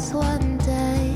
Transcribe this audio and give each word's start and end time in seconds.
us 0.00 0.12
one 0.14 0.56
day. 0.58 1.14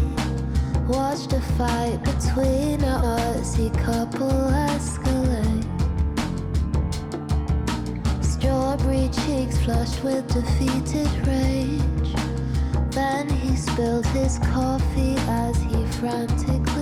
Watch 0.86 1.26
the 1.29 1.41
fight 1.57 1.99
between 2.04 2.83
a 2.83 2.96
artsy 3.17 3.71
couple 3.83 4.30
escalate. 4.68 5.64
Strawberry 8.23 9.09
cheeks 9.20 9.57
flushed 9.64 10.05
with 10.05 10.27
defeated 10.29 11.12
rage. 11.27 12.12
Then 12.91 13.29
he 13.30 13.57
spilled 13.57 14.07
his 14.07 14.39
coffee 14.39 15.16
as 15.29 15.57
he 15.62 15.87
frantically. 15.98 16.73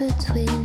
between 0.00 0.59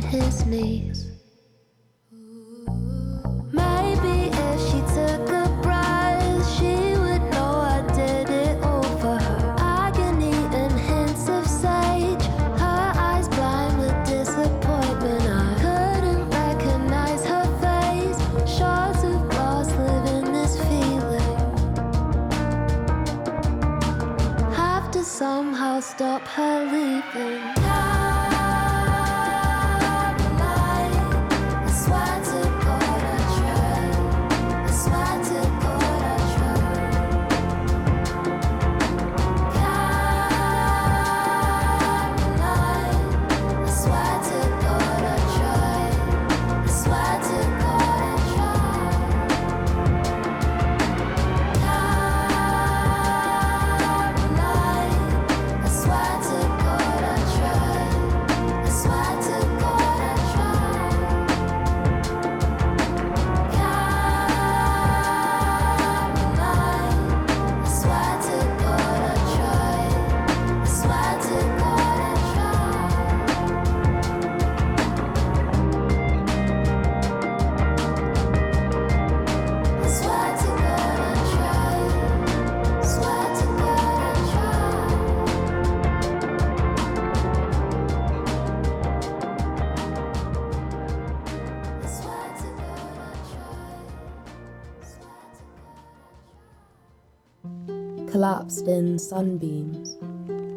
collapsed 98.16 98.66
in 98.66 98.98
sunbeams, 98.98 99.98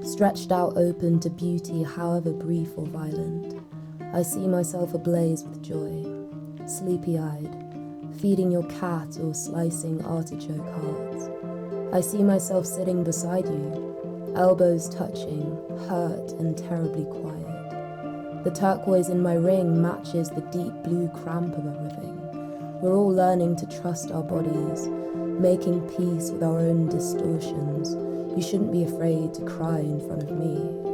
stretched 0.10 0.50
out 0.50 0.78
open 0.78 1.20
to 1.20 1.30
beauty, 1.30 1.84
however 1.84 2.32
brief 2.32 2.70
or 2.78 2.86
violent. 2.86 3.62
I 4.14 4.22
see 4.22 4.48
myself 4.48 4.94
ablaze 4.94 5.44
with 5.44 5.62
joy, 5.62 6.06
sleepy 6.66 7.20
eyed, 7.20 7.54
feeding 8.22 8.50
your 8.50 8.64
cat 8.80 9.18
or 9.22 9.34
slicing 9.34 10.02
artichoke 10.06 10.70
hearts. 10.74 11.30
I 11.92 12.00
see 12.00 12.24
myself 12.24 12.66
sitting 12.66 13.04
beside 13.04 13.46
you, 13.46 14.34
elbows 14.38 14.88
touching, 14.88 15.52
hurt 15.90 16.32
and 16.40 16.58
terribly 16.58 17.04
quiet. 17.04 18.46
The 18.46 18.52
turquoise 18.52 19.10
in 19.10 19.22
my 19.22 19.34
ring 19.34 19.82
matches 19.82 20.30
the 20.30 20.48
deep 20.50 20.72
blue 20.86 21.10
cramp 21.10 21.58
of 21.58 21.68
everything. 21.68 22.22
We're 22.80 22.96
all 22.96 23.12
learning 23.12 23.58
to 23.58 23.82
trust 23.82 24.12
our 24.12 24.24
bodies, 24.24 24.88
making 25.40 25.82
peace 25.90 26.32
with 26.32 26.44
our 26.44 26.60
own 26.60 26.90
distortions. 26.90 27.96
You 28.36 28.44
shouldn't 28.44 28.72
be 28.72 28.84
afraid 28.84 29.34
to 29.36 29.46
cry 29.46 29.80
in 29.80 30.00
front 30.00 30.24
of 30.24 30.32
me 30.32 30.89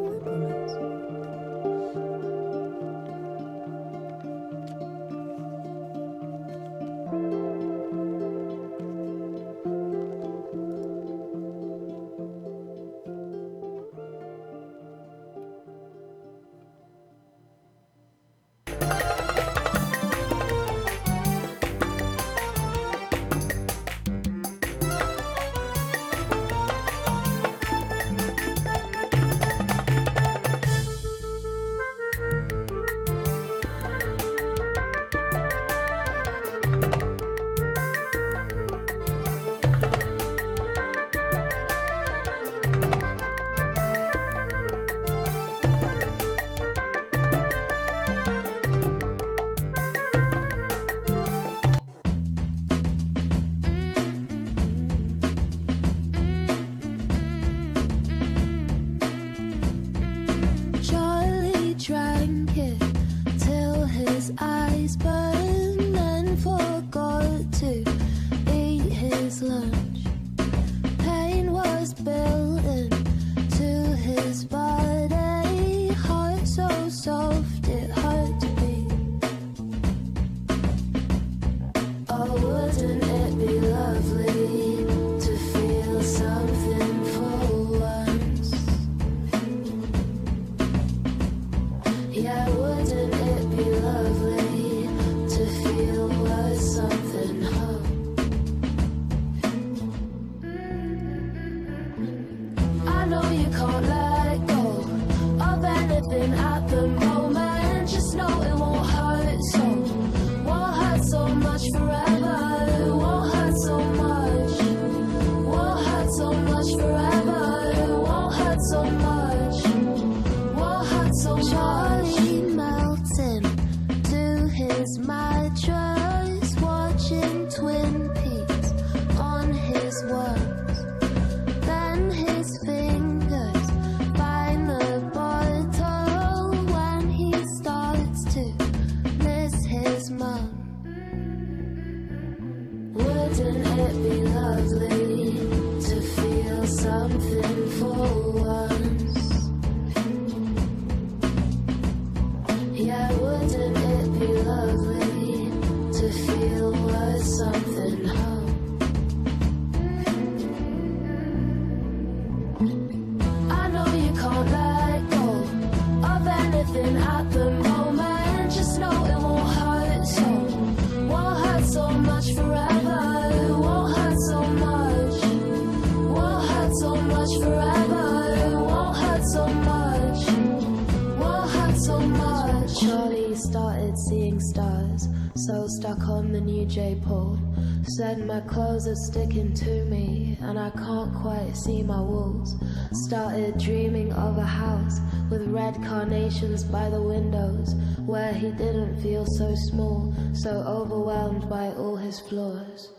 sticking 189.15 189.53
to 189.53 189.85
me, 189.85 190.37
and 190.41 190.59
I 190.59 190.69
can't 190.71 191.13
quite 191.15 191.53
see 191.55 191.81
my 191.81 192.01
walls. 192.01 192.53
Started 192.91 193.57
dreaming 193.57 194.11
of 194.11 194.37
a 194.37 194.43
house 194.43 194.99
with 195.31 195.47
red 195.47 195.73
carnations 195.75 196.65
by 196.65 196.89
the 196.89 197.01
windows, 197.01 197.75
where 198.05 198.33
he 198.33 198.51
didn't 198.51 199.01
feel 199.01 199.25
so 199.25 199.55
small, 199.69 200.13
so 200.33 200.49
overwhelmed 200.49 201.49
by 201.49 201.67
all 201.77 201.95
his 201.95 202.19
flaws. 202.19 202.91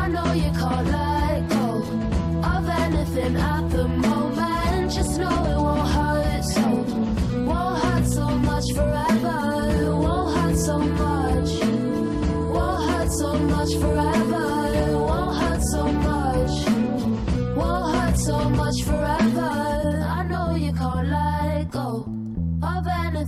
I 0.00 0.08
know 0.08 0.32
you 0.32 0.50
can't 0.62 0.86
let 0.88 1.46
go 1.50 1.68
of 2.56 2.66
anything 2.70 3.36
at 3.36 3.68
the 3.68 3.86
moment, 3.88 4.92
just 4.94 5.18
know 5.18 5.44
it 5.44 5.58
won't 5.58 5.88
hurt. 5.88 6.21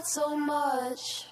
not 0.00 0.08
so 0.08 0.34
much. 0.34 1.26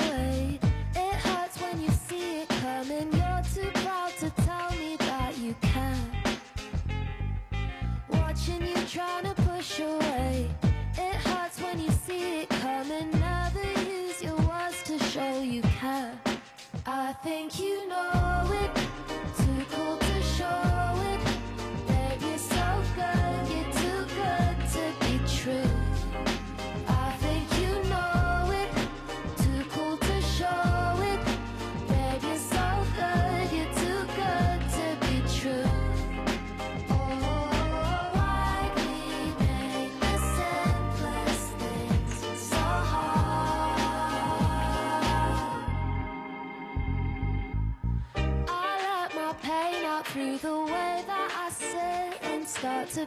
It 0.00 1.14
hurts 1.26 1.60
when 1.60 1.80
you 1.80 1.90
see 1.90 2.40
it 2.42 2.48
coming. 2.48 3.12
You're 3.12 3.42
too 3.54 3.70
proud 3.80 4.12
to 4.20 4.30
tell 4.44 4.70
me 4.72 4.96
that 4.98 5.36
you 5.38 5.54
can. 5.60 5.98
Watching 8.08 8.62
you 8.62 8.76
trying 8.88 9.24
to 9.24 9.34
push 9.42 9.80
away. 9.80 10.50
It 10.96 11.14
hurts 11.26 11.60
when 11.60 11.80
you 11.80 11.90
see 11.90 12.42
it 12.42 12.48
coming. 12.48 13.10
Never 13.12 13.66
use 13.82 14.22
your 14.22 14.36
words 14.36 14.82
to 14.84 14.98
show 14.98 15.42
you 15.42 15.62
care. 15.80 16.12
I 16.86 17.12
think 17.24 17.58
you 17.58 17.88
know 17.88 18.50
it. 18.52 18.83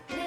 the 0.09 0.26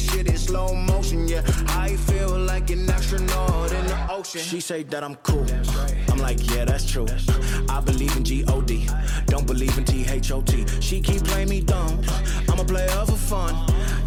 that 0.00 0.12
shit 0.12 0.26
in 0.26 0.36
slow 0.36 0.74
motion. 0.74 1.28
Yeah, 1.28 1.42
I 1.68 1.96
feel 1.96 2.38
like 2.38 2.70
an 2.70 2.88
astronaut 2.88 3.72
in 3.72 3.86
the 3.86 4.06
ocean. 4.10 4.40
She 4.40 4.60
say 4.60 4.82
that 4.84 5.02
I'm 5.02 5.16
cool. 5.16 5.46
I'm 6.08 6.18
like, 6.18 6.38
yeah, 6.54 6.64
that's 6.64 6.90
true. 6.90 7.06
I 7.68 7.80
believe 7.80 8.16
in 8.16 8.24
G-O-D. 8.24 8.88
Don't 9.26 9.46
believe 9.46 9.76
in 9.78 9.84
T-H-O-T. 9.84 10.66
She 10.80 11.00
keep 11.00 11.24
playing 11.24 11.48
me 11.48 11.60
dumb. 11.60 12.00
I'm 12.48 12.58
a 12.58 12.64
player 12.64 12.88
for 13.06 13.16
fun. 13.16 13.54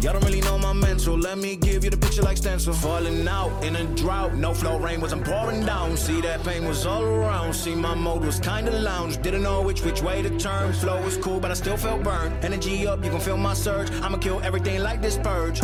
Y'all 0.04 0.12
don't 0.12 0.24
really 0.26 0.42
know 0.42 0.58
my 0.58 0.74
mental. 0.74 1.16
Let 1.16 1.38
me 1.38 1.56
give 1.56 1.82
you 1.82 1.88
the 1.88 1.96
picture 1.96 2.20
like 2.20 2.36
stencil. 2.36 2.74
Falling 2.74 3.26
out 3.26 3.64
in 3.64 3.74
a 3.74 3.84
drought. 3.96 4.34
No 4.34 4.52
flow 4.52 4.78
rain 4.78 5.00
wasn't 5.00 5.24
pouring 5.24 5.64
down. 5.64 5.96
See 5.96 6.20
that 6.20 6.44
pain 6.44 6.66
was 6.66 6.84
all 6.84 7.02
around. 7.02 7.54
See 7.54 7.74
my 7.74 7.94
mode 7.94 8.22
was 8.22 8.38
kinda 8.38 8.70
lounge. 8.70 9.22
Didn't 9.22 9.42
know 9.42 9.62
which 9.62 9.82
which 9.82 10.02
way 10.02 10.20
to 10.20 10.28
turn. 10.38 10.74
Flow 10.74 11.00
was 11.02 11.16
cool, 11.16 11.40
but 11.40 11.50
I 11.50 11.54
still 11.54 11.78
felt 11.78 12.02
burned. 12.02 12.44
Energy 12.44 12.86
up, 12.86 13.02
you 13.02 13.10
can 13.10 13.18
feel 13.18 13.38
my 13.38 13.54
surge. 13.54 13.90
I'ma 14.02 14.18
kill 14.18 14.42
everything 14.42 14.82
like 14.82 15.00
this 15.00 15.16
purge. 15.16 15.62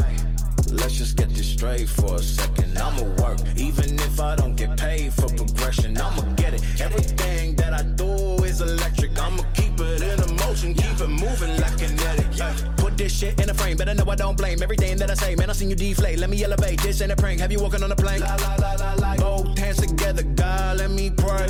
Let's 0.72 0.96
just 0.96 1.16
get 1.18 1.28
this 1.34 1.50
straight 1.50 1.90
for 1.90 2.14
a 2.14 2.22
second. 2.22 2.78
I'ma 2.78 3.02
work, 3.22 3.40
even 3.56 3.96
if 4.08 4.20
I 4.20 4.36
don't 4.36 4.56
get 4.56 4.74
paid 4.78 5.12
for 5.12 5.28
progression. 5.28 5.98
I'ma 5.98 6.22
get 6.36 6.54
it. 6.54 6.62
Everything 6.80 7.56
that 7.56 7.74
I 7.74 7.82
do 7.82 8.39
is 8.50 8.60
electric. 8.60 9.18
I'ma 9.18 9.42
keep 9.54 9.78
it 9.78 10.02
in 10.02 10.36
motion, 10.36 10.74
keep 10.74 11.00
it 11.00 11.08
moving 11.08 11.54
like 11.60 11.78
kinetic. 11.78 12.26
Yeah. 12.32 12.54
Put 12.76 12.98
this 12.98 13.16
shit 13.16 13.40
in 13.40 13.48
a 13.48 13.54
frame, 13.54 13.76
better 13.76 13.94
know 13.94 14.10
I 14.10 14.16
don't 14.16 14.36
blame 14.36 14.62
everything 14.62 14.96
that 14.98 15.10
I 15.10 15.14
say. 15.14 15.36
Man, 15.36 15.48
I 15.48 15.52
seen 15.52 15.70
you 15.70 15.76
deflate. 15.76 16.18
Let 16.18 16.30
me 16.30 16.42
elevate. 16.42 16.80
This 16.82 17.00
ain't 17.00 17.12
a 17.12 17.16
prank. 17.16 17.40
Have 17.40 17.52
you 17.52 17.60
walking 17.60 17.82
on 17.82 17.92
a 17.92 17.96
plane? 17.96 18.20
La, 18.20 18.34
la, 18.36 18.54
la, 18.56 18.72
la, 18.74 18.94
la. 18.94 19.16
Both 19.16 19.58
hands 19.58 19.78
together, 19.78 20.22
God, 20.22 20.78
let 20.78 20.90
me 20.90 21.10
pray. 21.10 21.48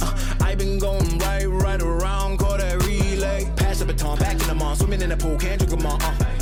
Uh, 0.00 0.36
I 0.40 0.54
been 0.54 0.78
going 0.78 1.18
right, 1.18 1.46
right 1.46 1.80
around, 1.80 2.38
call 2.38 2.58
that 2.58 2.84
relay. 2.86 3.50
Pass 3.56 3.78
the 3.78 3.86
baton, 3.86 4.18
back 4.18 4.40
in 4.40 4.46
the 4.46 4.54
mall, 4.54 4.76
swimming 4.76 5.00
in 5.00 5.08
the 5.08 5.16
pool, 5.16 5.38
can't 5.38 5.58
drink 5.58 5.70
them 5.70 5.86
all. 5.86 5.98
Uh. 6.02 6.41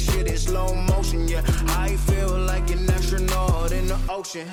shit 0.00 0.26
in 0.26 0.36
slow 0.36 0.74
motion. 0.74 1.28
Yeah, 1.28 1.42
I 1.86 1.96
feel 2.08 2.38
like 2.38 2.70
an 2.70 2.88
astronaut 2.90 3.72
in 3.72 3.86
the 3.86 3.98
ocean. 4.08 4.48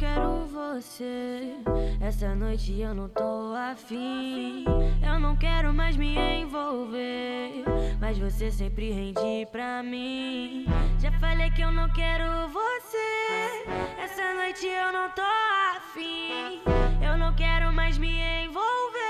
Quero 0.00 0.46
você. 0.46 1.56
Essa 2.00 2.34
noite 2.34 2.80
eu 2.80 2.94
não 2.94 3.06
tô 3.10 3.54
afim. 3.54 4.64
Eu 5.06 5.20
não 5.20 5.36
quero 5.36 5.74
mais 5.74 5.94
me 5.94 6.16
envolver. 6.16 7.64
Mas 8.00 8.18
você 8.18 8.50
sempre 8.50 8.90
rende 8.92 9.46
pra 9.52 9.82
mim. 9.82 10.64
Já 10.98 11.12
falei 11.20 11.50
que 11.50 11.60
eu 11.60 11.70
não 11.70 11.92
quero 11.92 12.48
você. 12.48 13.68
Essa 14.02 14.34
noite 14.34 14.66
eu 14.66 14.90
não 14.90 15.10
tô 15.10 15.30
afim. 15.76 16.62
Eu 17.06 17.18
não 17.18 17.34
quero 17.34 17.70
mais 17.70 17.98
me 17.98 18.18
envolver. 18.46 19.09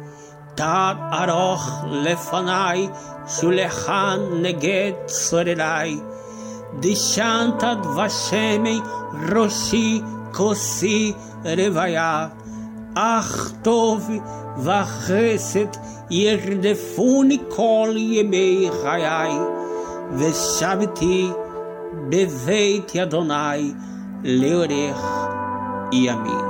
חמוני, 0.60 0.60
תת 0.60 0.96
ארוך 1.12 1.84
לפניי, 1.90 2.88
שולחן 3.28 4.20
נגד 4.42 4.92
צורריי. 5.06 6.00
דשנת 6.80 7.64
דבשמי 7.82 8.80
ראשי 9.34 10.00
כוסי 10.32 11.12
רוויה, 11.44 12.28
אך 12.94 13.52
טוב 13.62 14.10
וחסד 14.58 15.80
ירדפוני 16.10 17.38
כל 17.48 17.94
ימי 17.96 18.68
חיי, 18.82 19.38
ושבתי 20.16 21.28
בבית 22.08 22.96
אדוני 22.96 23.72
לאורך 24.24 25.28
ימים. 25.92 26.49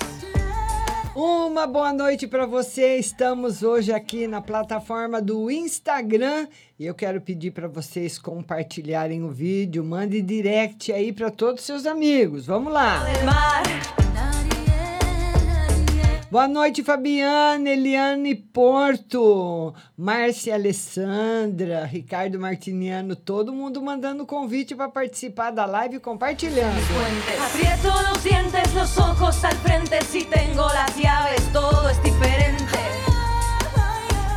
Uma 1.13 1.67
boa 1.67 1.91
noite 1.91 2.25
para 2.25 2.45
você. 2.45 2.95
Estamos 2.95 3.63
hoje 3.63 3.91
aqui 3.91 4.27
na 4.27 4.41
plataforma 4.41 5.21
do 5.21 5.51
Instagram 5.51 6.47
e 6.79 6.85
eu 6.85 6.95
quero 6.95 7.19
pedir 7.19 7.51
para 7.51 7.67
vocês 7.67 8.17
compartilharem 8.17 9.21
o 9.21 9.29
vídeo, 9.29 9.83
mande 9.83 10.21
direct 10.21 10.91
aí 10.91 11.11
para 11.11 11.29
todos 11.29 11.61
os 11.61 11.65
seus 11.65 11.85
amigos. 11.85 12.45
Vamos 12.45 12.71
lá. 12.71 13.03
Boa 16.31 16.47
noite, 16.47 16.81
Fabiana, 16.81 17.71
Eliane 17.71 18.35
Porto, 18.35 19.75
Márcia 19.97 20.55
Alessandra, 20.55 21.83
Ricardo 21.83 22.39
Martiniano, 22.39 23.17
todo 23.17 23.51
mundo 23.51 23.81
mandando 23.81 24.25
convite 24.25 24.73
para 24.73 24.87
participar 24.87 25.51
da 25.51 25.65
live 25.65 25.97
e 25.97 25.99
compartilhando. 25.99 26.79
Aprieto 27.45 27.89
los 28.09 28.23
dientes, 28.23 28.73
los 28.73 28.97
ojos 28.97 29.43
al 29.43 29.55
frente. 29.55 30.01
Si 30.05 30.23
tengo 30.23 30.65
las 30.69 30.95
llaves, 30.95 31.51
todo 31.51 31.89
es 31.89 32.01
diferente. 32.01 32.79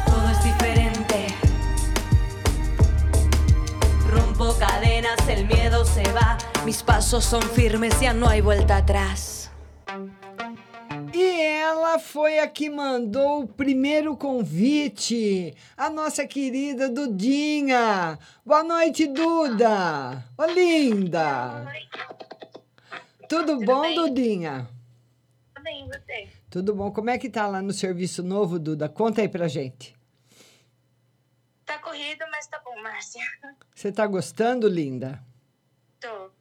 Todo 0.04 0.30
es 0.30 0.42
diferente. 0.42 1.26
Rompo 4.10 4.52
cadenas, 4.58 5.28
el 5.28 5.46
miedo 5.46 5.84
se 5.84 6.02
va. 6.10 6.38
Mis 6.64 6.82
pasos 6.82 7.24
son 7.24 7.42
firmes, 7.42 8.00
ya 8.00 8.12
no 8.12 8.28
hay 8.28 8.40
vuelta 8.40 8.78
atrás. 8.78 9.43
E 11.14 11.40
ela 11.42 12.00
foi 12.00 12.40
a 12.40 12.48
que 12.48 12.68
mandou 12.68 13.42
o 13.42 13.46
primeiro 13.46 14.16
convite, 14.16 15.54
a 15.76 15.88
nossa 15.88 16.26
querida 16.26 16.88
Dudinha. 16.88 18.18
Boa 18.44 18.64
noite, 18.64 19.06
Duda. 19.06 20.24
Ô, 20.36 20.44
linda. 20.46 21.72
Tudo, 23.28 23.60
bom, 23.60 23.82
bem? 23.82 23.94
Dudinha? 23.94 24.68
Tudo 25.54 25.62
bem, 25.62 25.86
você? 25.86 26.28
Tudo 26.50 26.74
bom. 26.74 26.90
Como 26.90 27.10
é 27.10 27.16
que 27.16 27.30
tá 27.30 27.46
lá 27.46 27.62
no 27.62 27.72
serviço 27.72 28.20
novo, 28.20 28.58
Duda? 28.58 28.88
Conta 28.88 29.20
aí 29.20 29.28
pra 29.28 29.46
gente. 29.46 29.94
Tá 31.64 31.78
corrido, 31.78 32.24
mas 32.32 32.48
tá 32.48 32.60
bom, 32.64 32.74
Márcia. 32.82 33.22
Você 33.72 33.92
tá 33.92 34.04
gostando, 34.08 34.66
linda? 34.66 35.22
Tô. 36.00 36.32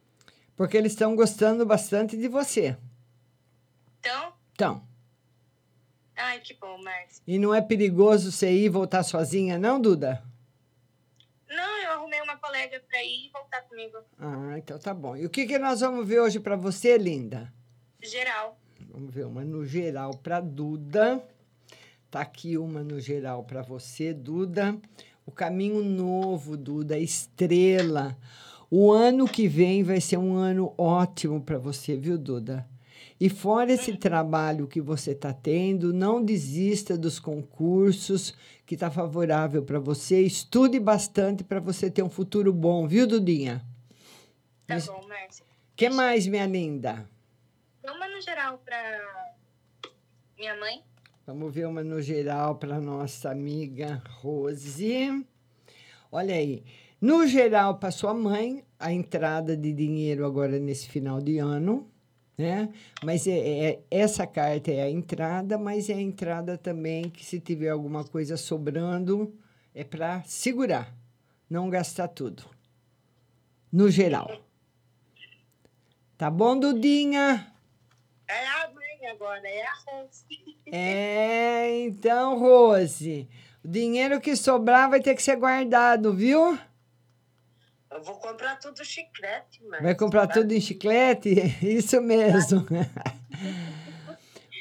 Porque 0.56 0.76
eles 0.76 0.90
estão 0.90 1.14
gostando 1.14 1.64
bastante 1.64 2.16
de 2.16 2.26
você. 2.26 2.76
Então? 4.00 4.33
Então, 4.54 4.82
Ai, 6.16 6.38
que 6.40 6.54
bom, 6.54 6.78
Márcia. 6.82 7.22
e 7.26 7.38
não 7.38 7.52
é 7.52 7.60
perigoso 7.60 8.30
você 8.30 8.52
ir 8.52 8.64
e 8.66 8.68
voltar 8.68 9.02
sozinha, 9.02 9.58
não, 9.58 9.80
Duda? 9.80 10.22
Não, 11.48 11.82
eu 11.82 11.90
arrumei 11.92 12.20
uma 12.22 12.36
colega 12.36 12.80
pra 12.88 13.02
ir 13.02 13.26
e 13.26 13.30
voltar 13.32 13.62
comigo. 13.62 13.98
Ah, 14.18 14.54
então 14.56 14.78
tá 14.78 14.94
bom. 14.94 15.16
E 15.16 15.26
o 15.26 15.30
que, 15.30 15.44
que 15.46 15.58
nós 15.58 15.80
vamos 15.80 16.06
ver 16.06 16.20
hoje 16.20 16.38
pra 16.38 16.54
você, 16.56 16.96
linda? 16.96 17.52
Geral. 18.00 18.56
Vamos 18.90 19.12
ver 19.12 19.26
uma 19.26 19.44
no 19.44 19.66
geral 19.66 20.12
para 20.16 20.40
Duda. 20.40 21.20
Tá 22.10 22.20
aqui 22.20 22.56
uma 22.56 22.82
no 22.84 23.00
geral 23.00 23.42
para 23.42 23.62
você, 23.62 24.14
Duda. 24.14 24.78
O 25.26 25.32
caminho 25.32 25.82
novo, 25.84 26.56
Duda, 26.56 26.96
estrela. 26.96 28.16
O 28.70 28.92
ano 28.92 29.26
que 29.26 29.48
vem 29.48 29.82
vai 29.82 30.00
ser 30.00 30.16
um 30.16 30.36
ano 30.36 30.72
ótimo 30.78 31.40
para 31.40 31.58
você, 31.58 31.96
viu, 31.96 32.16
Duda? 32.16 32.68
E 33.20 33.28
fora 33.30 33.72
esse 33.72 33.96
trabalho 33.96 34.66
que 34.66 34.80
você 34.80 35.12
está 35.12 35.32
tendo, 35.32 35.92
não 35.92 36.22
desista 36.22 36.98
dos 36.98 37.18
concursos 37.20 38.34
que 38.66 38.74
está 38.74 38.90
favorável 38.90 39.62
para 39.62 39.78
você. 39.78 40.20
Estude 40.20 40.80
bastante 40.80 41.44
para 41.44 41.60
você 41.60 41.90
ter 41.90 42.02
um 42.02 42.10
futuro 42.10 42.52
bom, 42.52 42.86
viu, 42.88 43.06
Dudinha? 43.06 43.64
Tá 44.66 44.74
Mas- 44.74 44.86
bom, 44.86 45.06
Márcia. 45.06 45.46
que 45.76 45.88
mais, 45.88 46.26
minha 46.26 46.46
linda? 46.46 47.08
Uma 47.84 48.08
no 48.08 48.20
geral 48.20 48.58
pra 48.64 48.76
minha 50.36 50.58
mãe. 50.58 50.82
Vamos 51.26 51.54
ver 51.54 51.66
uma 51.66 51.82
no 51.82 52.02
geral 52.02 52.56
para 52.56 52.80
nossa 52.80 53.30
amiga 53.30 54.02
Rose. 54.20 55.24
Olha 56.10 56.34
aí. 56.34 56.64
No 57.00 57.26
geral, 57.26 57.78
para 57.78 57.90
sua 57.90 58.12
mãe, 58.14 58.64
a 58.78 58.92
entrada 58.92 59.56
de 59.56 59.72
dinheiro 59.72 60.24
agora 60.26 60.58
nesse 60.58 60.88
final 60.88 61.20
de 61.20 61.38
ano, 61.38 61.86
né? 62.36 62.68
Mas 63.02 63.26
é, 63.26 63.38
é- 63.38 63.80
essa 63.90 64.26
carta 64.26 64.70
é 64.70 64.82
a 64.82 64.90
entrada, 64.90 65.56
mas 65.56 65.88
é 65.88 65.94
a 65.94 66.00
entrada 66.00 66.58
também 66.58 67.08
que 67.08 67.24
se 67.24 67.40
tiver 67.40 67.68
alguma 67.70 68.04
coisa 68.04 68.36
sobrando, 68.36 69.34
é 69.74 69.84
para 69.84 70.22
segurar, 70.24 70.94
não 71.48 71.70
gastar 71.70 72.08
tudo. 72.08 72.44
No 73.72 73.90
geral. 73.90 74.30
Tá 76.16 76.30
bom, 76.30 76.58
Dudinha? 76.58 77.52
É 78.28 78.46
a 78.46 78.70
mãe 78.72 79.06
agora, 79.10 79.46
é 79.48 79.62
a 79.66 79.74
Rose. 79.86 80.24
É, 80.76 81.82
então, 81.82 82.38
Rose, 82.38 83.28
o 83.62 83.68
dinheiro 83.68 84.20
que 84.20 84.34
sobrar 84.34 84.88
vai 84.90 85.00
ter 85.00 85.14
que 85.14 85.22
ser 85.22 85.36
guardado, 85.36 86.12
viu? 86.12 86.58
Eu 87.94 88.02
vou 88.02 88.16
comprar 88.16 88.58
tudo 88.58 88.84
chiclete, 88.84 89.62
Márcia. 89.62 89.84
Vai 89.84 89.94
comprar 89.94 90.26
tudo 90.26 90.52
em 90.52 90.60
chiclete? 90.60 91.30
Isso 91.62 92.00
mesmo. 92.00 92.66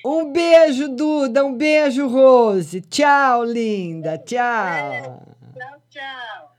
Um 0.05 0.33
beijo, 0.33 0.89
Duda. 0.89 1.45
Um 1.45 1.55
beijo, 1.55 2.05
Rose. 2.07 2.81
Tchau, 2.81 3.41
linda. 3.45 4.17
Tchau. 4.17 5.23
Tchau, 5.55 5.81
tchau. 5.89 6.52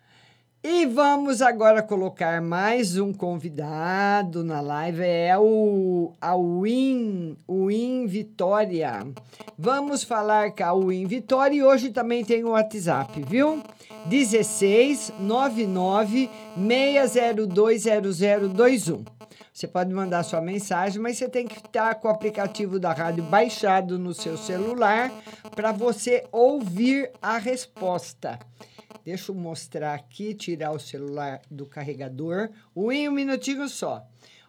E 0.66 0.86
vamos 0.86 1.42
agora 1.42 1.82
colocar 1.82 2.40
mais 2.40 2.96
um 2.96 3.12
convidado 3.12 4.42
na 4.42 4.62
live, 4.62 5.02
é 5.02 5.36
o 5.36 6.14
a 6.18 6.34
Win, 6.38 7.36
Win 7.46 8.06
Vitória. 8.06 9.06
Vamos 9.58 10.04
falar 10.04 10.52
com 10.52 10.64
a 10.64 10.72
Win 10.72 11.04
Vitória 11.06 11.54
e 11.54 11.62
hoje 11.62 11.90
também 11.90 12.24
tem 12.24 12.44
o 12.44 12.52
WhatsApp, 12.52 13.22
viu? 13.28 13.62
16 14.06 15.12
99 15.20 16.30
602 16.56 17.84
0021. 17.84 19.04
Você 19.52 19.68
pode 19.68 19.92
mandar 19.92 20.22
sua 20.22 20.40
mensagem, 20.40 20.98
mas 20.98 21.18
você 21.18 21.28
tem 21.28 21.46
que 21.46 21.58
estar 21.58 21.96
com 21.96 22.08
o 22.08 22.10
aplicativo 22.10 22.80
da 22.80 22.94
rádio 22.94 23.22
baixado 23.22 23.98
no 23.98 24.14
seu 24.14 24.38
celular 24.38 25.12
para 25.54 25.72
você 25.72 26.24
ouvir 26.32 27.10
a 27.20 27.36
resposta. 27.36 28.38
Deixa 29.02 29.32
eu 29.32 29.34
mostrar 29.34 29.94
aqui, 29.94 30.34
tirar 30.34 30.72
o 30.72 30.78
celular 30.78 31.40
do 31.50 31.66
carregador. 31.66 32.50
Um, 32.74 33.10
minutinho 33.10 33.68
só. 33.68 34.06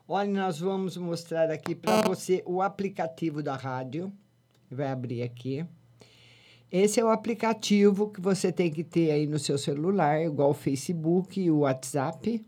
Olha, 0.07 0.29
nós 0.29 0.59
vamos 0.59 0.97
mostrar 0.97 1.49
aqui 1.49 1.73
para 1.73 2.01
você 2.01 2.43
o 2.45 2.61
aplicativo 2.61 3.41
da 3.41 3.55
rádio. 3.55 4.11
Vai 4.69 4.87
abrir 4.87 5.23
aqui. 5.23 5.65
Esse 6.71 6.99
é 6.99 7.05
o 7.05 7.09
aplicativo 7.09 8.09
que 8.09 8.19
você 8.19 8.51
tem 8.51 8.69
que 8.69 8.83
ter 8.83 9.11
aí 9.11 9.25
no 9.27 9.39
seu 9.39 9.57
celular, 9.57 10.21
igual 10.21 10.49
o 10.49 10.53
Facebook 10.53 11.39
e 11.39 11.49
o 11.49 11.59
WhatsApp, 11.59 12.43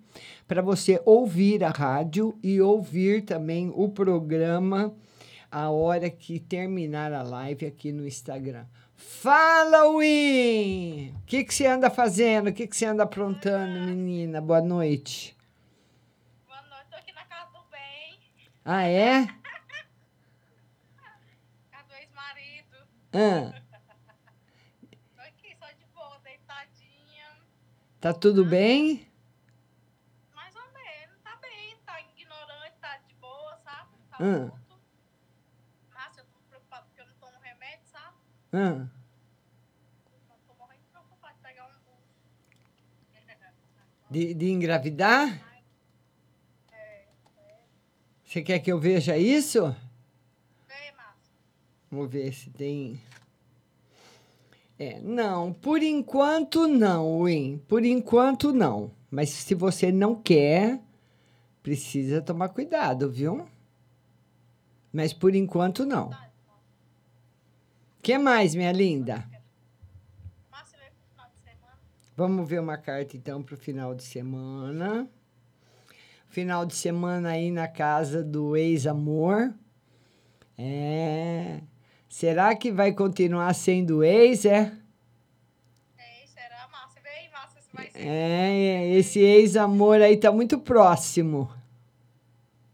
para 0.47 0.61
você 0.61 1.01
ouvir 1.05 1.63
a 1.63 1.69
rádio 1.69 2.37
e 2.43 2.59
ouvir 2.59 3.23
também 3.23 3.71
o 3.73 3.87
programa 3.89 4.93
a 5.51 5.69
hora 5.69 6.09
que 6.09 6.39
terminar 6.39 7.13
a 7.13 7.23
live 7.23 7.65
aqui 7.65 7.91
no 7.91 8.05
Instagram. 8.05 8.65
Fala, 8.97 9.83
Win! 9.95 11.13
O 11.15 11.21
que, 11.27 11.43
que 11.43 11.53
você 11.53 11.67
anda 11.67 11.87
fazendo? 11.89 12.49
O 12.49 12.53
que, 12.53 12.65
que 12.67 12.75
você 12.75 12.85
anda 12.85 13.03
aprontando, 13.03 13.79
menina? 13.79 14.41
Boa 14.41 14.59
noite. 14.59 15.37
Boa 16.47 16.61
Ah, 18.65 18.83
é? 18.83 19.19
A 21.71 21.83
do 21.83 21.93
ex-marido. 21.93 22.77
Ah, 23.13 23.53
Tô 25.15 25.21
aqui, 25.21 25.55
só 25.59 25.67
de 25.71 25.85
boa, 25.93 26.19
deitadinha. 26.23 27.37
tá 28.01 28.11
tudo 28.13 28.43
bem? 28.43 29.07
Mais 30.33 30.55
ou 30.55 30.63
menos, 30.73 31.19
tá 31.23 31.35
bem, 31.37 31.77
tá 31.85 32.01
ignorante, 32.01 32.75
tá 32.81 32.97
de 33.07 33.13
boa, 33.15 33.55
sabe? 33.63 33.91
Tá 34.09 34.17
Ah. 34.19 34.49
puto. 34.49 34.81
Nossa, 35.93 36.19
eu 36.21 36.25
tô 36.25 36.39
preocupada 36.49 36.85
porque 36.87 37.01
eu 37.01 37.05
não 37.07 37.15
tomo 37.15 37.39
remédio, 37.41 37.85
sabe? 37.85 38.17
Ah, 38.51 38.87
de 44.09 44.33
de, 44.33 44.49
engravidar? 44.49 45.45
Você 48.23 48.41
quer 48.41 48.59
que 48.59 48.71
eu 48.71 48.79
veja 48.79 49.17
isso? 49.17 49.75
Vamos 51.89 52.11
ver 52.11 52.33
se 52.33 52.49
tem. 52.49 53.01
É, 54.77 54.99
não, 54.99 55.53
por 55.53 55.81
enquanto 55.81 56.67
não, 56.67 57.23
Win. 57.23 57.57
Por 57.67 57.83
enquanto 57.83 58.51
não. 58.51 58.91
Mas 59.09 59.29
se 59.29 59.55
você 59.55 59.91
não 59.91 60.13
quer, 60.13 60.81
precisa 61.63 62.21
tomar 62.21 62.49
cuidado, 62.49 63.09
viu? 63.09 63.47
Mas 64.91 65.13
por 65.13 65.33
enquanto 65.33 65.85
não. 65.85 66.11
O 68.07 68.09
que 68.09 68.17
mais, 68.17 68.55
minha 68.55 68.71
linda? 68.71 69.29
Márcio 70.49 70.79
veio 70.79 70.91
pro 70.93 71.03
final 71.09 71.27
de 71.27 71.43
semana. 71.43 71.77
Vamos 72.15 72.49
ver 72.49 72.61
uma 72.61 72.77
carta 72.77 73.17
então 73.17 73.43
para 73.43 73.53
o 73.53 73.57
final 73.57 73.93
de 73.93 74.01
semana. 74.01 75.09
Final 76.29 76.65
de 76.65 76.73
semana 76.73 77.31
aí 77.31 77.51
na 77.51 77.67
casa 77.67 78.23
do 78.23 78.55
ex-amor. 78.55 79.53
É. 80.57 81.59
Será 82.07 82.55
que 82.55 82.71
vai 82.71 82.93
continuar 82.93 83.53
sendo 83.53 84.01
ex, 84.05 84.45
é? 84.45 84.71
Ei, 85.99 86.27
será, 86.27 86.65
Márcio? 86.71 87.01
Vem, 87.03 87.29
Márcio, 87.29 87.61
você 87.61 87.69
vai 87.73 87.91
ser. 87.91 88.07
É, 88.07 88.87
esse 88.87 89.19
ex-amor 89.19 90.01
aí 90.01 90.15
tá 90.15 90.31
muito 90.31 90.57
próximo. 90.57 91.51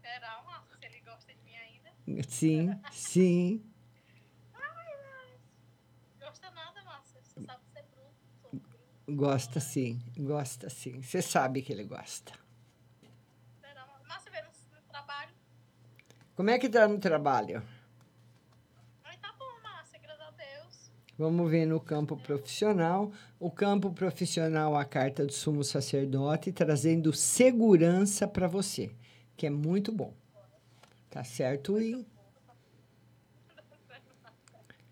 Será, 0.00 0.40
Márcio? 0.46 0.78
Se 0.78 0.86
ele 0.86 1.00
gosta 1.04 1.32
de 1.34 1.42
mim 1.42 1.56
ainda? 1.56 2.22
Sim, 2.28 2.70
sim. 2.92 3.60
Gosta 6.34 6.50
nada, 6.50 6.82
Márcio. 6.84 7.20
Você 7.22 7.40
sabe 7.42 7.60
ser 7.72 7.84
bruto. 7.92 8.14
Sou 8.40 8.50
bruto. 8.50 8.76
Gosta 9.06 9.60
sim, 9.60 10.00
gosta 10.16 10.70
sim. 10.70 11.02
Você 11.02 11.20
sabe 11.20 11.60
que 11.60 11.70
ele 11.72 11.84
gosta. 11.84 12.32
Veio 13.60 13.74
no, 14.44 14.88
trabalho. 14.88 15.30
Como 16.34 16.48
é 16.48 16.58
que 16.58 16.70
tá 16.70 16.88
no 16.88 16.98
trabalho? 16.98 17.62
Tá 19.20 19.34
bom, 19.38 19.62
Márcio, 19.62 20.00
graças 20.00 20.26
a 20.26 20.30
Deus. 20.30 20.90
Vamos 21.18 21.50
ver 21.50 21.66
no 21.66 21.78
campo 21.78 22.16
profissional. 22.16 23.12
O 23.38 23.50
campo 23.50 23.92
profissional, 23.92 24.74
a 24.74 24.86
carta 24.86 25.26
do 25.26 25.32
sumo 25.32 25.62
sacerdote, 25.62 26.50
trazendo 26.50 27.12
segurança 27.12 28.26
para 28.26 28.48
você, 28.48 28.90
que 29.36 29.46
é 29.46 29.50
muito 29.50 29.92
bom. 29.92 30.14
Tá 31.10 31.22
certo, 31.22 31.74
Win? 31.74 32.06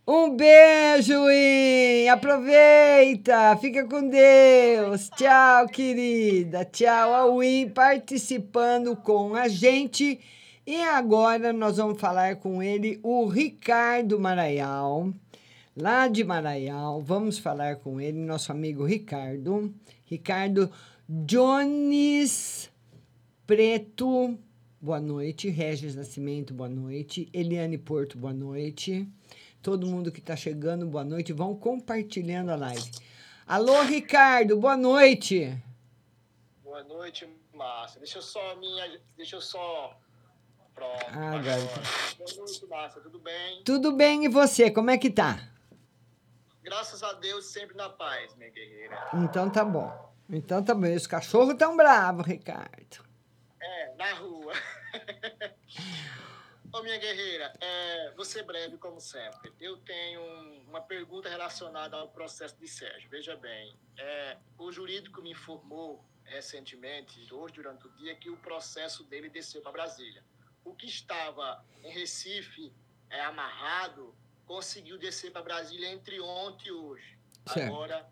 Um 0.07 0.37
beijo, 0.37 1.27
Win! 1.27 2.09
Aproveita! 2.09 3.57
Fica 3.61 3.87
com 3.87 4.09
Deus! 4.09 5.09
Tchau, 5.17 5.69
querida! 5.69 6.65
Tchau, 6.65 7.15
a 7.15 7.37
Win 7.37 7.69
participando 7.69 8.97
com 8.97 9.35
a 9.35 9.47
gente. 9.47 10.19
E 10.67 10.77
agora 10.83 11.53
nós 11.53 11.77
vamos 11.77 12.01
falar 12.01 12.37
com 12.37 12.63
ele, 12.63 12.99
o 13.03 13.27
Ricardo 13.27 14.19
Maraial 14.19 15.13
lá 15.77 16.09
de 16.09 16.23
Maraial. 16.25 17.01
Vamos 17.01 17.39
falar 17.39 17.77
com 17.77 18.01
ele, 18.01 18.19
nosso 18.19 18.53
amigo 18.53 18.85
Ricardo. 18.85 19.73
Ricardo 20.07 20.71
Jones 21.09 22.71
Preto, 23.47 24.39
boa 24.81 25.01
noite. 25.01 25.49
Regis 25.49 25.95
Nascimento, 25.95 26.53
boa 26.55 26.69
noite. 26.69 27.29
Eliane 27.33 27.79
Porto, 27.79 28.19
boa 28.19 28.33
noite. 28.33 29.07
Todo 29.63 29.87
mundo 29.87 30.11
que 30.11 30.19
está 30.19 30.35
chegando, 30.35 30.85
boa 30.87 31.05
noite. 31.05 31.33
Vão 31.33 31.55
compartilhando 31.55 32.51
a 32.51 32.57
live. 32.57 32.91
Alô, 33.47 33.81
Ricardo, 33.83 34.57
boa 34.57 34.77
noite. 34.77 35.57
Boa 36.65 36.83
noite, 36.83 37.29
Márcia. 37.55 38.01
Deixa 38.01 38.19
eu 38.19 38.23
só 38.23 38.57
minha. 38.57 39.01
Deixa 39.17 39.37
eu 39.37 39.41
só. 39.41 39.97
Pronto. 40.75 41.07
Ah, 41.07 41.39
garoto. 41.39 41.81
Boa 42.19 42.35
noite, 42.39 42.67
Márcia. 42.67 43.01
Tudo 43.03 43.21
bem? 43.21 43.63
Tudo 43.63 43.93
bem 43.93 44.25
e 44.25 44.29
você? 44.29 44.69
Como 44.69 44.91
é 44.91 44.99
que 44.99 45.11
tá? 45.11 45.49
Graças 46.65 47.01
a 47.05 47.13
Deus, 47.13 47.47
sempre 47.47 47.77
na 47.77 47.89
paz, 47.89 48.35
minha 48.35 48.51
guerreira. 48.51 49.11
Então 49.15 49.49
tá 49.49 49.65
bom. 49.65 50.13
Então 50.29 50.61
tá 50.61 50.75
bom. 50.75 50.87
E 50.87 50.97
Os 50.97 51.07
cachorros 51.07 51.55
tão 51.55 51.77
bravos, 51.77 52.27
Ricardo. 52.27 53.05
É, 53.61 53.95
na 53.95 54.13
rua. 54.15 54.55
Ô, 56.73 56.83
minha 56.83 56.97
guerreira, 56.97 57.53
é, 57.61 58.11
vou 58.13 58.25
ser 58.25 58.45
breve 58.45 58.79
como 58.79 58.99
sempre. 59.01 59.53
Eu 59.61 59.77
tenho 59.79 60.21
um- 60.23 60.65
uma 60.69 60.81
pergunta 60.81 61.29
relacionada 61.29 61.97
ao 61.97 62.09
processo 62.09 62.57
de 62.59 62.67
Sérgio. 62.67 63.11
Veja 63.11 63.37
bem, 63.37 63.77
é, 63.99 64.39
o 64.59 64.73
jurídico 64.73 65.21
me 65.21 65.31
informou 65.33 66.03
recentemente, 66.25 67.31
hoje 67.33 67.55
durante 67.55 67.87
o 67.87 67.91
dia, 67.91 68.15
que 68.17 68.31
o 68.31 68.37
processo 68.39 69.05
dele 69.05 69.29
desceu 69.29 69.61
para 69.61 69.73
Brasília. 69.73 70.25
O 70.65 70.75
que 70.75 70.87
estava 70.87 71.63
em 71.85 71.91
Recife 71.93 72.73
é, 73.11 73.21
amarrado 73.21 74.15
conseguiu 74.47 74.97
descer 74.97 75.31
para 75.31 75.43
Brasília 75.43 75.89
entre 75.91 76.21
ontem 76.21 76.69
e 76.69 76.73
hoje. 76.73 77.19
Certo. 77.47 77.67
Agora 77.75 78.09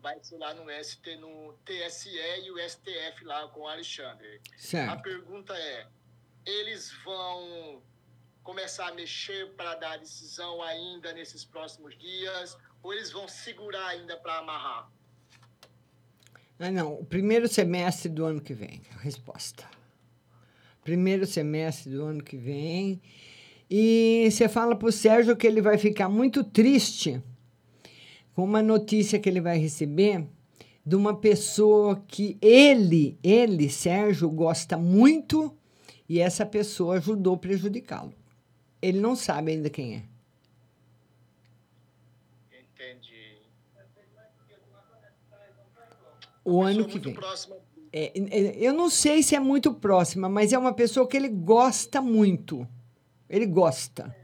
vai 0.00 0.18
ser 0.24 0.38
lá 0.38 0.54
no 0.54 0.70
ST, 0.70 1.16
no 1.16 1.52
TSE 1.64 2.08
e 2.42 2.50
o 2.50 2.58
STF 2.58 3.22
lá 3.24 3.46
com 3.48 3.60
o 3.60 3.68
Alexandre. 3.68 4.40
Certo. 4.56 4.92
A 4.92 4.96
pergunta 4.96 5.54
é: 5.58 5.86
eles 6.46 6.90
vão 7.04 7.82
começar 8.48 8.88
a 8.88 8.94
mexer 8.94 9.50
para 9.58 9.74
dar 9.74 9.98
decisão 9.98 10.62
ainda 10.62 11.12
nesses 11.12 11.44
próximos 11.44 11.94
dias 11.98 12.56
ou 12.82 12.94
eles 12.94 13.12
vão 13.12 13.28
segurar 13.28 13.88
ainda 13.88 14.16
para 14.16 14.38
amarrar? 14.38 14.90
Ah, 16.58 16.70
não. 16.70 16.94
O 16.94 17.04
primeiro 17.04 17.46
semestre 17.46 18.08
do 18.08 18.24
ano 18.24 18.40
que 18.40 18.54
vem. 18.54 18.80
A 18.96 19.00
resposta. 19.00 19.68
Primeiro 20.82 21.26
semestre 21.26 21.92
do 21.92 22.02
ano 22.02 22.24
que 22.24 22.38
vem. 22.38 23.02
E 23.70 24.26
você 24.30 24.48
fala 24.48 24.74
para 24.74 24.88
o 24.88 24.92
Sérgio 24.92 25.36
que 25.36 25.46
ele 25.46 25.60
vai 25.60 25.76
ficar 25.76 26.08
muito 26.08 26.42
triste 26.42 27.22
com 28.34 28.44
uma 28.44 28.62
notícia 28.62 29.18
que 29.18 29.28
ele 29.28 29.42
vai 29.42 29.58
receber 29.58 30.26
de 30.86 30.96
uma 30.96 31.14
pessoa 31.14 32.02
que 32.08 32.38
ele, 32.40 33.18
ele, 33.22 33.68
Sérgio, 33.68 34.30
gosta 34.30 34.78
muito 34.78 35.54
e 36.08 36.18
essa 36.18 36.46
pessoa 36.46 36.96
ajudou 36.96 37.36
prejudicá-lo. 37.36 38.14
Ele 38.80 39.00
não 39.00 39.16
sabe 39.16 39.52
ainda 39.52 39.68
quem 39.68 39.96
é. 39.96 40.02
Entendi. 42.52 43.38
O 46.44 46.62
ano 46.62 46.86
que 46.86 46.98
vem. 46.98 47.16
É, 47.92 48.12
é, 48.18 48.56
eu 48.58 48.72
não 48.72 48.88
sei 48.88 49.22
se 49.22 49.34
é 49.34 49.40
muito 49.40 49.72
próxima, 49.74 50.28
mas 50.28 50.52
é 50.52 50.58
uma 50.58 50.72
pessoa 50.72 51.06
que 51.06 51.16
ele 51.16 51.28
gosta 51.28 52.00
muito. 52.00 52.66
Ele 53.28 53.46
gosta. 53.46 54.14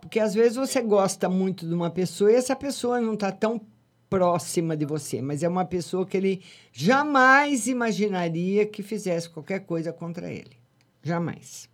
Porque 0.00 0.18
às 0.18 0.34
vezes 0.34 0.56
você 0.56 0.82
gosta 0.82 1.28
muito 1.28 1.66
de 1.66 1.72
uma 1.72 1.90
pessoa 1.90 2.30
e 2.30 2.34
essa 2.34 2.56
pessoa 2.56 3.00
não 3.00 3.14
está 3.14 3.30
tão 3.30 3.60
próxima 4.10 4.76
de 4.76 4.84
você, 4.84 5.22
mas 5.22 5.42
é 5.42 5.48
uma 5.48 5.64
pessoa 5.64 6.04
que 6.04 6.16
ele 6.16 6.42
jamais 6.70 7.66
imaginaria 7.66 8.66
que 8.66 8.82
fizesse 8.82 9.30
qualquer 9.30 9.60
coisa 9.60 9.90
contra 9.90 10.30
ele. 10.30 10.58
Jamais. 11.02 11.71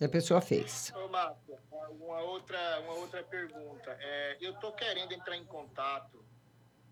E 0.00 0.04
a 0.04 0.08
pessoa 0.08 0.40
fez. 0.40 0.92
Ô, 0.94 1.08
Márcia, 1.08 1.58
uma 1.70 2.20
outra, 2.20 2.80
uma 2.80 2.94
outra 2.94 3.22
pergunta. 3.22 3.96
É, 4.00 4.36
eu 4.40 4.52
estou 4.52 4.72
querendo 4.72 5.12
entrar 5.12 5.36
em 5.36 5.44
contato 5.44 6.24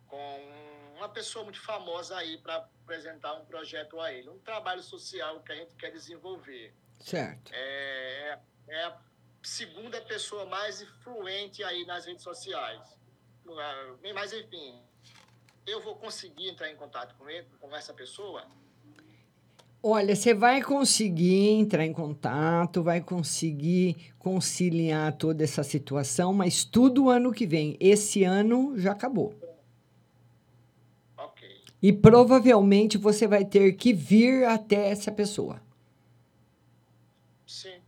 com 0.07 0.41
uma 0.97 1.09
pessoa 1.09 1.45
muito 1.45 1.61
famosa 1.61 2.17
aí 2.17 2.39
para 2.39 2.57
apresentar 2.57 3.35
um 3.35 3.45
projeto 3.45 4.01
a 4.01 4.13
ele, 4.13 4.29
um 4.29 4.39
trabalho 4.39 4.83
social 4.83 5.41
que 5.41 5.53
a 5.53 5.57
gente 5.57 5.75
quer 5.75 5.91
desenvolver. 5.91 6.75
Certo. 7.01 7.51
É, 7.53 8.39
é 8.69 8.85
a 8.85 8.97
segunda 9.43 10.01
pessoa 10.01 10.47
mais 10.47 10.81
influente 10.81 11.65
aí 11.65 11.85
nas 11.85 12.07
redes 12.07 12.23
sociais. 12.23 12.97
Ah, 13.49 13.97
Mas, 14.15 14.33
enfim, 14.33 14.81
eu 15.67 15.81
vou 15.81 15.97
conseguir 15.97 16.49
entrar 16.49 16.71
em 16.71 16.77
contato 16.77 17.17
com 17.17 17.29
ele, 17.29 17.49
com 17.61 17.75
essa 17.75 17.93
pessoa? 17.93 18.47
Olha, 19.83 20.15
você 20.15 20.33
vai 20.33 20.63
conseguir 20.63 21.49
entrar 21.51 21.85
em 21.85 21.93
contato, 21.93 22.83
vai 22.83 23.01
conseguir 23.01 24.13
conciliar 24.19 25.13
toda 25.17 25.43
essa 25.43 25.65
situação, 25.65 26.33
mas 26.33 26.65
tudo 26.65 27.11
ano 27.11 27.33
que 27.33 27.47
vem. 27.47 27.77
Esse 27.81 28.23
ano 28.23 28.79
já 28.79 28.93
acabou. 28.93 29.35
E 31.83 31.93
provavelmente 31.93 32.97
você 32.97 33.27
vai 33.27 33.45
ter 33.45 33.73
que 33.73 33.93
vir 33.93 34.45
até 34.45 34.89
essa 34.89 35.11
pessoa. 35.11 35.61
Sim, 37.45 37.81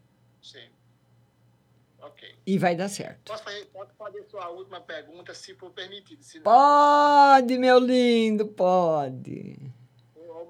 sim. 0.43 0.67
Ok. 2.03 2.29
E 2.45 2.59
vai 2.59 2.75
dar 2.75 2.89
certo. 2.89 3.31
Posso 3.31 3.45
fazer, 3.45 3.67
posso 3.67 3.93
fazer 3.97 4.25
sua 4.25 4.49
última 4.51 4.81
pergunta, 4.81 5.33
se 5.33 5.55
for 5.55 5.71
permitido. 5.71 6.25
Se 6.25 6.39
não, 6.39 6.45
Pode, 6.45 7.57
meu 7.57 7.79
lindo, 7.79 8.49
pode. 8.49 9.57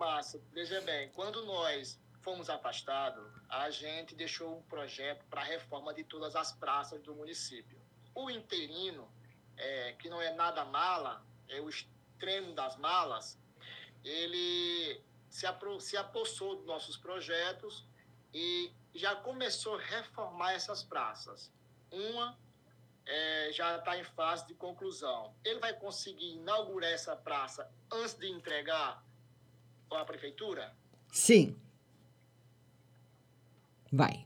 Márcio, 0.04 0.44
veja 0.52 0.82
bem, 0.82 1.08
quando 1.14 1.46
nós 1.46 1.98
fomos 2.20 2.50
afastados, 2.50 3.26
a 3.48 3.70
gente 3.70 4.14
deixou 4.14 4.58
um 4.58 4.62
projeto 4.64 5.24
para 5.30 5.42
reforma 5.42 5.94
de 5.94 6.04
todas 6.04 6.36
as 6.36 6.52
praças 6.52 7.02
do 7.02 7.14
município. 7.14 7.80
O 8.14 8.28
interino, 8.28 9.10
é, 9.56 9.92
que 9.94 10.10
não 10.10 10.20
é 10.20 10.34
nada 10.34 10.62
mala, 10.66 11.24
é 11.48 11.58
o 11.58 11.70
extremo 11.70 12.52
das 12.52 12.76
malas, 12.76 13.38
ele 14.04 15.02
se, 15.30 15.46
apro 15.46 15.80
se 15.80 15.96
apossou 15.96 16.56
dos 16.56 16.66
nossos 16.66 16.98
projetos 16.98 17.86
e 18.32 18.70
já 18.94 19.16
começou 19.16 19.76
a 19.76 19.80
reformar 19.80 20.52
essas 20.52 20.82
praças. 20.82 21.50
Uma 21.90 22.38
é, 23.06 23.50
já 23.52 23.78
está 23.78 23.98
em 23.98 24.04
fase 24.04 24.46
de 24.46 24.54
conclusão. 24.54 25.34
Ele 25.42 25.60
vai 25.60 25.72
conseguir 25.72 26.34
inaugurar 26.34 26.90
essa 26.90 27.16
praça 27.16 27.70
antes 27.90 28.14
de 28.14 28.28
entregar 28.28 29.03
à 29.96 30.04
prefeitura? 30.04 30.72
Sim. 31.12 31.56
Vai, 33.92 34.24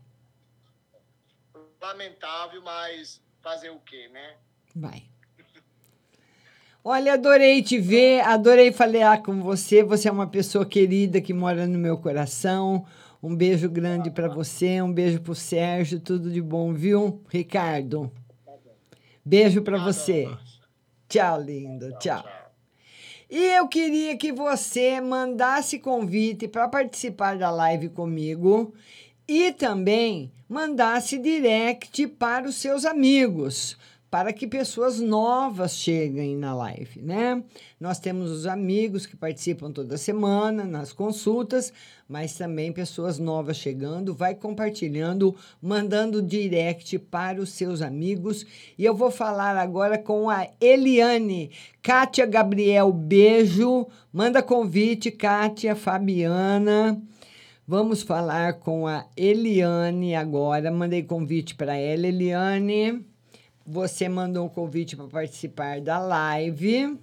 Lamentável, 1.81 2.61
mas 2.63 3.23
fazer 3.41 3.71
o 3.71 3.79
quê, 3.81 4.09
né? 4.09 4.37
vai. 4.75 5.05
Olha, 6.85 7.15
adorei 7.15 7.63
te 7.63 7.79
ver, 7.79 8.21
adorei 8.21 8.73
falar 8.73 9.23
com 9.23 9.43
você. 9.43 9.83
Você 9.83 10.09
é 10.09 10.13
uma 10.13 10.27
pessoa 10.27 10.65
querida 10.65 11.21
que 11.21 11.35
mora 11.35 11.67
no 11.67 11.79
meu 11.79 11.99
coração. 11.99 12.87
Um 13.23 13.35
beijo 13.35 13.69
grande 13.69 14.11
para 14.11 14.29
você, 14.29 14.81
um 14.81 14.93
beijo 14.93 15.21
pro 15.21 15.35
Sérgio, 15.35 16.01
tudo 16.01 16.31
de 16.31 16.41
bom, 16.41 16.73
viu, 16.73 17.23
Ricardo? 17.29 18.11
Beijo 19.25 19.61
para 19.63 19.77
você. 19.79 20.29
Tchau, 21.09 21.41
lindo. 21.41 21.93
Tchau. 21.99 22.38
E 23.31 23.39
eu 23.39 23.69
queria 23.69 24.17
que 24.17 24.33
você 24.33 25.01
mandasse 25.03 25.79
convite 25.79 26.49
para 26.49 26.67
participar 26.67 27.37
da 27.37 27.51
live 27.51 27.91
comigo 27.91 28.73
e 29.27 29.53
também 29.53 30.33
mandasse 30.49 31.19
direct 31.19 32.07
para 32.07 32.49
os 32.49 32.57
seus 32.57 32.87
amigos, 32.87 33.77
para 34.11 34.33
que 34.33 34.47
pessoas 34.47 35.01
novas 35.01 35.75
cheguem 35.75 36.35
na 36.35 36.55
live, 36.55 37.03
né? 37.03 37.43
Nós 37.79 37.99
temos 37.99 38.31
os 38.31 38.47
amigos 38.47 39.05
que 39.05 39.17
participam 39.17 39.71
toda 39.71 39.99
semana 39.99 40.65
nas 40.65 40.93
consultas, 40.93 41.73
mas 42.09 42.35
também 42.35 42.73
pessoas 42.73 43.19
novas 43.19 43.59
chegando, 43.59 44.15
vai 44.15 44.35
compartilhando, 44.35 45.37
mandando 45.61 46.23
direct 46.23 46.99
para 46.99 47.41
os 47.41 47.51
seus 47.51 47.83
amigos. 47.83 48.47
E 48.79 48.85
eu 48.85 48.95
vou 48.95 49.11
falar 49.11 49.59
agora 49.59 49.99
com 49.99 50.31
a 50.31 50.49
Eliane. 50.59 51.51
Kátia 51.83 52.25
Gabriel, 52.25 52.91
beijo. 52.91 53.87
Manda 54.11 54.43
convite, 54.43 55.11
Kátia, 55.11 55.77
Fabiana. 55.77 57.01
Vamos 57.67 58.03
falar 58.03 58.55
com 58.55 58.87
a 58.87 59.05
Eliane 59.15 60.15
agora. 60.15 60.71
Mandei 60.71 61.03
convite 61.03 61.55
para 61.55 61.77
ela, 61.77 62.07
Eliane. 62.07 63.05
Você 63.71 64.09
mandou 64.09 64.47
um 64.47 64.49
convite 64.49 64.97
para 64.97 65.07
participar 65.09 65.83
da 65.83 65.99
live. 65.99 66.99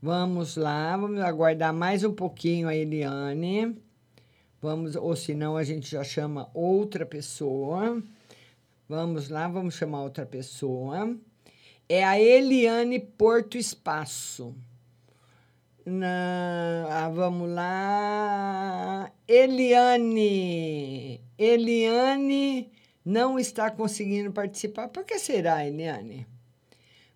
Vamos 0.00 0.56
lá, 0.56 0.96
vamos 0.96 1.20
aguardar 1.20 1.74
mais 1.74 2.02
um 2.04 2.12
pouquinho 2.14 2.68
a 2.68 2.74
Eliane. 2.74 3.76
Vamos, 4.58 4.96
ou 4.96 5.14
senão 5.14 5.58
a 5.58 5.62
gente 5.62 5.90
já 5.90 6.02
chama 6.02 6.48
outra 6.54 7.04
pessoa. 7.04 8.02
Vamos 8.88 9.28
lá, 9.28 9.46
vamos 9.46 9.74
chamar 9.74 10.04
outra 10.04 10.24
pessoa. 10.24 11.14
É 11.86 12.02
a 12.02 12.18
Eliane 12.18 12.98
Porto 12.98 13.58
Espaço. 13.58 14.54
Na, 15.84 16.86
ah, 16.88 17.10
vamos 17.10 17.50
lá. 17.50 19.12
Eliane. 19.28 21.20
Eliane 21.36 22.72
não 23.06 23.38
está 23.38 23.70
conseguindo 23.70 24.32
participar. 24.32 24.88
Por 24.88 25.04
que 25.04 25.16
será, 25.16 25.64
Eliane? 25.64 26.26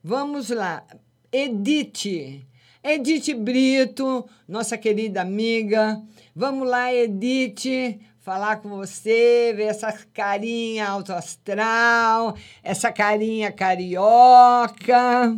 Vamos 0.04 0.48
lá. 0.48 0.86
Edith. 1.32 2.46
Edith 2.82 3.34
Brito, 3.34 4.24
nossa 4.46 4.78
querida 4.78 5.20
amiga. 5.20 6.00
Vamos 6.34 6.68
lá, 6.68 6.94
Edith, 6.94 8.00
falar 8.20 8.58
com 8.58 8.68
você, 8.68 9.52
ver 9.56 9.64
essa 9.64 9.92
carinha 10.14 10.88
alto 10.88 11.12
astral, 11.12 12.36
essa 12.62 12.92
carinha 12.92 13.50
carioca. 13.50 15.36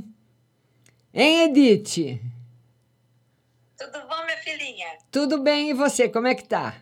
Hein, 1.15 1.45
Edith? 1.45 2.21
Tudo 3.77 4.07
bom, 4.07 4.25
minha 4.27 4.37
filhinha? 4.37 4.99
Tudo 5.11 5.39
bem, 5.43 5.71
e 5.71 5.75
você? 5.75 6.11
Como 6.11 6.27
é 6.27 6.35
que 6.35 6.45
tá? 6.45 6.77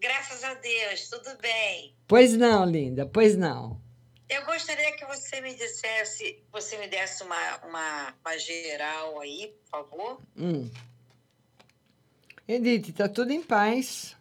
Graças 0.00 0.44
a 0.44 0.54
Deus, 0.54 1.08
tudo 1.08 1.36
bem. 1.40 1.94
Pois 2.06 2.36
não, 2.36 2.64
linda, 2.64 3.06
pois 3.06 3.36
não. 3.36 3.80
Eu 4.28 4.44
gostaria 4.44 4.96
que 4.96 5.04
você 5.06 5.40
me 5.40 5.54
dissesse, 5.54 6.42
você 6.52 6.76
me 6.78 6.88
desse 6.88 7.22
uma, 7.22 7.56
uma, 7.58 8.14
uma 8.20 8.38
geral 8.38 9.20
aí, 9.20 9.54
por 9.64 9.70
favor. 9.70 10.20
Hum. 10.36 10.68
Edith, 12.46 12.92
tá 12.92 13.08
tudo 13.08 13.32
em 13.32 13.42
paz, 13.42 14.16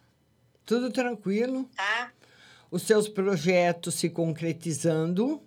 tudo 0.65 0.91
tranquilo. 0.91 1.69
Tá. 1.75 2.11
Os 2.71 2.83
seus 2.83 3.07
projetos 3.07 3.95
se 3.95 4.09
concretizando, 4.09 5.41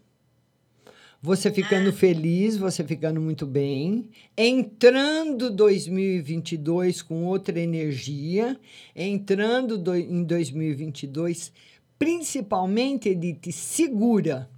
você 1.21 1.53
ficando 1.53 1.93
feliz, 1.93 2.57
você 2.57 2.85
ficando 2.85 3.21
muito 3.21 3.45
bem, 3.45 4.09
entrando 4.37 5.51
2022 5.51 7.03
com 7.03 7.25
outra 7.25 7.59
energia, 7.59 8.59
entrando 8.95 9.77
do, 9.77 9.97
em 9.97 10.23
2022, 10.23 11.53
principalmente, 11.99 13.09
Edith, 13.09 13.51
segura. 13.53 14.49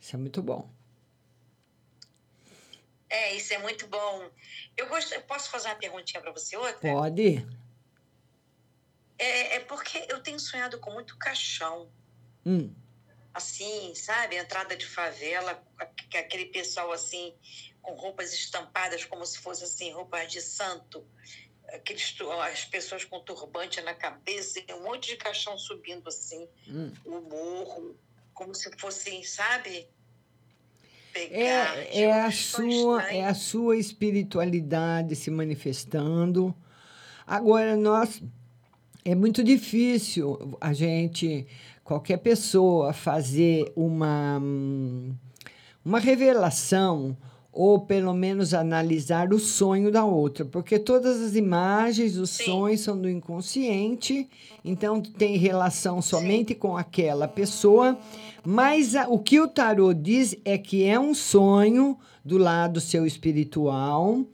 Isso 0.00 0.16
é 0.16 0.18
muito 0.18 0.42
bom. 0.42 0.68
É, 3.08 3.36
isso 3.36 3.54
é 3.54 3.58
muito 3.58 3.86
bom. 3.86 4.28
Eu 4.76 4.88
gosto, 4.88 5.12
eu 5.14 5.22
posso 5.22 5.50
fazer 5.50 5.68
uma 5.68 5.76
perguntinha 5.76 6.20
para 6.20 6.32
você 6.32 6.56
outra? 6.56 6.92
Pode? 6.92 7.46
É, 9.16 9.56
é 9.56 9.60
porque 9.60 10.06
eu 10.08 10.20
tenho 10.20 10.40
sonhado 10.40 10.78
com 10.78 10.92
muito 10.92 11.16
caixão. 11.16 11.88
Hum. 12.44 12.72
Assim, 13.34 13.94
sabe? 13.94 14.36
Entrada 14.36 14.76
de 14.76 14.86
favela, 14.86 15.62
aqu- 15.78 16.16
aquele 16.16 16.46
pessoal 16.46 16.90
assim, 16.92 17.32
com 17.82 17.92
roupas 17.94 18.32
estampadas 18.32 19.04
como 19.04 19.24
se 19.24 19.38
fosse 19.38 19.64
assim, 19.64 19.90
roupas 19.92 20.30
de 20.30 20.40
santo. 20.40 21.04
Aqueles, 21.72 22.14
as 22.50 22.64
pessoas 22.64 23.04
com 23.04 23.20
turbante 23.20 23.80
na 23.82 23.94
cabeça 23.94 24.60
e 24.66 24.72
um 24.74 24.82
monte 24.82 25.10
de 25.10 25.16
caixão 25.16 25.56
subindo 25.56 26.08
assim, 26.08 26.48
Hum. 26.68 26.92
o 27.04 27.20
morro, 27.20 27.96
como 28.34 28.54
se 28.54 28.70
fossem, 28.78 29.22
sabe? 29.22 29.86
Pegar. 31.12 31.76
É, 31.78 32.02
é, 32.02 32.12
a 32.22 32.30
sua, 32.30 32.98
né? 33.02 33.18
é 33.18 33.24
a 33.26 33.34
sua 33.34 33.76
espiritualidade 33.76 35.14
se 35.16 35.30
manifestando. 35.30 36.54
Agora, 37.26 37.76
nós. 37.76 38.22
É 39.02 39.14
muito 39.14 39.42
difícil 39.42 40.58
a 40.60 40.74
gente, 40.74 41.46
qualquer 41.90 42.18
pessoa, 42.18 42.92
fazer 42.92 43.72
uma, 43.74 44.40
uma 45.84 45.98
revelação 45.98 47.16
ou 47.52 47.80
pelo 47.80 48.14
menos 48.14 48.54
analisar 48.54 49.34
o 49.34 49.40
sonho 49.40 49.90
da 49.90 50.04
outra, 50.04 50.44
porque 50.44 50.78
todas 50.78 51.20
as 51.20 51.34
imagens, 51.34 52.16
os 52.16 52.30
sonhos 52.30 52.80
são 52.82 52.96
do 52.96 53.10
inconsciente, 53.10 54.28
então 54.64 55.00
tem 55.02 55.36
relação 55.36 56.00
somente 56.00 56.54
com 56.54 56.76
aquela 56.76 57.26
pessoa, 57.26 57.98
mas 58.46 58.94
a- 58.94 59.08
o 59.08 59.18
que 59.18 59.40
o 59.40 59.48
tarô 59.48 59.92
diz 59.92 60.36
é 60.44 60.56
que 60.56 60.84
é 60.84 60.98
um 60.98 61.12
sonho 61.12 61.98
do 62.24 62.38
lado 62.38 62.80
seu 62.80 63.04
espiritual 63.04 64.24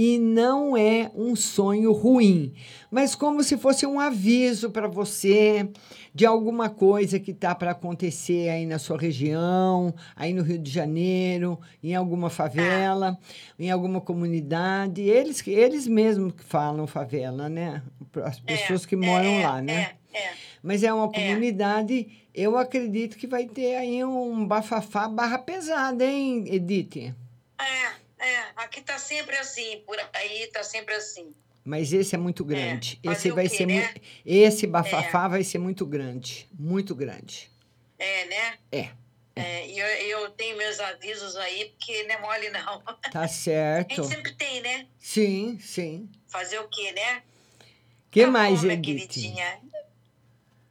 e 0.00 0.16
não 0.16 0.76
é 0.76 1.10
um 1.12 1.34
sonho 1.34 1.90
ruim, 1.90 2.54
mas 2.88 3.16
como 3.16 3.42
se 3.42 3.58
fosse 3.58 3.84
um 3.84 3.98
aviso 3.98 4.70
para 4.70 4.86
você 4.86 5.68
de 6.14 6.24
alguma 6.24 6.70
coisa 6.70 7.18
que 7.18 7.32
está 7.32 7.52
para 7.52 7.72
acontecer 7.72 8.48
aí 8.48 8.64
na 8.64 8.78
sua 8.78 8.96
região, 8.96 9.92
aí 10.14 10.32
no 10.32 10.44
Rio 10.44 10.56
de 10.56 10.70
Janeiro, 10.70 11.58
em 11.82 11.96
alguma 11.96 12.30
favela, 12.30 13.18
em 13.58 13.72
alguma 13.72 14.00
comunidade. 14.00 15.02
Eles, 15.02 15.44
eles 15.48 15.88
mesmos 15.88 16.32
que 16.32 16.44
falam 16.44 16.86
favela, 16.86 17.48
né? 17.48 17.82
As 18.22 18.38
pessoas 18.38 18.86
que 18.86 18.94
moram 18.94 19.42
lá, 19.42 19.60
né? 19.60 19.94
Mas 20.62 20.84
é 20.84 20.92
uma 20.92 21.10
comunidade, 21.10 22.06
eu 22.32 22.56
acredito 22.56 23.16
que 23.16 23.26
vai 23.26 23.46
ter 23.46 23.74
aí 23.74 24.04
um 24.04 24.46
bafafá 24.46 25.08
barra 25.08 25.38
pesada, 25.38 26.04
hein, 26.04 26.44
Edith? 26.46 27.12
É, 27.60 28.07
é, 28.18 28.44
aqui 28.56 28.80
tá 28.80 28.98
sempre 28.98 29.36
assim, 29.36 29.82
por 29.86 29.96
aí 30.12 30.46
tá 30.48 30.62
sempre 30.62 30.94
assim. 30.94 31.32
Mas 31.64 31.92
esse 31.92 32.14
é 32.14 32.18
muito 32.18 32.44
grande. 32.44 32.98
fazer 33.04 33.18
esse 33.18 33.30
vai 33.30 33.48
quê, 33.48 33.56
ser 33.56 33.66
né? 33.66 33.92
mu- 33.94 34.00
esse 34.24 34.66
bafafá 34.66 35.28
vai 35.28 35.44
ser 35.44 35.58
muito 35.58 35.84
grande, 35.84 36.48
muito 36.58 36.94
grande. 36.94 37.50
É, 37.98 38.24
né? 38.26 38.58
É, 38.72 38.88
É, 39.36 39.68
e 39.68 39.78
eu, 39.78 39.86
eu 39.86 40.30
tenho 40.30 40.56
meus 40.56 40.80
avisos 40.80 41.36
aí, 41.36 41.66
porque 41.66 42.04
não 42.04 42.14
é 42.14 42.20
mole, 42.20 42.50
não. 42.50 42.80
tá 43.12 43.22
A 43.22 43.28
certo. 43.28 43.94
gente 43.94 44.08
sempre 44.08 44.32
tem, 44.34 44.60
né? 44.62 44.86
Sim, 44.98 45.58
sim. 45.60 46.08
Fazer 46.28 46.58
o 46.58 46.68
quê, 46.68 46.92
né? 46.92 47.22
Que 48.10 48.22
Tá 48.24 48.30
mais, 48.30 48.62
bom, 48.62 48.70
Edith? 48.70 49.34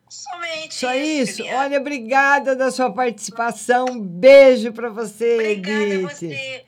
Somente 0.10 0.74
Só 0.76 0.94
isso. 0.96 1.44
Olha, 1.46 1.80
obrigada 1.80 2.56
da 2.56 2.72
sua 2.72 2.92
participação. 2.92 4.00
Beijo 4.02 4.72
para 4.74 4.90
você, 4.90 5.34
Obrigada 5.36 5.84
a 5.84 5.88
Edith. 5.88 6.02
você. 6.10 6.66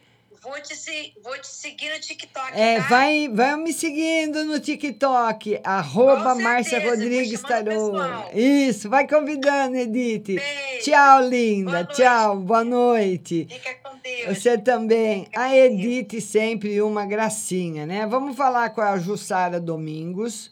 Vou 0.50 0.60
te, 0.62 1.14
vou 1.24 1.40
te 1.40 1.48
seguir 1.48 1.94
no 1.94 2.00
TikTok, 2.00 2.52
É, 2.60 2.82
tá? 2.82 2.88
vai, 2.88 3.30
vai 3.30 3.56
me 3.56 3.72
seguindo 3.72 4.44
no 4.46 4.60
TikTok, 4.60 5.60
arroba 5.64 6.34
Márcia 6.34 6.80
Rodrigues 6.80 7.40
Tarô. 7.44 7.94
Isso, 8.34 8.90
vai 8.90 9.08
convidando, 9.08 9.76
Edith. 9.78 10.42
Tchau, 10.82 11.22
linda. 11.22 11.86
Tchau, 11.86 12.38
boa 12.38 12.64
noite. 12.64 13.48
Fica 13.48 13.76
com 13.84 13.96
Deus. 14.00 14.38
Você 14.40 14.58
também. 14.58 15.28
A 15.36 15.56
Edith 15.56 16.20
sempre 16.20 16.82
uma 16.82 17.06
gracinha, 17.06 17.86
né? 17.86 18.08
Vamos 18.08 18.36
falar 18.36 18.72
com 18.72 18.82
a 18.82 18.98
Jussara 18.98 19.60
Domingos. 19.60 20.52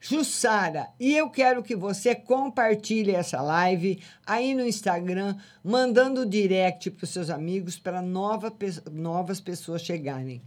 Jussara, 0.00 0.88
e 0.98 1.14
eu 1.14 1.28
quero 1.28 1.62
que 1.62 1.76
você 1.76 2.14
compartilhe 2.14 3.14
essa 3.14 3.42
live 3.42 4.02
aí 4.26 4.54
no 4.54 4.66
Instagram, 4.66 5.36
mandando 5.62 6.24
direct 6.24 6.90
para 6.90 7.04
os 7.04 7.10
seus 7.10 7.28
amigos 7.28 7.78
para 7.78 8.00
nova, 8.00 8.50
novas 8.90 9.40
pessoas 9.42 9.82
chegarem. 9.82 10.42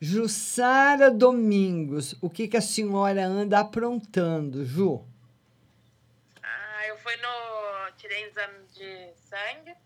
Jussara 0.00 1.10
Domingos, 1.10 2.16
o 2.20 2.30
que, 2.30 2.48
que 2.48 2.56
a 2.56 2.62
senhora 2.62 3.24
anda 3.26 3.60
aprontando, 3.60 4.64
Ju? 4.64 5.04
Ah, 6.42 6.86
eu 6.88 6.96
fui 6.96 7.14
no. 7.16 7.92
Tirei 7.98 8.24
exame 8.24 8.66
de 8.74 9.12
sangue, 9.14 9.76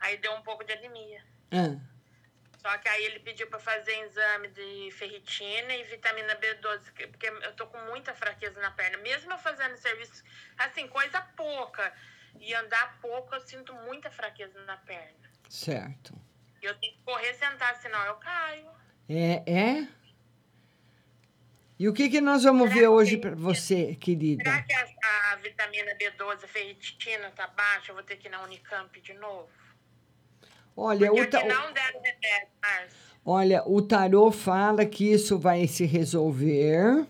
aí 0.00 0.16
deu 0.16 0.32
um 0.32 0.42
pouco 0.42 0.64
de 0.64 0.72
anemia. 0.72 1.22
Ah, 1.52 1.76
Só 2.62 2.78
que 2.78 2.88
aí 2.88 3.04
ele 3.04 3.18
pediu 3.18 3.48
pra 3.48 3.58
fazer 3.58 3.92
exame 4.06 4.46
de 4.48 4.90
ferritina 4.92 5.74
e 5.74 5.82
vitamina 5.84 6.36
B12, 6.36 6.92
que- 6.92 7.08
porque 7.08 7.26
eu 7.26 7.52
tô 7.54 7.66
com 7.66 7.78
muita 7.90 8.14
fraqueza 8.14 8.60
na 8.60 8.70
perna. 8.70 8.98
Mesmo 8.98 9.32
eu 9.32 9.38
fazendo 9.38 9.76
serviço, 9.76 10.22
assim, 10.56 10.86
coisa 10.86 11.20
pouca, 11.36 11.92
e 12.38 12.54
andar 12.54 12.98
pouco, 13.00 13.34
eu 13.34 13.40
sinto 13.40 13.74
muita 13.74 14.10
fraqueza 14.10 14.58
na 14.64 14.76
perna. 14.76 15.30
certo. 15.48 16.14
E 16.62 16.64
eu 16.66 16.74
tenho 16.78 16.94
que 16.94 17.02
correr 17.02 17.34
sentar, 17.34 17.74
senão 17.76 18.00
eu 18.06 18.14
caio. 18.14 18.70
É, 19.08 19.42
é? 19.52 19.88
E 21.78 21.88
o 21.88 21.92
que, 21.92 22.08
que 22.08 22.20
nós 22.20 22.44
vamos 22.44 22.72
ver 22.72 22.86
hoje 22.86 23.16
para 23.16 23.34
você, 23.34 23.96
querida? 23.96 24.44
Será 24.44 24.62
que 24.62 24.72
a, 24.72 25.32
a 25.32 25.36
vitamina 25.36 25.92
B12, 25.96 26.44
a 26.44 26.48
ferritina 26.48 27.30
tá 27.32 27.48
baixa? 27.48 27.90
Eu 27.90 27.96
vou 27.96 28.04
ter 28.04 28.16
que 28.16 28.28
ir 28.28 28.30
na 28.30 28.40
Unicamp 28.44 29.00
de 29.00 29.12
novo? 29.14 29.50
Olha, 30.76 31.06
Porque 31.08 31.20
o, 31.22 31.30
ta- 31.30 31.44
não 31.44 31.72
deram 31.72 32.00
remédio, 32.00 32.48
olha, 33.24 33.62
o 33.68 33.82
tarô 33.82 34.30
fala 34.32 34.86
que 34.86 35.12
isso 35.12 35.38
vai 35.38 35.66
se 35.66 35.84
resolver, 35.84 37.06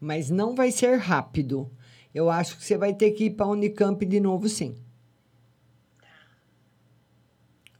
mas 0.00 0.28
não 0.30 0.54
vai 0.54 0.70
ser 0.70 0.96
rápido. 0.98 1.70
Eu 2.14 2.28
acho 2.30 2.56
que 2.58 2.64
você 2.64 2.76
vai 2.76 2.92
ter 2.92 3.12
que 3.12 3.24
ir 3.24 3.30
para 3.30 3.46
a 3.46 3.50
Unicamp 3.50 4.04
de 4.04 4.20
novo, 4.20 4.48
sim. 4.48 4.76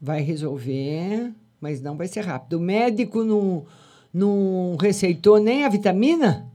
Vai 0.01 0.21
resolver, 0.21 1.31
mas 1.61 1.79
não 1.81 1.95
vai 1.95 2.07
ser 2.07 2.21
rápido. 2.21 2.57
O 2.57 2.59
médico 2.59 3.23
não, 3.23 3.65
não 4.13 4.75
receitou 4.75 5.39
nem 5.39 5.63
a 5.65 5.69
vitamina? 5.69 6.51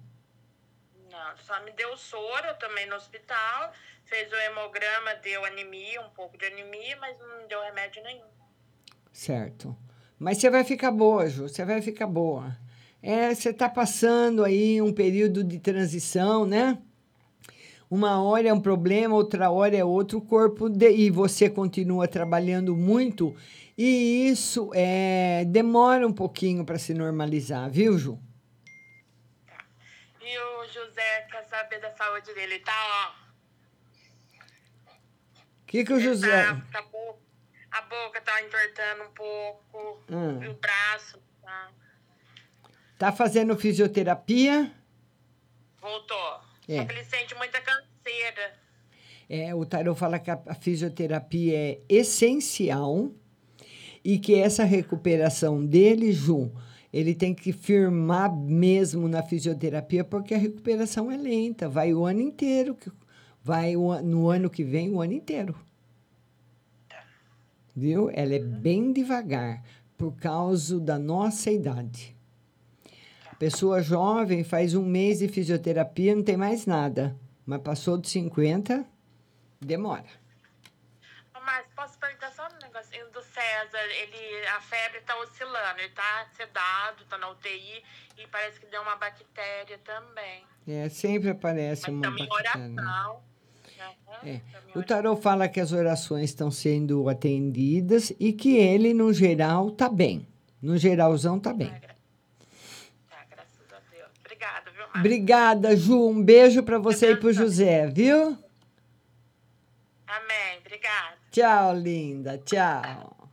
Não, 1.11 1.37
só 1.39 1.63
me 1.65 1.71
deu 1.73 1.97
soro, 1.97 2.47
eu 2.47 2.55
também 2.59 2.87
no 2.89 2.97
hospital. 2.97 3.73
Fez 4.05 4.31
o 4.33 4.37
hemograma, 4.37 5.15
deu 5.23 5.45
anemia, 5.45 6.01
um 6.01 6.11
pouco 6.11 6.37
de 6.37 6.47
anemia, 6.47 6.97
mas 7.01 7.17
não 7.19 7.47
deu 7.47 7.61
remédio 7.63 8.03
nenhum. 8.03 8.27
Certo. 9.19 9.77
Mas 10.17 10.39
você 10.39 10.49
vai 10.49 10.63
ficar 10.63 10.93
boa, 10.93 11.29
Ju, 11.29 11.49
você 11.49 11.65
vai 11.65 11.83
ficar 11.83 12.07
boa. 12.07 12.57
É, 13.03 13.35
você 13.35 13.51
está 13.51 13.69
passando 13.69 14.45
aí 14.45 14.81
um 14.81 14.93
período 14.93 15.43
de 15.43 15.59
transição, 15.59 16.47
né? 16.47 16.79
Uma 17.91 18.23
hora 18.23 18.49
é 18.49 18.53
um 18.53 18.61
problema, 18.61 19.17
outra 19.17 19.51
hora 19.51 19.77
é 19.77 19.85
outro. 19.85 20.19
O 20.19 20.23
corpo 20.23 20.69
de- 20.69 20.93
e 20.93 21.11
você 21.11 21.51
continua 21.51 22.07
trabalhando 22.07 22.77
muito 22.77 23.35
e 23.77 24.29
isso 24.29 24.71
é, 24.73 25.45
demora 25.47 26.07
um 26.07 26.13
pouquinho 26.13 26.65
para 26.65 26.79
se 26.79 26.95
normalizar, 26.95 27.69
viu, 27.69 27.99
Ju? 27.99 28.21
E 30.21 30.39
o 30.39 30.65
José 30.69 31.23
quer 31.29 31.43
saber 31.49 31.81
da 31.81 31.91
saúde 31.91 32.33
dele, 32.35 32.61
tá, 32.61 32.73
ó. 32.73 33.29
O 35.63 35.67
que, 35.67 35.85
que 35.85 35.93
o 35.93 35.99
José. 35.99 36.45
Tá, 36.45 36.63
tá 36.73 36.83
bo- 36.83 37.18
a 37.79 37.83
boca 37.83 38.21
tá 38.21 38.43
entortando 38.43 39.05
um 39.05 39.13
pouco, 39.13 40.03
Hum. 40.11 40.51
o 40.51 40.55
braço, 40.55 41.19
tá? 41.43 41.71
Tá 42.99 43.13
fazendo 43.13 43.57
fisioterapia? 43.57 44.73
Voltou. 45.81 46.41
É. 46.69 46.79
Só 46.79 46.85
que 46.85 46.93
ele 46.93 47.05
sente 47.05 47.35
muita 47.37 47.61
canseira. 47.61 48.55
É, 49.31 49.55
o 49.55 49.65
Tarot 49.65 49.99
fala 49.99 50.19
que 50.19 50.31
a, 50.31 50.39
fisioterapia 50.61 51.57
é 51.57 51.81
essencial 51.89 53.11
e 54.05 54.19
que 54.19 54.35
essa 54.35 54.65
recuperação 54.65 55.65
dele, 55.65 56.13
Ju, 56.13 56.51
ele 56.93 57.15
tem 57.15 57.35
que 57.35 57.53
firmar 57.53 58.35
mesmo 58.35 59.07
na 59.07 59.23
fisioterapia 59.23 60.03
porque 60.03 60.35
a 60.35 60.39
recuperação 60.39 61.13
é 61.13 61.17
lenta, 61.17 61.69
vai 61.69 61.93
o 61.93 62.05
ano 62.05 62.21
inteiro, 62.23 62.77
vai 63.43 63.75
no 63.75 64.29
ano 64.29 64.51
que 64.51 64.65
vem 64.65 64.91
o 64.91 65.01
ano 65.01 65.13
inteiro. 65.13 65.55
Viu? 67.79 68.11
Ela 68.13 68.35
é 68.35 68.39
bem 68.41 68.93
devagar 68.93 69.63
por 69.97 70.17
causa 70.17 70.81
da 70.81 70.99
nossa 70.99 71.49
idade. 71.49 72.17
Pessoa 73.39 73.81
jovem 73.81 74.43
faz 74.43 74.75
um 74.75 74.85
mês 74.85 75.21
de 75.21 75.29
fisioterapia, 75.29 76.13
não 76.15 76.25
tem 76.25 76.37
mais 76.37 76.67
nada. 76.67 77.17
Mas 77.47 77.63
passou 77.63 77.97
de 77.97 78.09
50, 78.09 78.85
demora. 79.61 80.05
Márcio, 81.41 81.71
posso 81.77 81.99
perguntar 81.99 82.33
só 82.33 82.47
um 82.47 82.59
negocinho 82.67 83.09
do 83.11 83.23
César? 83.23 83.79
Ele, 84.03 84.47
a 84.49 84.61
febre 84.61 85.01
tá 85.03 85.17
oscilando, 85.21 85.79
ele 85.79 85.89
tá 85.91 86.27
sedado, 86.37 87.05
tá 87.09 87.17
na 87.17 87.31
UTI 87.31 87.83
e 88.19 88.27
parece 88.27 88.59
que 88.61 88.67
deu 88.67 88.83
uma 88.83 88.97
bactéria 88.97 89.79
também. 89.79 90.45
É, 90.67 90.89
sempre 90.89 91.31
aparece 91.31 91.83
Mas 91.83 91.95
uma 91.95 92.03
também 92.03 92.29
bactéria. 92.29 92.75
oração. 92.75 93.23
É. 94.25 94.41
O 94.75 94.83
tarot 94.83 95.21
fala 95.21 95.49
que 95.49 95.61
as 95.61 95.73
orações 95.73 96.31
estão 96.31 96.51
sendo 96.51 97.09
atendidas 97.09 98.13
e 98.19 98.33
que 98.33 98.57
ele, 98.57 98.93
no 98.93 99.13
geral, 99.13 99.71
tá 99.71 99.89
bem. 99.89 100.27
No 100.61 100.77
geralzão, 100.77 101.39
tá 101.39 101.53
bem. 101.53 101.73
Obrigada, 104.21 104.71
viu, 104.71 104.81
Márcio? 104.81 105.01
Obrigada, 105.01 105.77
Ju. 105.77 106.09
Um 106.09 106.23
beijo 106.23 106.63
para 106.63 106.79
você 106.79 107.13
e 107.13 107.17
pro 107.17 107.33
José, 107.33 107.87
viu? 107.87 108.37
Amém, 110.07 110.59
obrigada. 110.61 111.17
Tchau, 111.31 111.77
linda. 111.77 112.39
Tchau. 112.39 113.29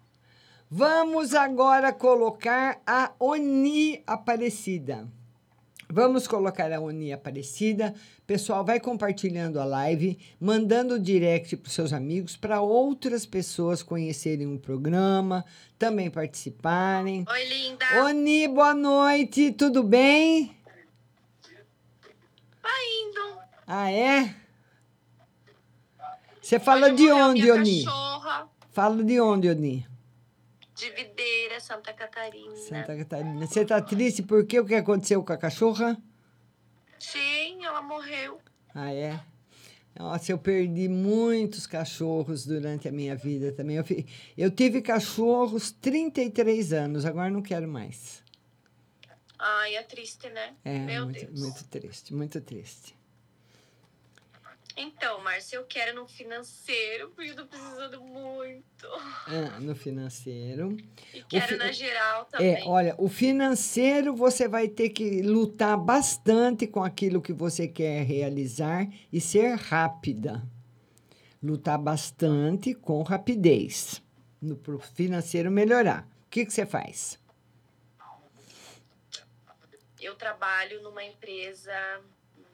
Vamos 0.70 1.34
agora 1.34 1.93
colocar 1.93 2.82
a 2.86 3.14
Oni 3.20 4.04
Aparecida. 4.06 5.08
Vamos 5.89 6.28
colocar 6.28 6.72
a 6.72 6.82
Oni 6.82 7.14
Aparecida. 7.14 7.93
Pessoal, 8.26 8.65
vai 8.65 8.80
compartilhando 8.80 9.59
a 9.59 9.65
live, 9.65 10.17
mandando 10.39 10.99
direct 10.99 11.55
para 11.57 11.67
os 11.67 11.73
seus 11.73 11.93
amigos, 11.93 12.36
para 12.36 12.59
outras 12.59 13.23
pessoas 13.23 13.84
conhecerem 13.84 14.51
o 14.51 14.57
programa, 14.57 15.45
também 15.78 16.09
participarem. 16.09 17.23
Oi, 17.30 17.45
linda. 17.45 17.86
Oni, 18.03 18.47
boa 18.47 18.73
noite, 18.73 19.51
tudo 19.51 19.84
bem? 19.84 20.57
Tá 22.63 22.69
indo. 22.99 23.39
Ah, 23.67 23.91
é? 23.91 24.36
Você 26.41 26.59
fala 26.59 26.88
Hoje 26.88 26.95
de 26.95 27.11
onde, 27.11 27.51
Oni? 27.51 27.84
cachorra 27.86 28.49
Fala 28.71 29.03
de 29.03 29.19
onde, 29.19 29.49
Oni? 29.49 29.88
de 30.76 30.89
Videira, 30.89 31.59
Santa 31.59 31.93
Catarina. 31.93 32.55
Santa 32.55 32.97
Catarina. 32.97 33.45
Você 33.47 33.63
tá 33.63 33.80
triste 33.82 34.21
por 34.23 34.45
quê? 34.45 34.59
O 34.59 34.65
que 34.65 34.76
aconteceu 34.76 35.23
com 35.23 35.32
a 35.32 35.38
cachorra? 35.38 35.97
Ela 37.76 37.82
morreu. 37.84 38.39
Ah, 38.73 38.93
é? 38.93 39.19
Nossa, 39.99 40.32
eu 40.32 40.38
perdi 40.38 40.88
muitos 40.88 41.67
cachorros 41.67 42.45
durante 42.45 42.88
a 42.88 42.91
minha 42.91 43.17
vida 43.17 43.51
também. 43.51 43.76
Eu, 43.76 43.84
fi- 43.84 44.05
eu 44.38 44.49
tive 44.49 44.82
cachorros 44.82 45.71
33 45.71 46.71
anos, 46.71 47.05
agora 47.05 47.30
não 47.30 47.41
quero 47.41 47.67
mais. 47.67 48.23
Ai, 49.38 49.76
é 49.76 49.84
triste, 49.84 50.30
né? 50.30 50.53
É, 50.63 50.80
Meu 50.86 51.03
muito, 51.03 51.19
Deus. 51.26 51.38
muito 51.41 51.65
triste, 51.65 52.13
muito 52.13 52.39
triste. 52.39 52.95
Então, 54.78 55.21
Márcia, 55.23 55.55
eu 55.55 55.63
quero 55.65 55.95
no 55.95 56.05
financeiro, 56.07 57.09
porque 57.11 57.32
eu 57.32 57.36
tô 57.38 57.45
precisando 57.45 58.01
muito. 58.01 58.88
Ah, 59.26 59.57
no 59.61 59.73
financeiro. 59.73 60.76
E 61.13 61.23
quero 61.23 61.47
fi- 61.53 61.55
na 61.57 61.71
geral 61.71 62.23
É, 62.34 62.55
também. 62.55 62.67
olha, 62.67 62.95
o 62.97 63.07
financeiro 63.07 64.13
você 64.13 64.49
vai 64.49 64.67
ter 64.67 64.89
que 64.89 65.21
lutar 65.21 65.78
bastante 65.78 66.67
com 66.67 66.84
aquilo 66.84 67.21
que 67.21 67.32
você 67.32 67.69
quer 67.69 68.03
realizar 68.03 68.86
e 69.13 69.21
ser 69.21 69.55
rápida. 69.55 70.43
Lutar 71.41 71.78
bastante 71.78 72.73
com 72.73 73.01
rapidez. 73.01 74.03
No 74.41 74.57
pro 74.57 74.78
financeiro 74.80 75.49
melhorar. 75.49 76.05
O 76.26 76.30
que, 76.30 76.45
que 76.45 76.51
você 76.51 76.65
faz? 76.65 77.17
Eu 80.01 80.15
trabalho 80.15 80.82
numa 80.84 81.03
empresa 81.03 81.71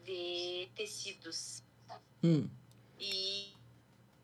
de 0.05 0.69
tecidos. 0.76 1.63
Hum, 2.24 2.47
E, 2.99 3.53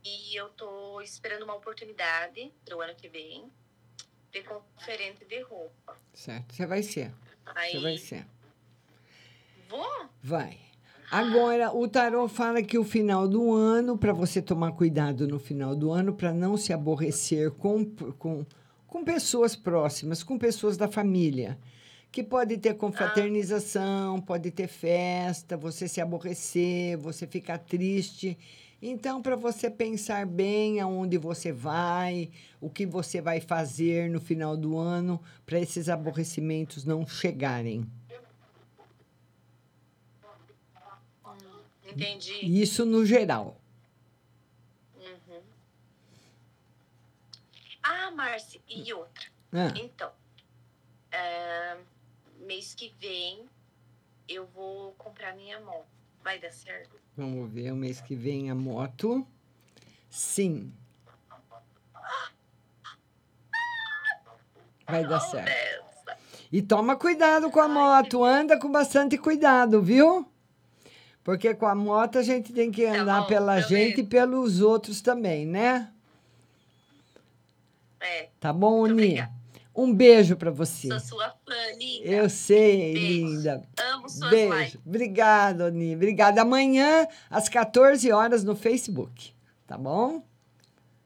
e 0.03 0.35
eu 0.35 0.49
tô 0.49 1.01
esperando 1.01 1.43
uma 1.43 1.55
oportunidade 1.55 2.51
pro 2.63 2.81
ano 2.81 2.93
que 2.95 3.09
vem 3.09 3.51
de 4.31 4.43
conferente 4.43 5.25
de 5.25 5.41
roupa. 5.41 5.97
certo. 6.13 6.53
Você 6.53 6.65
vai 6.65 6.83
ser. 6.83 7.11
Você 7.71 7.79
vai 7.79 7.97
ser. 7.97 8.25
Vou? 9.69 10.09
Vai. 10.21 10.59
Agora, 11.09 11.71
o 11.73 11.87
tarô 11.87 12.27
fala 12.27 12.61
que 12.61 12.77
o 12.77 12.83
final 12.83 13.27
do 13.27 13.53
ano, 13.53 13.97
para 13.97 14.11
você 14.11 14.41
tomar 14.41 14.73
cuidado 14.73 15.25
no 15.25 15.39
final 15.39 15.73
do 15.73 15.91
ano, 15.91 16.13
para 16.13 16.33
não 16.33 16.57
se 16.57 16.73
aborrecer 16.73 17.51
com, 17.51 17.85
com, 18.19 18.45
com 18.85 19.03
pessoas 19.05 19.55
próximas, 19.55 20.21
com 20.21 20.37
pessoas 20.37 20.75
da 20.75 20.87
família. 20.89 21.57
Que 22.11 22.23
pode 22.23 22.57
ter 22.57 22.73
confraternização, 22.73 24.19
pode 24.19 24.49
ter 24.49 24.67
festa, 24.67 25.55
você 25.55 25.87
se 25.87 26.01
aborrecer, 26.01 26.97
você 26.97 27.27
ficar 27.27 27.59
triste. 27.59 28.37
Então, 28.81 29.21
para 29.21 29.35
você 29.35 29.69
pensar 29.69 30.25
bem 30.25 30.79
aonde 30.79 31.17
você 31.17 31.51
vai, 31.51 32.29
o 32.61 32.69
que 32.69 32.85
você 32.85 33.19
vai 33.19 33.39
fazer 33.39 34.09
no 34.09 34.19
final 34.19 34.55
do 34.55 34.77
ano, 34.77 35.21
para 35.45 35.59
esses 35.59 35.89
aborrecimentos 35.89 36.85
não 36.85 37.05
chegarem. 37.05 37.85
Entendi. 41.97 42.33
Isso 42.43 42.85
no 42.85 43.03
geral. 43.03 43.59
Uhum. 44.95 45.41
Ah, 47.81 48.11
Márcia, 48.11 48.61
e 48.69 48.93
outra. 48.93 49.25
Ah. 49.51 49.73
Então, 49.75 50.11
é, 51.11 51.77
mês 52.47 52.73
que 52.73 52.93
vem 52.99 53.45
eu 54.27 54.47
vou 54.47 54.93
comprar 54.93 55.35
minha 55.35 55.59
moto. 55.59 55.85
Vai 56.23 56.39
dar 56.39 56.51
certo? 56.51 56.95
Vamos 57.15 57.51
ver 57.51 57.71
o 57.71 57.75
mês 57.75 58.01
que 58.01 58.15
vem 58.15 58.49
a 58.49 58.55
moto. 58.55 59.25
Sim. 60.09 60.73
Vai 64.85 65.05
dar 65.05 65.19
certo. 65.19 65.87
E 66.51 66.61
toma 66.61 66.95
cuidado 66.95 67.51
com 67.51 67.59
a 67.59 67.67
moto, 67.67 68.23
anda 68.23 68.57
com 68.57 68.71
bastante 68.71 69.17
cuidado, 69.17 69.81
viu? 69.81 70.25
Porque 71.23 71.53
com 71.53 71.65
a 71.65 71.75
moto 71.75 72.17
a 72.17 72.23
gente 72.23 72.53
tem 72.53 72.71
que 72.71 72.85
andar 72.85 73.27
pela 73.27 73.59
gente 73.59 73.99
e 73.99 74.03
pelos 74.03 74.61
outros 74.61 75.01
também, 75.01 75.45
né? 75.45 75.91
É. 77.99 78.29
Tá 78.39 78.53
bom, 78.53 78.83
Uni? 78.83 79.17
Um 79.77 79.93
beijo 79.93 80.35
pra 80.35 80.49
você. 80.49 80.87
Sou 80.87 80.99
sua 80.99 81.29
fã, 81.45 81.53
linda. 81.77 82.07
Eu 82.07 82.27
sei, 82.31 82.93
Beijo. 82.93 83.25
linda. 83.27 83.63
Amo 83.93 84.09
suas 84.09 84.31
Beijo. 84.31 84.53
lives. 84.55 84.77
Obrigada, 84.83 85.65
Oni. 85.65 85.93
Obrigada. 85.95 86.41
Amanhã, 86.41 87.07
às 87.29 87.47
14 87.47 88.11
horas, 88.11 88.43
no 88.43 88.55
Facebook. 88.55 89.31
Tá 89.67 89.77
bom? 89.77 90.23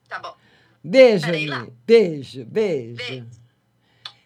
Tá 0.07 0.19
bom. 0.19 0.33
Beijo. 0.81 1.27
Oni. 1.27 1.73
Beijo, 1.85 2.45
beijo. 2.45 3.27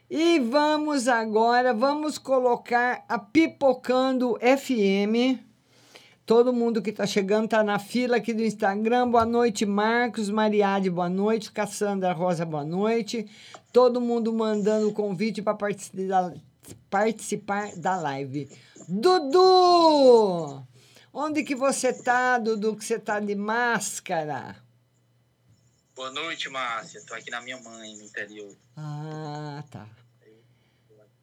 E 0.08 0.40
vamos 0.40 1.08
agora, 1.08 1.74
vamos 1.74 2.20
colocar 2.20 3.04
a 3.10 3.18
Pipocando 3.18 4.38
FM. 4.40 5.40
Todo 6.26 6.52
mundo 6.52 6.82
que 6.82 6.90
está 6.90 7.06
chegando 7.06 7.46
está 7.46 7.64
na 7.64 7.78
fila 7.78 8.18
aqui 8.18 8.34
do 8.34 8.42
Instagram. 8.42 9.12
Boa 9.12 9.28
noite, 9.28 9.64
Marcos, 9.64 10.28
Mariade, 10.28 10.90
boa 10.90 11.08
noite, 11.08 11.52
Cassandra 11.52 12.14
Rosa, 12.14 12.44
boa 12.44 12.66
noite. 12.66 13.30
Todo 13.72 14.02
mundo 14.02 14.34
mandando 14.34 14.90
o 14.90 14.94
convite 14.94 15.44
para 15.44 15.54
participar, 15.54 16.34
participar 16.90 17.76
da 17.76 17.96
live. 17.98 18.50
Dudu! 18.90 20.66
Onde 21.14 21.44
que 21.44 21.54
você 21.54 21.94
tá, 21.94 22.40
Dudu, 22.40 22.76
que 22.76 22.84
você 22.84 22.98
tá 22.98 23.20
de 23.20 23.36
máscara? 23.36 24.56
Boa 25.96 26.10
noite, 26.10 26.50
Márcia. 26.50 27.06
Tô 27.06 27.14
aqui 27.14 27.30
na 27.30 27.40
minha 27.40 27.62
mãe, 27.62 27.96
no 27.98 28.04
interior. 28.04 28.58
Ah, 28.76 29.64
tá. 29.70 29.88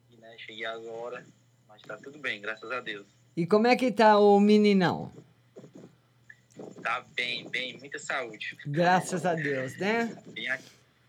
E, 0.09 0.15
né, 0.15 0.33
cheguei 0.37 0.65
agora, 0.65 1.25
mas 1.67 1.81
tá 1.81 1.97
tudo 1.97 2.19
bem, 2.19 2.39
graças 2.39 2.71
a 2.71 2.79
Deus. 2.79 3.05
E 3.35 3.45
como 3.47 3.67
é 3.67 3.75
que 3.75 3.91
tá 3.91 4.17
o 4.19 4.39
meninão? 4.39 5.11
Tá 6.83 7.01
bem, 7.15 7.47
bem, 7.49 7.77
muita 7.79 7.97
saúde. 7.97 8.57
Graças 8.67 9.25
a 9.25 9.33
Deus, 9.33 9.75
né? 9.77 10.05
Bem, 10.27 10.49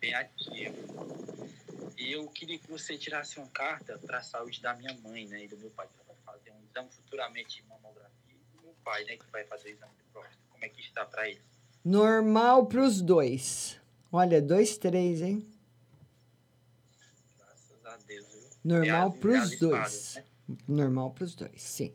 bem 0.01 0.15
ativo. 0.15 0.77
Eu 1.99 2.29
queria 2.29 2.59
que 2.59 2.71
você 2.71 2.97
tirasse 2.97 3.39
uma 3.39 3.49
carta 3.49 3.99
para 3.99 4.19
a 4.19 4.23
saúde 4.23 4.61
da 4.63 4.75
minha 4.75 4.95
mãe, 5.03 5.27
né, 5.27 5.45
e 5.45 5.49
do 5.49 5.57
meu 5.57 5.71
pai, 5.71 5.87
que 5.87 6.07
vai 6.07 6.17
fazer 6.25 6.51
um 6.53 6.63
exame 6.71 6.89
futuramente 6.91 7.57
de 7.63 7.69
mamografia. 7.69 8.11
E 8.29 8.57
do 8.57 8.63
meu 8.63 8.75
pai, 8.85 9.05
né, 9.05 9.17
que 9.17 9.31
vai 9.33 9.45
fazer 9.45 9.71
o 9.71 9.73
exame 9.73 9.93
de 9.99 10.05
próstata. 10.13 10.39
Como 10.51 10.65
é 10.65 10.69
que 10.69 10.81
está 10.81 11.05
para 11.05 11.29
ele? 11.29 11.41
Normal 11.85 12.67
pros 12.67 13.01
dois. 13.03 13.79
Olha, 14.13 14.41
dois, 14.41 14.79
três, 14.79 15.21
hein? 15.23 15.47
Graças 17.39 17.85
a 17.85 17.97
Deus. 18.07 18.27
viu? 18.29 18.43
Normal 18.65 19.09
É 19.13 19.17
a- 19.17 19.21
pros 19.21 19.53
é 19.53 19.57
a 19.57 19.59
dois. 19.59 20.15
né? 20.17 20.25
Normal 20.69 21.11
pros 21.11 21.35
dois, 21.35 21.63
sim. 21.63 21.93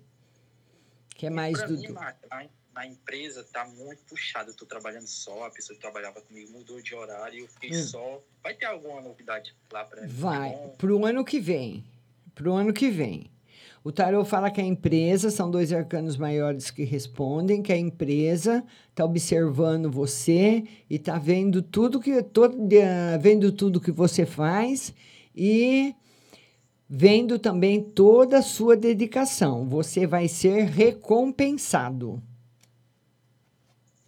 Quer 1.19 1.29
mais, 1.29 1.57
Pra 1.57 1.67
mim, 1.67 1.83
na 2.73 2.87
empresa 2.87 3.45
tá 3.51 3.65
muito 3.65 4.01
puxado. 4.03 4.51
Eu 4.51 4.55
tô 4.55 4.65
trabalhando 4.65 5.05
só, 5.05 5.43
a 5.47 5.49
pessoa 5.51 5.75
que 5.75 5.81
trabalhava 5.81 6.21
comigo 6.21 6.49
mudou 6.53 6.81
de 6.81 6.95
horário, 6.95 7.41
eu 7.41 7.47
fiquei 7.49 7.71
Hum. 7.71 7.83
só. 7.83 8.23
Vai 8.41 8.53
ter 8.53 8.67
alguma 8.67 9.01
novidade 9.01 9.53
lá 9.69 9.83
pra 9.83 10.01
mim? 10.01 10.07
Vai, 10.07 10.51
Bom, 10.51 10.75
pro 10.77 11.05
ano 11.05 11.25
que 11.25 11.37
vem. 11.37 11.83
Pro 12.33 12.53
ano 12.53 12.71
que 12.71 12.89
vem. 12.89 13.29
O 13.83 13.91
tarô 13.91 14.23
fala 14.23 14.49
que 14.49 14.61
a 14.61 14.63
empresa, 14.63 15.29
são 15.29 15.51
dois 15.51 15.73
arcanos 15.73 16.15
maiores 16.15 16.71
que 16.71 16.85
respondem, 16.85 17.61
que 17.61 17.73
a 17.73 17.77
empresa 17.77 18.63
está 18.89 19.03
observando 19.03 19.91
você 19.91 20.63
e 20.89 20.95
está 20.95 21.17
vendo 21.19 21.61
tudo 21.61 21.99
que 21.99 22.23
todo, 22.23 22.57
vendo 23.19 23.51
tudo 23.51 23.81
que 23.81 23.91
você 23.91 24.25
faz 24.25 24.93
e 25.35 25.93
vendo 26.89 27.37
também 27.37 27.83
toda 27.83 28.39
a 28.39 28.41
sua 28.41 28.75
dedicação. 28.75 29.69
Você 29.69 30.07
vai 30.07 30.27
ser 30.27 30.63
recompensado. 30.63 32.21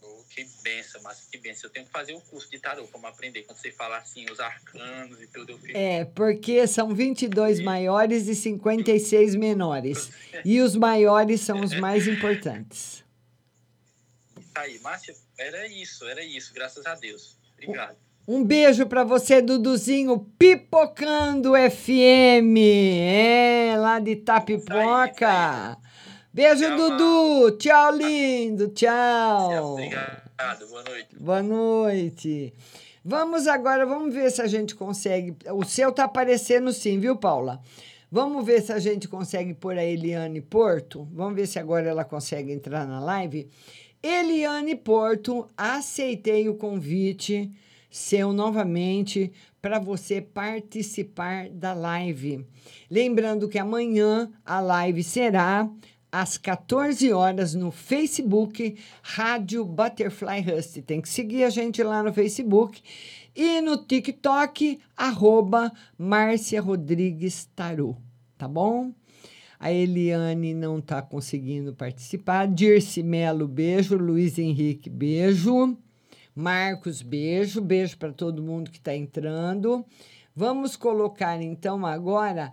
oh, 0.01 0.23
que 0.27 0.43
benção, 0.63 0.99
mas 1.03 1.27
que 1.31 1.37
benção. 1.37 1.69
Eu 1.69 1.73
tenho 1.73 1.85
que 1.85 1.91
fazer 1.91 2.15
um 2.15 2.19
curso 2.19 2.49
de 2.49 2.57
tarô 2.57 2.87
para 2.87 3.09
aprender. 3.09 3.43
Quando 3.43 3.59
você 3.59 3.71
fala 3.71 3.97
assim, 3.97 4.25
os 4.31 4.39
arcanos 4.39 5.21
e 5.21 5.27
tudo, 5.27 5.59
fico. 5.59 5.77
É, 5.77 6.05
porque 6.05 6.65
são 6.65 6.95
22 6.95 7.59
maiores 7.59 8.27
e 8.27 8.33
56 8.33 9.35
menores. 9.35 10.09
E 10.43 10.59
os 10.59 10.75
maiores 10.75 11.41
são 11.41 11.61
os 11.61 11.75
mais 11.75 12.07
importantes. 12.07 13.03
Isso 14.39 14.51
aí, 14.55 14.79
Márcia, 14.79 15.15
era 15.37 15.67
isso, 15.67 16.05
era 16.05 16.23
isso, 16.23 16.51
graças 16.53 16.85
a 16.87 16.95
Deus. 16.95 17.37
Obrigado. 17.53 17.95
Um 18.27 18.43
beijo 18.43 18.85
pra 18.85 19.03
você, 19.03 19.41
Duduzinho, 19.41 20.19
Pipocando 20.37 21.53
FM, 21.53 22.55
é, 22.55 23.73
lá 23.75 23.99
de 23.99 24.15
Tapipoca. 24.15 25.75
Beijo, 26.31 26.75
Dudu. 26.77 27.57
Tchau, 27.57 27.91
lindo. 27.95 28.67
Tchau. 28.69 29.73
Obrigado, 29.73 30.67
boa 30.69 30.83
noite. 30.83 31.15
Boa 31.19 31.43
noite. 31.43 32.53
Vamos 33.03 33.47
agora, 33.47 33.87
vamos 33.87 34.13
ver 34.13 34.29
se 34.31 34.39
a 34.39 34.47
gente 34.47 34.75
consegue. 34.75 35.35
O 35.51 35.65
seu 35.65 35.91
tá 35.91 36.03
aparecendo 36.03 36.71
sim, 36.71 36.99
viu, 36.99 37.15
Paula? 37.15 37.59
Vamos 38.11 38.45
ver 38.45 38.61
se 38.61 38.71
a 38.71 38.77
gente 38.77 39.07
consegue 39.07 39.55
pôr 39.55 39.75
a 39.79 39.83
Eliane 39.83 40.41
Porto. 40.41 41.07
Vamos 41.11 41.33
ver 41.33 41.47
se 41.47 41.57
agora 41.57 41.89
ela 41.89 42.05
consegue 42.05 42.51
entrar 42.51 42.85
na 42.85 42.99
live. 42.99 43.49
Eliane 44.01 44.75
Porto, 44.75 45.49
aceitei 45.57 46.47
o 46.47 46.53
convite 46.53 47.51
seu 47.91 48.31
novamente 48.31 49.33
para 49.61 49.77
você 49.77 50.21
participar 50.21 51.49
da 51.49 51.73
live. 51.73 52.47
Lembrando 52.89 53.49
que 53.49 53.59
amanhã 53.59 54.31
a 54.45 54.61
live 54.61 55.03
será 55.03 55.69
às 56.09 56.37
14 56.37 57.11
horas 57.11 57.53
no 57.53 57.69
Facebook 57.69 58.77
Rádio 59.03 59.65
Butterfly 59.65 60.41
Rust. 60.41 60.81
Tem 60.81 61.01
que 61.01 61.09
seguir 61.09 61.43
a 61.43 61.49
gente 61.49 61.83
lá 61.83 62.01
no 62.01 62.13
Facebook 62.13 62.81
e 63.35 63.61
no 63.61 63.77
TikTok 63.77 64.79
arroba 64.95 65.71
Márcia 65.97 66.61
Rodrigues 66.61 67.45
Tarô, 67.55 67.95
tá 68.37 68.47
bom? 68.47 68.91
A 69.59 69.71
Eliane 69.71 70.55
não 70.55 70.79
está 70.79 71.03
conseguindo 71.03 71.75
participar. 71.75 72.47
Dirce 72.47 73.03
Melo, 73.03 73.47
beijo. 73.47 73.95
Luiz 73.95 74.39
Henrique, 74.39 74.89
beijo. 74.89 75.77
Marcos, 76.35 77.01
beijo. 77.01 77.61
Beijo 77.61 77.97
para 77.97 78.11
todo 78.13 78.41
mundo 78.41 78.71
que 78.71 78.77
está 78.77 78.95
entrando. 78.95 79.85
Vamos 80.35 80.75
colocar 80.75 81.41
então 81.41 81.85
agora 81.85 82.51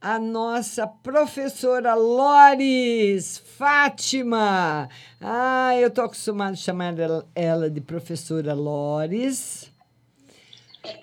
a 0.00 0.18
nossa 0.18 0.86
professora 0.86 1.94
Lores 1.94 3.38
Fátima. 3.38 4.88
Ah, 5.20 5.76
eu 5.76 5.90
tô 5.90 6.02
acostumada 6.02 6.52
a 6.52 6.56
chamar 6.56 6.98
ela- 6.98 7.26
ela 7.34 7.68
de 7.70 7.80
professora 7.80 8.54
Lores. 8.54 9.70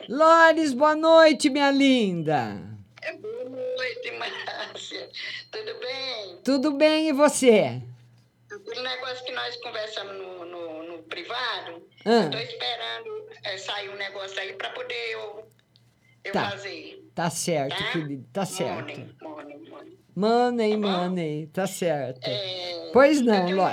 Lores, 0.10 0.74
boa 0.74 0.96
noite, 0.96 1.50
minha 1.50 1.70
linda. 1.70 2.58
Boa 3.22 3.50
noite, 3.50 4.12
Márcia. 4.18 5.10
Tudo 5.52 5.80
bem? 5.80 6.38
Tudo 6.44 6.72
bem 6.72 7.10
e 7.10 7.14
você? 7.14 7.82
O 8.52 8.82
negócio 8.82 9.24
que 9.26 9.32
nós 9.32 9.56
conversamos 9.58 10.16
no, 10.18 10.46
no, 10.46 10.84
no 10.98 11.04
privado, 11.04 11.84
Ah. 12.06 12.24
eu 12.26 12.30
tô 12.32 12.38
esperando 12.38 13.30
é, 13.44 13.58
sair 13.58 13.90
um 13.90 13.96
negócio 13.96 14.40
aí 14.40 14.54
para 14.54 14.70
poder 14.72 15.12
eu, 15.12 15.48
eu 16.24 16.34
Tá. 16.34 16.52
fazer. 16.52 17.04
Tá 17.16 17.30
certo, 17.30 17.78
Tá? 17.78 17.92
querido. 17.92 18.28
Tá 18.34 18.46
certo. 18.46 19.00
Money, 19.00 19.16
money, 19.22 19.58
money. 19.70 19.98
Money, 20.16 20.78
money. 20.78 21.48
Tá 21.48 21.66
certo. 21.68 22.20
É, 22.26 22.90
Pois 22.94 23.20
eu 23.20 23.26
não, 23.26 23.46
um- 23.46 23.70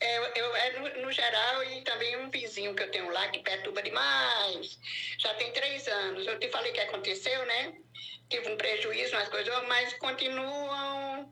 é, 0.00 0.40
eu, 0.40 0.56
é 0.56 0.78
no, 0.80 1.02
no 1.02 1.12
geral 1.12 1.64
e 1.64 1.80
também 1.82 2.16
um 2.18 2.30
vizinho 2.30 2.74
que 2.74 2.82
eu 2.82 2.90
tenho 2.90 3.10
lá 3.10 3.28
que 3.28 3.38
perturba 3.40 3.82
demais. 3.82 4.78
Já 5.18 5.32
tem 5.34 5.50
três 5.52 5.86
anos. 5.88 6.26
Eu 6.26 6.38
te 6.38 6.48
falei 6.50 6.72
que 6.72 6.80
aconteceu, 6.80 7.44
né? 7.46 7.72
Tive 8.28 8.48
um 8.52 8.56
prejuízo, 8.56 9.14
umas 9.16 9.28
coisas, 9.28 9.54
mas 9.68 9.94
continuam 9.94 11.30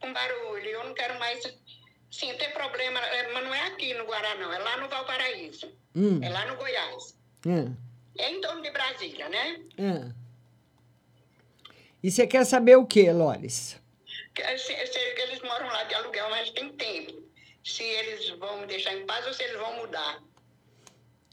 com 0.00 0.12
barulho. 0.12 0.68
Eu 0.68 0.84
não 0.84 0.94
quero 0.94 1.18
mais. 1.18 1.40
Sim, 2.10 2.32
tem 2.38 2.50
problema, 2.52 2.98
é, 3.00 3.32
mas 3.32 3.44
não 3.44 3.54
é 3.54 3.66
aqui 3.66 3.92
no 3.94 4.04
Guará, 4.04 4.34
não. 4.36 4.52
É 4.52 4.58
lá 4.58 4.76
no 4.78 4.88
Valparaíso. 4.88 5.68
Hum. 5.94 6.20
É 6.22 6.28
lá 6.28 6.46
no 6.46 6.56
Goiás. 6.56 7.16
Ah, 7.46 7.72
É 8.18 8.30
em 8.32 8.40
torno 8.40 8.62
de 8.62 8.70
Brasília, 8.70 9.28
né? 9.28 9.60
ah. 9.78 10.12
E 12.02 12.10
você 12.10 12.26
quer 12.26 12.44
saber 12.44 12.76
o 12.76 12.86
que, 12.86 13.10
Lores? 13.10 13.80
Se 14.58 14.72
eles 14.72 15.42
moram 15.42 15.66
lá 15.66 15.82
de 15.84 15.94
aluguel, 15.94 16.28
mas 16.30 16.50
tem 16.50 16.68
tempo. 16.72 17.22
Se 17.64 17.82
eles 17.82 18.30
vão 18.38 18.66
deixar 18.66 18.94
em 18.94 19.04
paz 19.06 19.26
ou 19.26 19.32
se 19.34 19.42
eles 19.42 19.56
vão 19.56 19.76
mudar. 19.78 20.22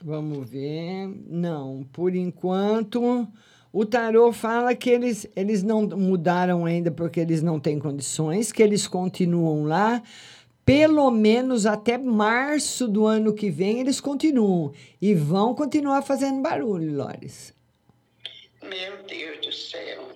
Vamos 0.02 0.50
ver. 0.50 1.08
Não, 1.28 1.84
por 1.94 2.16
enquanto, 2.16 3.28
o 3.72 3.86
tarô 3.86 4.32
fala 4.34 4.74
que 4.74 4.90
eles, 4.90 5.28
eles 5.36 5.62
não 5.64 5.84
mudaram 5.84 6.66
ainda 6.66 6.90
porque 6.90 7.20
eles 7.20 7.44
não 7.44 7.60
têm 7.60 7.78
condições, 7.78 8.52
que 8.52 8.64
eles 8.64 8.88
continuam 8.88 9.66
lá. 9.66 10.02
Pelo 10.66 11.12
menos 11.12 11.66
até 11.66 11.98
março 11.98 12.88
do 12.88 13.06
ano 13.06 13.34
que 13.34 13.50
vem 13.50 13.80
eles 13.82 14.00
continuam. 14.00 14.74
E 15.02 15.14
vão 15.14 15.54
continuar 15.54 16.02
fazendo 16.02 16.42
barulho, 16.42 16.96
Lores. 16.96 17.54
Meu 18.62 19.04
Deus 19.04 19.40
do 19.46 19.52
céu. 19.52 20.08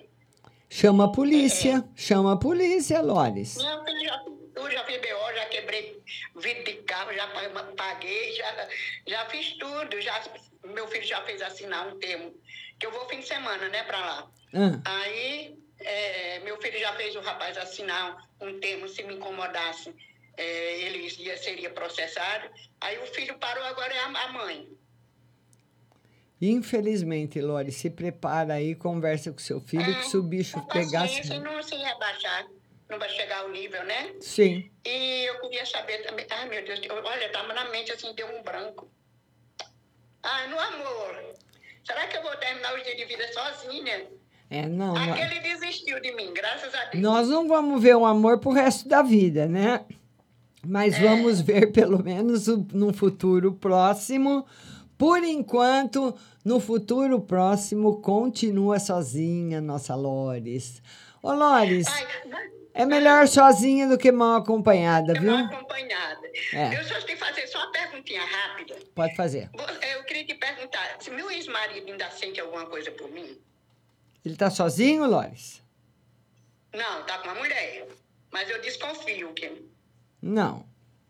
Chama 0.70 1.04
a 1.06 1.08
polícia. 1.12 1.84
Chama 1.94 2.32
a 2.32 2.36
polícia, 2.36 3.00
Lores. 3.02 3.56
Não, 3.56 3.86
eu 3.86 4.04
já, 4.04 4.24
eu 4.56 4.70
já 4.70 4.84
fiz 4.84 4.96
BO, 4.96 5.34
já 5.34 5.44
quebrei 5.46 6.02
vidro 6.36 6.64
de 6.64 6.74
carro, 6.82 7.12
já 7.12 7.26
pa- 7.28 7.72
paguei, 7.76 8.32
já, 8.34 8.68
já 9.06 9.26
fiz 9.26 9.52
tudo. 9.58 10.00
Já, 10.00 10.22
meu 10.64 10.86
filho 10.88 11.04
já 11.04 11.20
fez 11.22 11.42
assinar 11.42 11.88
um 11.88 11.98
termo, 11.98 12.32
que 12.78 12.86
eu 12.86 12.90
vou 12.92 13.06
fim 13.08 13.20
de 13.20 13.26
semana, 13.28 13.68
né, 13.68 13.82
pra 13.84 13.98
lá. 13.98 14.30
Ah. 14.54 14.80
Aí, 15.02 15.58
é, 15.80 16.40
meu 16.40 16.60
filho 16.60 16.78
já 16.78 16.92
fez 16.94 17.14
o 17.16 17.20
rapaz 17.20 17.56
assinar 17.58 18.16
um 18.40 18.58
termo, 18.60 18.88
se 18.88 19.02
me 19.04 19.14
incomodasse, 19.14 19.94
é, 20.38 20.80
ele 20.82 21.06
ia, 21.18 21.36
seria 21.36 21.68
processado. 21.70 22.48
Aí 22.80 22.96
o 22.98 23.06
filho 23.06 23.36
parou, 23.38 23.64
agora 23.64 23.92
é 23.92 23.98
a, 23.98 24.06
a 24.06 24.32
mãe. 24.32 24.68
Infelizmente, 26.40 27.40
Lores, 27.40 27.74
se 27.76 27.90
prepara 27.90 28.54
aí, 28.54 28.74
conversa 28.74 29.32
com 29.32 29.38
seu 29.38 29.60
filho, 29.60 29.96
que 29.98 30.06
se 30.06 30.16
o 30.16 30.22
bicho 30.22 30.60
pegasse. 30.66 31.32
E 31.32 31.38
não 31.40 31.60
se 31.62 31.74
rebaixar, 31.74 32.46
não 32.88 32.96
vai 32.98 33.08
chegar 33.08 33.40
ao 33.40 33.50
nível, 33.50 33.84
né? 33.84 34.12
Sim. 34.20 34.70
E 34.86 35.24
eu 35.28 35.40
queria 35.40 35.66
saber 35.66 35.98
também. 36.06 36.24
Ai, 36.30 36.48
meu 36.48 36.64
Deus, 36.64 36.80
olha, 37.04 37.28
tá 37.32 37.42
na 37.42 37.68
mente 37.70 37.90
assim, 37.90 38.14
deu 38.14 38.28
um 38.28 38.42
branco. 38.42 38.88
Ai, 40.22 40.46
no 40.48 40.58
amor. 40.60 41.34
Será 41.84 42.06
que 42.06 42.16
eu 42.16 42.22
vou 42.22 42.36
terminar 42.36 42.74
os 42.76 42.84
dias 42.84 42.96
de 42.96 43.04
vida 43.04 43.26
sozinha? 43.32 44.06
É, 44.50 44.66
não. 44.66 44.94
não- 44.94 45.12
Aquele 45.14 45.40
desistiu 45.40 46.00
de 46.00 46.12
mim, 46.14 46.32
graças 46.32 46.72
a 46.72 46.84
Deus. 46.84 47.02
Nós 47.02 47.28
não 47.28 47.48
vamos 47.48 47.82
ver 47.82 47.96
o 47.96 48.06
amor 48.06 48.38
pro 48.38 48.52
resto 48.52 48.88
da 48.88 49.02
vida, 49.02 49.46
né? 49.46 49.84
Mas 50.68 50.98
vamos 50.98 51.40
ver 51.40 51.72
pelo 51.72 52.04
menos 52.04 52.46
no 52.46 52.92
futuro 52.92 53.54
próximo. 53.54 54.46
Por 54.98 55.24
enquanto, 55.24 56.14
no 56.44 56.60
futuro 56.60 57.20
próximo, 57.20 58.02
continua 58.02 58.78
sozinha, 58.78 59.60
nossa 59.60 59.94
Lores. 59.94 60.82
Ô, 61.22 61.32
Lores, 61.32 61.86
é 62.74 62.84
melhor 62.84 63.26
sozinha 63.26 63.88
do 63.88 63.96
que 63.96 64.12
mal 64.12 64.36
acompanhada, 64.36 65.14
viu? 65.14 65.34
acompanhada. 65.34 66.28
É. 66.52 66.78
Eu 66.78 66.84
só 66.84 67.00
te 67.00 67.16
fazer 67.16 67.46
só 67.46 67.58
uma 67.58 67.72
perguntinha 67.72 68.22
rápida. 68.22 68.76
Pode 68.94 69.16
fazer. 69.16 69.48
Eu 69.96 70.04
queria 70.04 70.26
te 70.26 70.34
perguntar, 70.34 70.96
se 71.00 71.10
meu 71.10 71.30
ex-marido 71.30 71.90
ainda 71.90 72.10
sente 72.10 72.40
alguma 72.40 72.66
coisa 72.66 72.90
por 72.90 73.10
mim? 73.10 73.38
Ele 74.24 74.36
tá 74.36 74.50
sozinho, 74.50 75.06
Lores? 75.06 75.62
Não, 76.74 77.04
tá 77.04 77.18
com 77.18 77.28
uma 77.30 77.36
mulher. 77.36 77.86
Mas 78.30 78.50
eu 78.50 78.60
desconfio 78.60 79.32
que. 79.32 79.77
Não, 80.28 80.64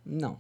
não. 0.06 0.38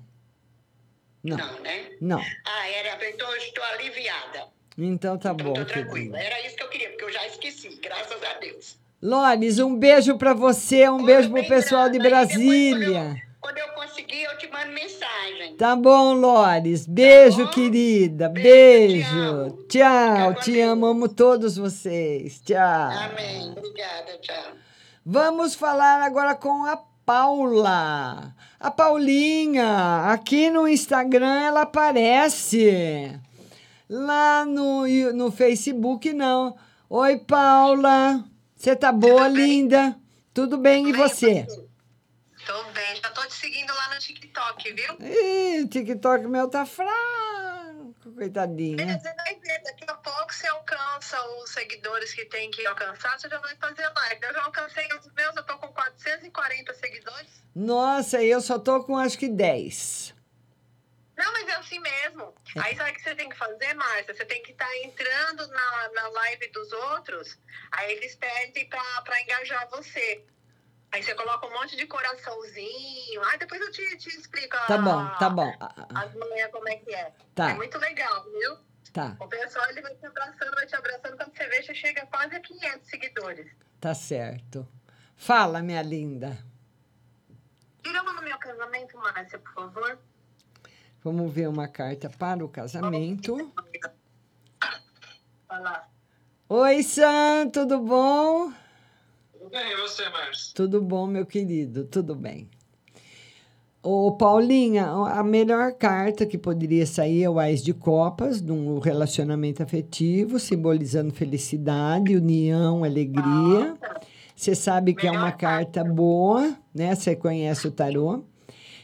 Não, 1.24 1.36
Não, 1.36 1.60
né? 1.60 1.90
não. 2.00 2.20
Ah, 2.46 2.68
era, 2.70 3.10
então 3.10 3.28
eu 3.28 3.36
estou 3.38 3.64
aliviada. 3.64 4.44
Então 4.78 5.18
tá 5.18 5.34
bom, 5.34 5.48
Estou 5.50 5.64
querida. 5.66 5.90
tranquila. 5.90 6.18
Era 6.20 6.46
isso 6.46 6.54
que 6.56 6.62
eu 6.62 6.68
queria, 6.68 6.88
porque 6.90 7.04
eu 7.04 7.12
já 7.12 7.26
esqueci, 7.26 7.76
graças 7.82 8.22
a 8.22 8.38
Deus. 8.38 8.78
Lores, 9.02 9.58
um 9.58 9.76
beijo 9.76 10.16
pra 10.16 10.32
você, 10.32 10.88
um 10.88 11.04
beijo 11.04 11.28
pro 11.30 11.46
pessoal 11.48 11.90
de 11.90 11.98
Brasília. 11.98 13.20
Quando 13.40 13.58
eu 13.58 13.68
conseguir, 13.70 14.22
eu 14.22 14.38
te 14.38 14.46
mando 14.48 14.72
mensagem. 14.72 15.56
Tá 15.56 15.74
bom, 15.74 16.14
Lores. 16.14 16.86
Beijo, 16.86 17.50
querida. 17.50 18.28
Beijo. 18.28 19.66
Tchau. 19.68 20.34
Te 20.34 20.60
amo, 20.60 20.86
amo 20.86 21.08
todos 21.08 21.56
vocês. 21.56 22.40
Tchau. 22.42 22.58
Amém. 22.92 23.54
Obrigada, 23.56 24.18
tchau. 24.20 24.52
Vamos 25.04 25.54
falar 25.56 26.02
agora 26.02 26.34
com 26.36 26.64
a 26.64 26.76
Paula. 27.08 28.36
A 28.60 28.70
Paulinha, 28.70 30.12
aqui 30.12 30.50
no 30.50 30.68
Instagram 30.68 31.40
ela 31.40 31.62
aparece. 31.62 33.18
Lá 33.88 34.44
no, 34.44 34.86
no 35.14 35.32
Facebook, 35.32 36.12
não. 36.12 36.54
Oi, 36.90 37.16
Paula. 37.16 38.22
Você 38.54 38.76
tá 38.76 38.92
boa, 38.92 39.26
linda? 39.26 39.96
Tudo 40.34 40.58
bem, 40.58 40.86
e 40.90 40.92
você? 40.92 41.46
Tô 42.46 42.62
bem, 42.74 42.96
já 43.02 43.08
tô 43.08 43.22
te 43.26 43.32
seguindo 43.32 43.72
lá 43.72 43.94
no 43.94 43.98
TikTok, 43.98 44.72
viu? 44.74 44.96
Ih, 45.00 45.62
o 45.62 45.68
TikTok 45.68 46.26
meu 46.26 46.46
tá 46.46 46.66
fraco, 46.66 46.92
coitadinha. 48.18 48.98
Você 48.98 49.14
vai 49.14 49.34
ver, 49.36 49.62
daqui 49.62 49.84
a 49.86 49.94
pouco 49.94 50.34
você 50.34 50.46
alcança 50.48 51.16
os 51.42 51.50
seguidores 51.50 52.12
que 52.12 52.24
tem 52.26 52.50
que 52.50 52.66
alcançar, 52.66 53.18
você 53.18 53.28
já 53.28 53.38
vai 53.38 53.56
fazer 53.56 53.88
live. 53.88 54.26
Eu 54.26 54.34
já 54.34 54.42
alcancei 54.42 54.86
os 54.92 55.12
meus, 55.12 55.36
eu 55.36 55.42
tô 55.44 55.56
com 55.58 55.68
440 55.68 56.74
seguidores. 56.74 57.42
Nossa, 57.54 58.22
eu 58.22 58.40
só 58.40 58.58
tô 58.58 58.84
com 58.84 58.96
acho 58.96 59.18
que 59.18 59.28
10. 59.28 60.14
Não, 61.16 61.32
mas 61.32 61.48
é 61.48 61.52
assim 61.56 61.80
mesmo. 61.80 62.32
Aí 62.60 62.76
sabe 62.76 62.90
o 62.90 62.94
que 62.94 63.02
você 63.02 63.14
tem 63.14 63.28
que 63.28 63.36
fazer, 63.36 63.74
Márcia? 63.74 64.14
Você 64.14 64.24
tem 64.24 64.40
que 64.42 64.52
estar 64.52 64.76
entrando 64.78 65.48
na, 65.48 65.88
na 65.92 66.08
live 66.08 66.48
dos 66.52 66.72
outros, 66.72 67.36
aí 67.72 67.92
eles 67.92 68.14
pedem 68.14 68.68
pra 68.68 69.20
engajar 69.22 69.68
você. 69.68 70.24
Aí 70.90 71.02
você 71.02 71.14
coloca 71.14 71.46
um 71.46 71.50
monte 71.52 71.76
de 71.76 71.86
coraçãozinho. 71.86 73.22
Aí 73.26 73.38
depois 73.38 73.60
eu 73.60 73.70
te, 73.70 73.96
te 73.98 74.08
explico 74.08 74.56
a- 74.56 74.66
Tá 74.66 74.78
bom, 74.78 75.08
tá 75.18 75.28
bom. 75.30 75.52
as 75.94 76.14
manhãs 76.14 76.50
como 76.50 76.68
é 76.68 76.76
que 76.76 76.94
é. 76.94 77.12
Tá. 77.34 77.50
É 77.50 77.54
muito 77.54 77.76
legal, 77.78 78.24
viu? 78.24 78.56
Tá, 78.92 79.14
O 79.20 79.28
pessoal 79.28 79.68
ele 79.68 79.82
vai 79.82 79.94
te 79.94 80.06
abraçando, 80.06 80.54
vai 80.54 80.66
te 80.66 80.74
abraçando. 80.74 81.16
Quando 81.18 81.36
você 81.36 81.46
vê, 81.46 81.62
você 81.62 81.74
chega 81.74 82.06
quase 82.06 82.34
a 82.34 82.40
500 82.40 82.88
seguidores. 82.88 83.46
tá 83.80 83.94
certo. 83.94 84.66
Fala, 85.14 85.60
minha 85.60 85.82
linda. 85.82 86.38
Tira 87.82 88.02
uma 88.02 88.12
no 88.14 88.22
meu 88.22 88.38
casamento, 88.38 88.96
Márcia, 88.96 89.38
por 89.38 89.52
favor. 89.52 89.98
Vamos 91.04 91.32
ver 91.32 91.48
uma 91.48 91.68
carta 91.68 92.08
para 92.08 92.42
o 92.44 92.48
casamento. 92.48 93.52
Vai 95.48 95.60
lá. 95.60 95.88
Oi, 96.48 96.82
Sam, 96.82 97.50
tudo 97.52 97.78
bom? 97.80 98.52
Tudo 99.48 99.50
bem, 99.50 99.72
e 99.72 99.76
você, 99.76 100.08
Márcio? 100.10 100.54
Tudo 100.54 100.82
bom, 100.82 101.06
meu 101.06 101.24
querido, 101.24 101.84
tudo 101.86 102.14
bem. 102.14 102.46
Ô, 103.82 104.12
Paulinha, 104.12 104.86
a 104.86 105.22
melhor 105.24 105.72
carta 105.72 106.26
que 106.26 106.36
poderia 106.36 106.84
sair 106.84 107.22
é 107.24 107.30
o 107.30 107.38
Ás 107.38 107.62
de 107.62 107.72
Copas, 107.72 108.42
de 108.42 108.52
um 108.52 108.78
relacionamento 108.78 109.62
afetivo, 109.62 110.38
simbolizando 110.38 111.14
felicidade, 111.14 112.14
união, 112.14 112.84
alegria. 112.84 113.74
Você 114.36 114.54
sabe 114.54 114.92
que 114.94 115.06
é 115.06 115.10
uma 115.10 115.32
carta 115.32 115.82
boa, 115.82 116.54
né? 116.74 116.94
Você 116.94 117.16
conhece 117.16 117.66
o 117.66 117.72
tarô. 117.72 118.24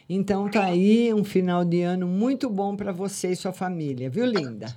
Então 0.09 0.49
tá 0.49 0.65
aí 0.65 1.12
um 1.12 1.25
final 1.25 1.62
de 1.62 1.83
ano 1.83 2.07
muito 2.07 2.49
bom 2.49 2.75
para 2.75 2.91
você 2.93 3.33
e 3.33 3.37
sua 3.37 3.53
família, 3.53 4.09
viu, 4.09 4.25
linda? 4.25 4.75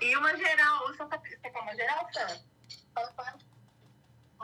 E 0.00 0.16
uma 0.16 0.34
geral, 0.36 0.94
Sam 0.96 1.06
tá- 1.06 1.20
você 1.22 1.36
quer 1.50 1.60
uma 1.60 1.74
geral, 1.74 2.06
Sam? 2.12 3.43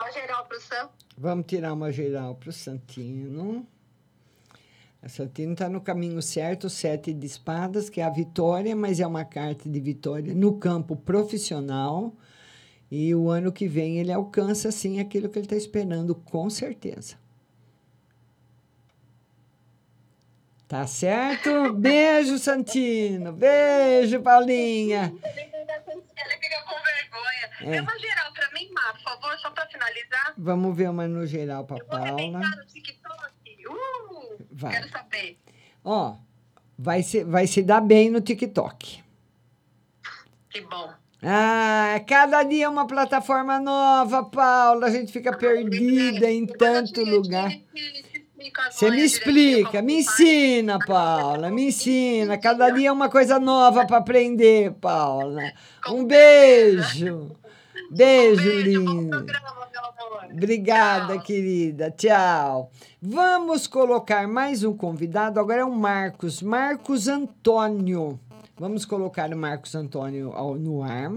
Uma 0.01 0.11
geral 0.11 0.45
pro 0.45 0.59
Sam? 0.59 0.89
Vamos 1.15 1.45
tirar 1.45 1.73
uma 1.73 1.91
geral 1.91 2.33
pro 2.33 2.51
Santino. 2.51 3.67
A 4.99 5.07
Santino 5.07 5.53
está 5.53 5.69
no 5.69 5.79
caminho 5.79 6.19
certo, 6.23 6.71
sete 6.71 7.13
de 7.13 7.27
espadas, 7.27 7.87
que 7.87 8.01
é 8.01 8.03
a 8.03 8.09
vitória, 8.09 8.75
mas 8.75 8.99
é 8.99 9.05
uma 9.05 9.23
carta 9.23 9.69
de 9.69 9.79
vitória 9.79 10.33
no 10.33 10.57
campo 10.57 10.95
profissional. 10.95 12.15
E 12.89 13.13
o 13.13 13.29
ano 13.29 13.51
que 13.51 13.67
vem 13.67 13.99
ele 13.99 14.11
alcança, 14.11 14.71
sim, 14.71 14.99
aquilo 14.99 15.29
que 15.29 15.37
ele 15.37 15.45
está 15.45 15.55
esperando, 15.55 16.15
com 16.15 16.49
certeza. 16.49 17.15
Tá 20.67 20.87
certo? 20.87 21.73
Beijo, 21.77 22.39
Santino. 22.39 23.33
Beijo, 23.33 24.19
Paulinha. 24.21 25.13
Vergonha. 27.11 27.49
É. 27.61 27.71
Dê 27.71 27.79
uma 27.81 27.99
geral 27.99 28.33
pra 28.33 28.49
mim, 28.53 28.69
Má, 28.71 28.93
por 28.93 29.01
favor, 29.01 29.37
só 29.39 29.51
pra 29.51 29.67
finalizar. 29.67 30.33
Vamos 30.37 30.75
ver 30.75 30.89
uma 30.89 31.07
no 31.07 31.25
geral 31.25 31.65
para 31.65 31.83
Paula. 31.83 32.07
Arrebentar 32.07 32.55
no 32.57 32.65
TikTok. 32.65 33.11
Uh, 33.69 34.45
Vai. 34.51 34.71
quero 34.71 34.89
saber. 34.89 35.39
Ó, 35.83 36.15
vai 36.77 37.03
se, 37.03 37.23
vai 37.23 37.47
se 37.47 37.61
dar 37.61 37.81
bem 37.81 38.09
no 38.09 38.21
TikTok. 38.21 39.03
Que 40.49 40.61
bom. 40.61 40.93
Ah, 41.23 42.01
cada 42.07 42.41
dia 42.43 42.69
uma 42.69 42.87
plataforma 42.87 43.59
nova, 43.59 44.23
Paula. 44.23 44.87
A 44.87 44.89
gente 44.89 45.11
fica 45.11 45.37
perdida 45.37 46.29
em 46.29 46.47
tanto 46.47 47.03
lugar. 47.03 47.51
Você 48.69 48.89
me 48.89 49.03
explica, 49.03 49.81
me 49.81 49.99
ensina, 49.99 50.79
Paula, 50.79 51.49
me 51.49 51.67
ensina. 51.67 52.37
Cada 52.37 52.69
dia 52.69 52.89
é 52.89 52.91
uma 52.91 53.09
coisa 53.09 53.39
nova 53.39 53.85
para 53.85 53.97
aprender, 53.97 54.73
Paula. 54.73 55.51
Um 55.89 56.05
beijo. 56.05 57.35
Beijo, 57.89 58.49
linda. 58.49 59.25
Obrigada, 60.31 61.19
querida. 61.19 61.91
Tchau. 61.91 62.71
Vamos 63.01 63.67
colocar 63.67 64.27
mais 64.27 64.63
um 64.63 64.77
convidado. 64.77 65.39
Agora 65.39 65.61
é 65.61 65.65
o 65.65 65.71
Marcos. 65.71 66.41
Marcos 66.41 67.07
Antônio. 67.07 68.19
Vamos 68.57 68.85
colocar 68.85 69.33
o 69.33 69.37
Marcos 69.37 69.73
Antônio 69.73 70.31
no 70.59 70.83
ar. 70.83 71.11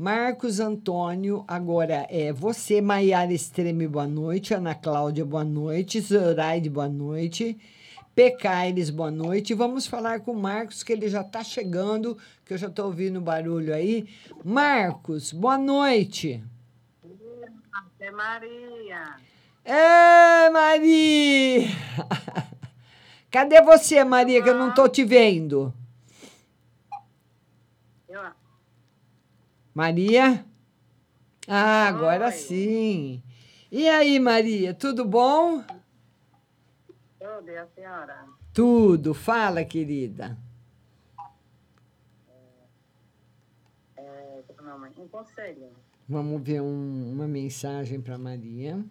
Marcos 0.00 0.60
Antônio, 0.60 1.44
agora 1.46 2.06
é 2.08 2.32
você, 2.32 2.80
Maiara 2.80 3.34
Extreme, 3.34 3.86
boa 3.86 4.06
noite. 4.06 4.54
Ana 4.54 4.74
Cláudia, 4.74 5.26
boa 5.26 5.44
noite. 5.44 6.00
Zoraide, 6.00 6.70
boa 6.70 6.88
noite. 6.88 7.58
Pecaires, 8.14 8.88
boa 8.88 9.10
noite. 9.10 9.52
Vamos 9.52 9.86
falar 9.86 10.20
com 10.20 10.32
o 10.32 10.40
Marcos, 10.40 10.82
que 10.82 10.94
ele 10.94 11.06
já 11.06 11.20
está 11.20 11.44
chegando, 11.44 12.16
que 12.46 12.54
eu 12.54 12.56
já 12.56 12.68
estou 12.68 12.86
ouvindo 12.86 13.20
barulho 13.20 13.74
aí. 13.74 14.08
Marcos, 14.42 15.34
boa 15.34 15.58
noite. 15.58 16.42
Ave 17.70 18.10
Maria. 18.10 19.16
É, 19.62 20.48
Maria! 20.48 21.68
Cadê 23.30 23.60
você, 23.60 24.02
Maria, 24.02 24.42
que 24.42 24.48
eu 24.48 24.56
não 24.56 24.70
estou 24.70 24.88
te 24.88 25.04
vendo? 25.04 25.74
Eu, 28.08 28.22
Maria? 29.74 30.44
Ah, 31.46 31.86
agora 31.88 32.30
sim. 32.30 33.22
E 33.70 33.88
aí, 33.88 34.18
Maria, 34.18 34.74
tudo 34.74 35.04
bom? 35.04 35.64
eu 37.20 37.42
dei 37.42 37.58
a 37.58 37.66
senhora. 37.68 38.24
Tudo. 38.52 39.14
Fala, 39.14 39.64
querida. 39.64 40.36
É, 43.96 44.02
é? 44.02 44.42
Um 44.98 45.08
conselho. 45.08 45.70
Vamos 46.08 46.42
ver 46.42 46.60
um- 46.60 47.12
uma 47.12 47.28
mensagem 47.28 48.00
para 48.00 48.18
Maria. 48.18 48.84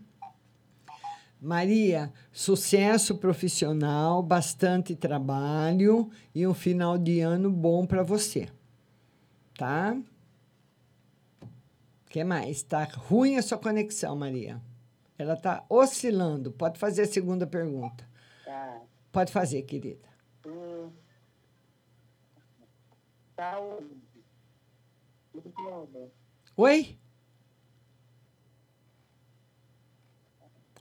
Maria, 1.42 2.12
sucesso 2.32 3.18
profissional, 3.18 4.22
bastante 4.22 4.96
trabalho 4.96 6.10
e 6.36 6.46
um 6.46 6.54
final 6.54 6.98
de 6.98 7.20
ano 7.22 7.50
bom 7.50 7.86
para 7.86 8.04
você. 8.04 8.50
Tá? 9.58 9.98
O 12.10 12.12
que 12.12 12.24
mais? 12.24 12.64
Tá 12.64 12.86
ruim 12.86 13.38
a 13.38 13.42
sua 13.44 13.60
conexão, 13.60 14.16
Maria. 14.16 14.60
Ela 15.16 15.36
tá 15.36 15.64
oscilando. 15.70 16.52
Pode 16.52 16.80
fazer 16.80 17.04
a 17.04 17.08
segunda 17.08 17.46
pergunta. 17.46 18.04
Tá. 18.44 18.82
Pode 19.12 19.32
fazer, 19.32 19.62
querida. 19.62 20.10
Hum. 20.44 20.92
Saúde. 23.36 24.02
Tudo. 25.32 26.12
Oi? 26.58 26.98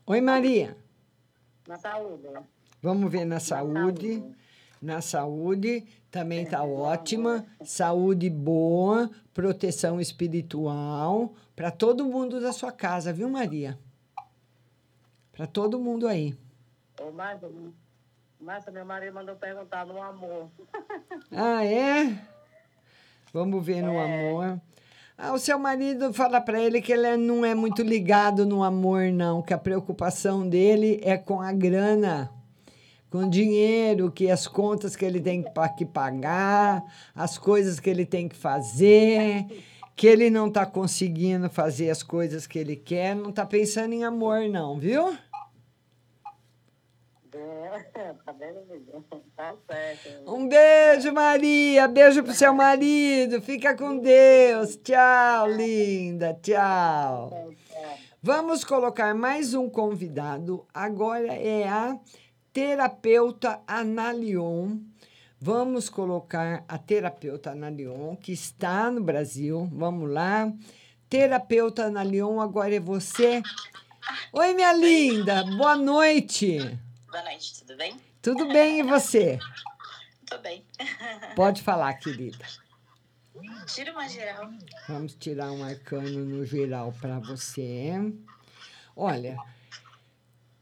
Oi, 0.07 0.20
Maria. 0.22 0.79
Na 1.66 1.76
saúde. 1.76 2.26
Vamos 2.81 3.12
ver 3.12 3.26
na 3.26 3.39
saúde. 3.39 4.24
Na 4.81 5.01
saúde 5.01 5.87
também 6.11 6.43
está 6.43 6.62
ótima. 6.62 7.45
Saúde 7.64 8.31
boa, 8.31 9.11
proteção 9.35 10.01
espiritual 10.01 11.33
para 11.55 11.70
todo 11.70 12.05
mundo 12.05 12.41
da 12.41 12.53
sua 12.53 12.70
casa, 12.70 13.12
viu, 13.12 13.29
Maria? 13.29 13.79
Para 15.33 15.47
todo 15.47 15.79
mundo 15.79 16.07
aí. 16.07 16.37
Ô, 17.01 17.11
Márcia, 17.11 17.49
Márcia, 18.41 18.72
meu 18.72 18.85
marido 18.85 19.14
mandou 19.14 19.37
perguntar 19.37 19.87
no 19.87 20.01
amor. 20.03 20.49
Ah, 21.31 21.64
é? 21.64 22.24
Vamos 23.33 23.64
ver 23.64 23.83
no 23.83 23.99
amor. 23.99 24.61
Ah, 25.16 25.33
o 25.33 25.39
seu 25.39 25.59
marido 25.59 26.12
fala 26.14 26.41
para 26.41 26.61
ele 26.61 26.81
que 26.81 26.93
ele 26.93 27.16
não 27.16 27.45
é 27.45 27.55
muito 27.55 27.83
ligado 27.83 28.47
no 28.47 28.62
amor, 28.62 29.11
não, 29.12 29.43
que 29.43 29.53
a 29.53 29.59
preocupação 29.59 30.49
dele 30.49 31.01
é 31.03 31.18
com 31.18 31.41
a 31.41 31.53
grana, 31.53 32.31
com 33.11 33.28
dinheiro, 33.28 34.11
que 34.11 34.30
as 34.30 34.46
contas 34.46 34.94
que 34.94 35.04
ele 35.04 35.20
tem 35.20 35.42
que 35.42 35.50
pa- 35.50 35.68
que 35.68 35.84
pagar, 35.86 36.82
as 37.14 37.38
coisas 37.38 37.80
que 37.80 37.88
ele 37.88 38.04
tem 38.04 38.28
que 38.28 38.36
fazer, 38.36 39.46
que 39.96 40.06
ele 40.06 40.30
não 40.30 40.48
está 40.48 40.66
conseguindo 40.66 41.48
fazer 41.48 41.90
as 41.90 42.02
coisas 42.02 42.46
que 42.46 42.59
ele 42.59 42.76
quer, 42.76 43.16
não 43.16 43.30
está 43.30 43.44
pensando 43.46 43.92
em 43.94 44.04
amor, 44.04 44.48
não, 44.48 44.78
viu? 44.78 45.16
Tá. 49.36 49.54
Um 50.26 50.48
beijo, 50.48 51.12
Maria. 51.12 51.86
Beijo 51.86 52.22
pro 52.22 52.32
seu 52.32 52.52
marido. 52.52 53.40
Fica 53.40 53.76
com 53.76 53.98
Deus. 53.98 54.76
Tchau, 54.76 55.48
linda. 55.48 56.34
Tchau. 56.42 57.50
Vamos 58.22 58.64
colocar 58.64 59.14
mais 59.14 59.54
um 59.54 59.68
convidado. 59.70 60.66
Agora 60.74 61.32
é 61.32 61.68
a 61.68 61.96
terapeuta 62.59 63.62
Analion. 63.68 64.80
Vamos 65.40 65.88
colocar 65.88 66.64
a 66.66 66.76
terapeuta 66.76 67.52
Analion, 67.52 68.16
que 68.16 68.32
está 68.32 68.90
no 68.90 69.00
Brasil. 69.00 69.70
Vamos 69.72 70.11
lá. 70.11 70.52
Terapeuta 71.09 71.84
Analion, 71.84 72.40
agora 72.40 72.74
é 72.74 72.80
você. 72.80 73.40
Oi, 74.32 74.54
minha 74.54 74.72
linda. 74.72 75.44
Boa 75.44 75.76
noite. 75.76 76.59
Boa 77.09 77.22
noite, 77.22 77.61
tudo 77.61 77.76
bem? 77.76 77.96
Tudo 78.20 78.48
bem 78.48 78.80
e 78.80 78.82
você? 78.82 79.38
Tô 80.28 80.38
bem. 80.38 80.64
Pode 81.36 81.62
falar, 81.62 81.94
querida. 81.94 82.44
Tira 83.66 83.92
uma 83.92 84.09
geral. 84.09 84.50
Vamos 84.88 85.14
tirar 85.14 85.52
um 85.52 85.62
arcano 85.62 86.24
no 86.24 86.44
geral 86.44 86.92
para 87.00 87.20
você. 87.20 87.92
Olha, 88.96 89.36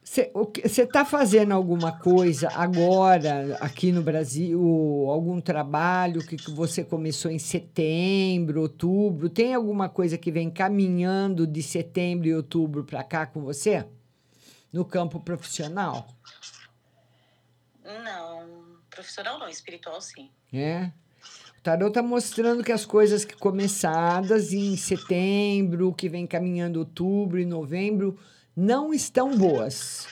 você 0.08 0.82
está 0.82 1.04
fazendo 1.04 1.52
alguma 1.52 1.90
coisa 1.90 2.48
agora 2.54 3.56
aqui 3.60 3.90
no 3.90 4.02
Brasil? 4.02 4.60
Algum 5.10 5.40
trabalho 5.40 6.24
que, 6.24 6.36
que 6.36 6.50
você 6.52 6.84
começou 6.84 7.28
em 7.28 7.40
setembro, 7.40 8.62
outubro? 8.62 9.28
Tem 9.28 9.52
alguma 9.52 9.88
coisa 9.88 10.16
que 10.16 10.30
vem 10.30 10.48
caminhando 10.48 11.44
de 11.44 11.60
setembro 11.60 12.28
e 12.28 12.34
outubro 12.34 12.84
para 12.84 13.02
cá 13.02 13.26
com 13.26 13.42
você? 13.42 13.84
No 14.72 14.84
campo 14.84 15.18
profissional? 15.18 16.06
Não, 17.84 18.78
profissional 18.88 19.40
não, 19.40 19.48
espiritual 19.48 20.00
sim. 20.00 20.30
É. 20.52 20.92
O 21.58 21.62
tarot 21.62 21.88
está 21.88 22.02
mostrando 22.02 22.62
que 22.62 22.70
as 22.70 22.86
coisas 22.86 23.24
que 23.24 23.34
começadas 23.34 24.52
em 24.52 24.76
setembro, 24.76 25.92
que 25.92 26.08
vem 26.08 26.28
caminhando 26.28 26.78
outubro 26.78 27.40
e 27.40 27.44
novembro, 27.44 28.16
não 28.56 28.94
estão 28.94 29.36
boas. 29.36 30.06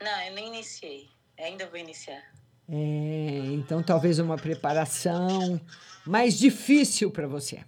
Não, 0.00 0.20
eu 0.22 0.34
nem 0.34 0.48
iniciei. 0.48 1.10
Ainda 1.38 1.66
vou 1.66 1.78
iniciar. 1.78 2.22
É, 2.68 3.52
então 3.52 3.82
talvez 3.82 4.18
uma 4.18 4.36
preparação 4.36 5.60
mais 6.06 6.38
difícil 6.38 7.10
para 7.10 7.26
você. 7.26 7.64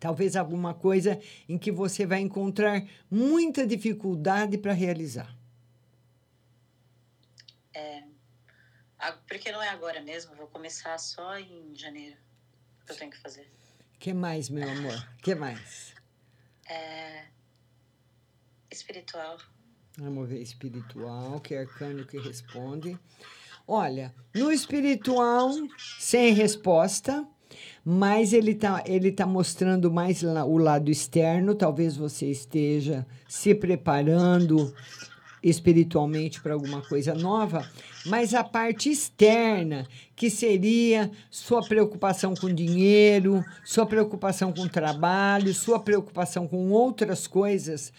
Talvez 0.00 0.36
alguma 0.36 0.74
coisa 0.74 1.20
em 1.48 1.56
que 1.56 1.70
você 1.70 2.04
vai 2.04 2.20
encontrar 2.20 2.82
muita 3.10 3.66
dificuldade 3.66 4.58
para 4.58 4.72
realizar. 4.72 5.34
É, 7.72 8.02
porque 9.28 9.52
não 9.52 9.62
é 9.62 9.68
agora 9.68 10.00
mesmo, 10.00 10.34
vou 10.34 10.46
começar 10.48 10.98
só 10.98 11.38
em 11.38 11.74
janeiro. 11.74 12.16
que 12.84 12.92
eu 12.92 12.96
tenho 12.96 13.10
que 13.10 13.18
fazer. 13.18 13.50
que 13.98 14.12
mais, 14.12 14.48
meu 14.48 14.68
amor? 14.68 15.08
que 15.22 15.34
mais? 15.34 15.94
É, 16.68 17.24
espiritual. 18.70 19.36
Vamos 19.98 20.28
ver 20.28 20.40
espiritual, 20.42 21.40
que 21.40 21.54
é 21.54 21.60
arcano 21.60 22.04
que 22.04 22.18
responde. 22.18 22.98
Olha, 23.66 24.14
no 24.34 24.52
espiritual, 24.52 25.50
sem 25.98 26.32
resposta, 26.34 27.26
mas 27.84 28.32
ele 28.32 28.54
tá, 28.54 28.82
ele 28.86 29.10
tá 29.10 29.26
mostrando 29.26 29.90
mais 29.90 30.22
la- 30.22 30.44
o 30.44 30.58
lado 30.58 30.90
externo. 30.90 31.54
Talvez 31.54 31.96
você 31.96 32.26
esteja 32.30 33.06
se 33.26 33.54
preparando 33.54 34.74
espiritualmente 35.42 36.40
para 36.40 36.54
alguma 36.54 36.82
coisa 36.82 37.14
nova, 37.14 37.68
mas 38.04 38.34
a 38.34 38.42
parte 38.42 38.90
externa, 38.90 39.86
que 40.14 40.28
seria 40.28 41.10
sua 41.30 41.62
preocupação 41.66 42.34
com 42.34 42.52
dinheiro, 42.52 43.44
sua 43.64 43.86
preocupação 43.86 44.52
com 44.52 44.66
trabalho, 44.66 45.54
sua 45.54 45.78
preocupação 45.78 46.48
com 46.48 46.70
outras 46.70 47.26
coisas, 47.26 47.92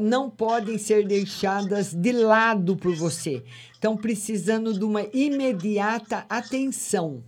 não 0.00 0.28
podem 0.28 0.76
ser 0.76 1.06
deixadas 1.06 1.94
de 1.94 2.12
lado 2.12 2.76
por 2.76 2.94
você. 2.94 3.42
Estão 3.72 3.96
precisando 3.96 4.78
de 4.78 4.84
uma 4.84 5.02
imediata 5.12 6.26
atenção 6.28 7.24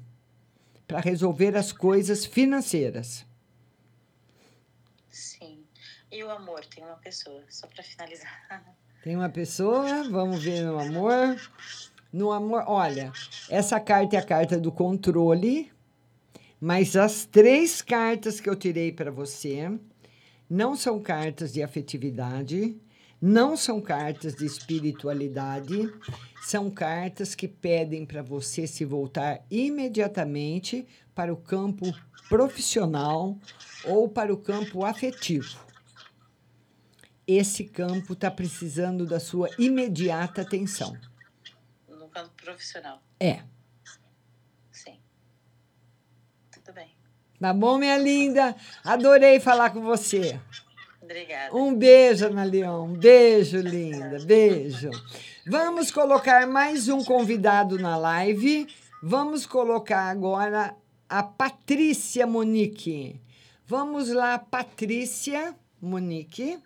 para 0.86 1.00
resolver 1.00 1.57
as 1.57 1.72
coisas 1.72 2.26
financeiras. 2.26 3.24
Sim. 5.09 5.64
E 6.11 6.22
o 6.22 6.30
amor, 6.30 6.64
tem 6.66 6.84
uma 6.84 6.96
pessoa, 6.96 7.42
só 7.48 7.66
para 7.66 7.82
finalizar. 7.82 8.62
Tem 9.03 9.16
uma 9.16 9.28
pessoa, 9.28 10.09
vamos 10.09 10.44
ver 10.44 10.62
no 10.62 10.78
amor. 10.78 11.36
No 12.12 12.30
amor, 12.30 12.62
olha, 12.68 13.12
essa 13.50 13.80
carta 13.80 14.14
é 14.14 14.18
a 14.20 14.24
carta 14.24 14.61
do 14.61 14.70
controle, 14.70 15.72
mas 16.61 16.94
as 16.94 17.24
três 17.24 17.82
cartas 17.82 18.38
que 18.38 18.48
eu 18.48 18.55
tirei 18.55 18.92
para 18.92 19.11
você 19.11 19.76
não 20.53 20.76
são 20.76 21.00
cartas 21.00 21.53
de 21.53 21.62
afetividade, 21.62 22.78
não 23.20 23.57
são 23.57 23.80
cartas 23.80 24.34
de 24.34 24.44
espiritualidade, 24.44 25.90
são 26.42 26.70
cartas 26.70 27.34
que 27.34 27.48
pedem 27.48 28.05
para 28.05 28.22
você 28.22 28.66
se 28.66 28.84
voltar 28.84 29.44
imediatamente 29.50 30.86
para 31.14 31.32
o 31.32 31.36
campo 31.36 31.86
profissional 32.28 33.38
ou 33.84 34.09
para 34.09 34.32
o 34.32 34.36
campo 34.36 34.84
afetivo 34.84 35.72
esse 37.26 37.64
campo 37.64 38.12
está 38.12 38.30
precisando 38.30 39.07
da 39.07 39.20
sua 39.20 39.48
imediata 39.59 40.42
atenção. 40.42 40.96
No 41.88 42.09
campo 42.09 42.30
profissional. 42.42 43.03
É. 43.18 43.44
Sim. 44.70 45.00
Tudo 46.50 46.72
bem. 46.72 46.94
Tá 47.43 47.53
bom, 47.53 47.76
minha 47.76 47.99
linda? 47.99 48.55
Adorei 48.84 49.40
falar 49.40 49.70
com 49.70 49.80
você. 49.80 50.38
Obrigada. 51.03 51.53
Um 51.53 51.74
beijo, 51.74 52.26
Ana 52.26 52.45
Leão. 52.45 52.84
Um 52.84 52.93
beijo, 52.93 53.59
linda. 53.59 54.20
Beijo. 54.24 54.90
Vamos 55.45 55.90
colocar 55.90 56.47
mais 56.47 56.88
um 56.88 57.03
convidado 57.03 57.80
na 57.80 57.97
live. 57.97 58.68
Vamos 59.03 59.45
colocar 59.45 60.03
agora 60.03 60.76
a 61.09 61.20
Patrícia 61.24 62.28
Monique. 62.28 63.20
Vamos 63.66 64.09
lá, 64.11 64.38
Patrícia 64.38 65.53
Monique. 65.80 66.61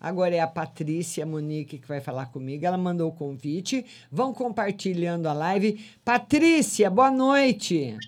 Agora 0.00 0.36
é 0.36 0.38
a 0.38 0.46
Patrícia 0.46 1.26
Monique 1.26 1.78
que 1.78 1.88
vai 1.88 2.00
falar 2.00 2.26
comigo. 2.26 2.64
Ela 2.64 2.78
mandou 2.78 3.08
o 3.08 3.16
convite. 3.16 3.84
Vão 4.12 4.32
compartilhando 4.32 5.26
a 5.26 5.32
live. 5.32 5.84
Patrícia, 6.04 6.88
boa 6.88 7.10
noite. 7.10 7.98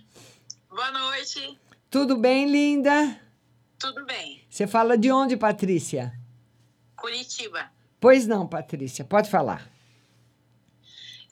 Boa 0.70 0.92
noite. 0.92 1.65
Tudo 1.96 2.14
bem, 2.14 2.44
linda? 2.44 3.18
Tudo 3.78 4.04
bem? 4.04 4.44
Você 4.50 4.66
fala 4.66 4.98
de 4.98 5.10
onde, 5.10 5.34
Patrícia? 5.34 6.12
Curitiba. 6.94 7.72
Pois 7.98 8.26
não, 8.26 8.46
Patrícia, 8.46 9.02
pode 9.02 9.30
falar. 9.30 9.66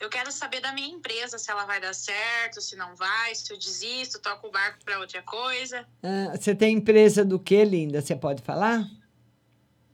Eu 0.01 0.09
quero 0.09 0.33
saber 0.33 0.61
da 0.61 0.73
minha 0.73 0.89
empresa, 0.89 1.37
se 1.37 1.51
ela 1.51 1.67
vai 1.67 1.83
dar 1.83 1.93
certo, 1.93 2.63
se 2.63 2.77
não 2.77 2.97
vai, 2.97 3.35
se 3.35 3.53
eu 3.53 3.59
desisto, 3.59 4.19
toco 4.19 4.49
o 4.49 4.51
barco 4.51 4.83
para 4.83 4.99
outra 5.01 5.21
coisa. 5.21 5.87
Ah, 6.03 6.35
você 6.35 6.55
tem 6.55 6.79
empresa 6.79 7.27
do 7.27 7.39
que, 7.39 7.63
linda? 7.63 8.01
Você 8.01 8.17
pode 8.17 8.43
falar? 8.43 8.89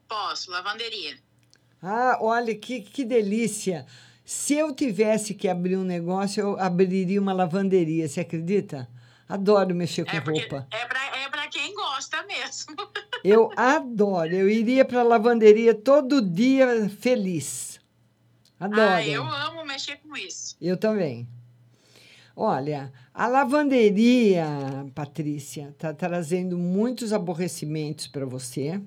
Posso, 0.06 0.52
lavanderia. 0.52 1.18
Ah, 1.82 2.16
olha 2.20 2.54
que, 2.54 2.80
que 2.80 3.04
delícia. 3.04 3.84
Se 4.24 4.54
eu 4.54 4.72
tivesse 4.72 5.34
que 5.34 5.48
abrir 5.48 5.76
um 5.76 5.82
negócio, 5.82 6.40
eu 6.40 6.60
abriria 6.60 7.20
uma 7.20 7.32
lavanderia, 7.32 8.08
você 8.08 8.20
acredita? 8.20 8.88
Adoro 9.30 9.74
mexer 9.74 10.04
com 10.04 10.16
É 10.16 10.18
roupa. 10.18 10.66
é 10.72 10.86
pra, 10.86 11.18
é 11.18 11.28
pra 11.28 11.46
quem 11.48 11.72
gosta 11.74 12.22
mesmo. 12.26 12.74
Eu 13.22 13.50
adoro. 13.56 14.34
Eu 14.34 14.48
iria 14.48 14.84
para 14.84 15.00
a 15.00 15.04
lavanderia 15.04 15.74
todo 15.74 16.20
dia 16.20 16.88
feliz. 17.00 17.78
Adoro. 18.58 18.80
Ah, 18.90 19.06
eu 19.06 19.22
amo 19.22 19.64
mexer 19.64 19.96
com 19.96 20.16
isso. 20.16 20.56
Eu 20.60 20.76
também. 20.76 21.28
Olha, 22.34 22.90
a 23.12 23.26
lavanderia, 23.26 24.46
Patrícia, 24.94 25.68
está 25.70 25.92
trazendo 25.92 26.56
muitos 26.56 27.12
aborrecimentos 27.12 28.06
para 28.06 28.24
você. 28.24 28.80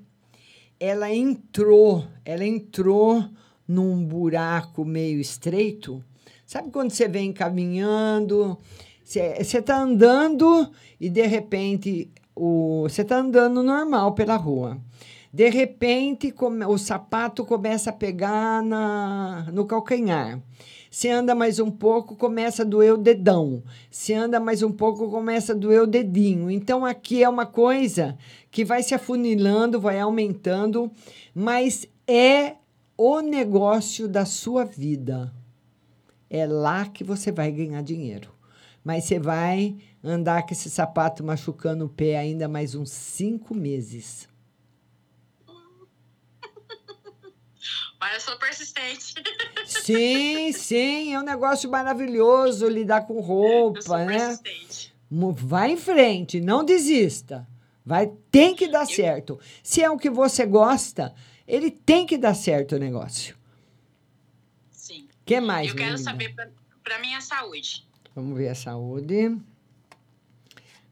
Ela 0.80 1.14
entrou, 1.14 2.08
ela 2.26 2.44
entrou 2.44 3.30
num 3.68 4.04
buraco 4.04 4.84
meio 4.84 5.20
estreito. 5.22 6.04
Sabe 6.46 6.72
quando 6.72 6.90
você 6.92 7.08
vem 7.08 7.32
caminhando, 7.32 8.58
você 9.04 9.58
está 9.60 9.78
andando 9.80 10.72
e 11.00 11.10
de 11.10 11.24
repente 11.24 12.10
você 12.36 13.02
está 13.02 13.18
andando 13.18 13.62
normal 13.62 14.14
pela 14.14 14.36
rua. 14.36 14.80
De 15.32 15.50
repente, 15.50 16.32
come- 16.32 16.66
o 16.66 16.78
sapato 16.78 17.44
começa 17.44 17.90
a 17.90 17.94
pegar 17.94 18.62
na, 18.62 19.48
no 19.52 19.66
calcanhar. 19.66 20.40
Se 20.92 21.10
anda 21.10 21.34
mais 21.34 21.60
um 21.60 21.72
pouco, 21.72 22.16
começa 22.16 22.62
a 22.62 22.66
doer 22.66 22.94
o 22.94 22.98
dedão. 22.98 23.64
Se 23.90 24.14
anda 24.14 24.40
mais 24.40 24.62
um 24.62 24.72
pouco, 24.72 25.10
começa 25.10 25.54
a 25.54 25.56
doer 25.56 25.82
o 25.82 25.88
dedinho. 25.88 26.52
Então, 26.52 26.86
aqui 26.86 27.24
é 27.24 27.28
uma 27.28 27.48
coisa 27.48 28.16
que 28.52 28.64
vai 28.64 28.84
se 28.84 28.94
afunilando, 28.94 29.82
vai 29.82 30.00
aumentando, 30.00 30.92
mas 31.34 31.88
é 32.08 32.58
o 32.96 33.22
negócio 33.22 34.08
da 34.08 34.24
sua 34.24 34.64
vida. 34.64 35.34
É 36.30 36.46
lá 36.46 36.86
que 36.86 37.04
você 37.04 37.32
vai 37.32 37.52
ganhar 37.52 37.82
dinheiro. 37.82 38.30
Mas 38.84 39.06
você 39.06 39.18
vai 39.18 39.78
andar 40.04 40.44
com 40.44 40.54
esse 40.54 40.70
sapato 40.70 41.24
machucando 41.24 41.86
o 41.86 41.90
pé 41.90 42.18
ainda 42.18 42.50
mais 42.50 42.76
uns 42.76 42.92
cinco 42.92 43.56
meses. 43.56 44.28
Mas 48.00 48.16
eu 48.16 48.20
sou 48.20 48.38
persistente. 48.38 49.14
Sim, 49.66 50.52
sim, 50.52 51.14
é 51.14 51.20
um 51.20 51.24
negócio 51.24 51.70
maravilhoso 51.70 52.68
lidar 52.68 53.08
com 53.08 53.16
eu 53.16 53.22
roupa, 53.22 53.82
sou 53.82 53.98
né? 53.98 54.18
persistente. 54.18 54.94
Vai 55.10 55.72
em 55.72 55.78
frente, 55.78 56.42
não 56.42 56.66
desista. 56.66 57.48
Vai, 57.86 58.12
tem 58.30 58.56
que 58.56 58.68
dar 58.68 58.86
certo. 58.86 59.40
Se 59.62 59.82
é 59.82 59.90
o 59.90 59.98
que 59.98 60.10
você 60.10 60.46
gosta, 60.46 61.14
ele 61.48 61.72
tem 61.72 62.06
que 62.06 62.18
dar 62.18 62.34
certo 62.34 62.76
o 62.76 62.80
negócio. 62.80 63.38
Sim. 64.72 65.08
que 65.26 65.40
mais, 65.40 65.70
eu 65.70 65.76
quero 65.76 65.92
linda? 65.92 66.04
saber 66.04 66.36
pra 66.84 67.00
minha 67.00 67.22
saúde. 67.22 67.88
Vamos 68.16 68.38
ver 68.38 68.50
a 68.50 68.56
saúde. 68.56 69.38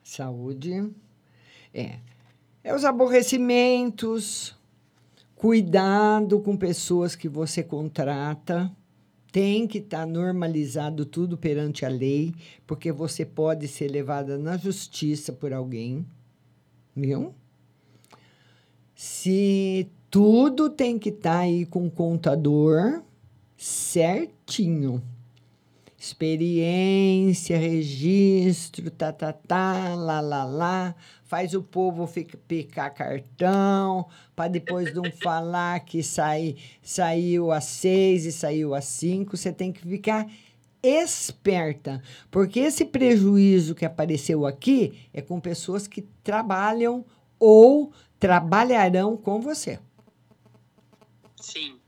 Saúde. 0.04 0.90
É. 1.74 2.00
É 2.64 2.74
os 2.74 2.84
aborrecimentos. 2.84 4.56
Cuidado 5.36 6.40
com 6.40 6.58
pessoas 6.58 7.16
que 7.16 7.30
você 7.30 7.64
contrata. 7.64 8.72
Tem 9.32 9.66
que 9.68 9.78
estar 9.78 10.06
normalizado 10.06 11.06
tudo 11.06 11.38
perante 11.38 11.86
a 11.86 11.90
lei, 11.90 12.34
porque 12.68 12.92
você 12.92 13.26
pode 13.26 13.68
ser 13.68 13.88
levada 13.88 14.38
na 14.38 14.58
justiça 14.58 15.32
por 15.32 15.54
alguém. 15.54 16.06
Viu? 16.96 17.34
Se 18.94 19.90
tudo 20.10 20.70
tem 20.70 21.00
que 21.00 21.10
estar 21.10 21.40
aí 21.40 21.66
com 21.66 21.88
o 21.88 21.92
contador 21.92 23.02
certinho 23.56 25.02
experiência, 26.02 27.56
registro, 27.60 28.90
tá, 28.90 29.14
tá, 29.14 29.32
tá, 29.32 29.94
lá, 29.94 30.20
lá, 30.20 30.44
lá, 30.44 30.96
faz 31.26 31.54
o 31.54 31.62
povo 31.62 32.08
fica, 32.08 32.40
picar 32.48 32.92
cartão, 32.92 34.08
para 34.36 34.50
depois 34.50 34.92
não 34.96 35.04
falar 35.22 35.80
que 35.82 36.02
sai, 36.02 36.56
saiu 36.82 37.52
a 37.52 37.62
seis 37.62 38.26
e 38.26 38.32
saiu 38.32 38.74
a 38.74 38.82
cinco, 38.82 39.38
você 39.38 39.54
tem 39.54 39.72
que 39.72 39.82
ficar 39.82 40.28
esperta, 40.82 42.02
porque 42.32 42.60
esse 42.60 42.84
prejuízo 42.84 43.76
que 43.76 43.86
apareceu 43.86 44.48
aqui 44.48 45.08
é 45.14 45.22
com 45.22 45.40
pessoas 45.40 45.88
que 45.88 46.02
trabalham 46.24 47.06
ou 47.38 47.94
trabalharão 48.20 49.16
com 49.16 49.40
você. 49.40 49.78
Sim. 51.40 51.81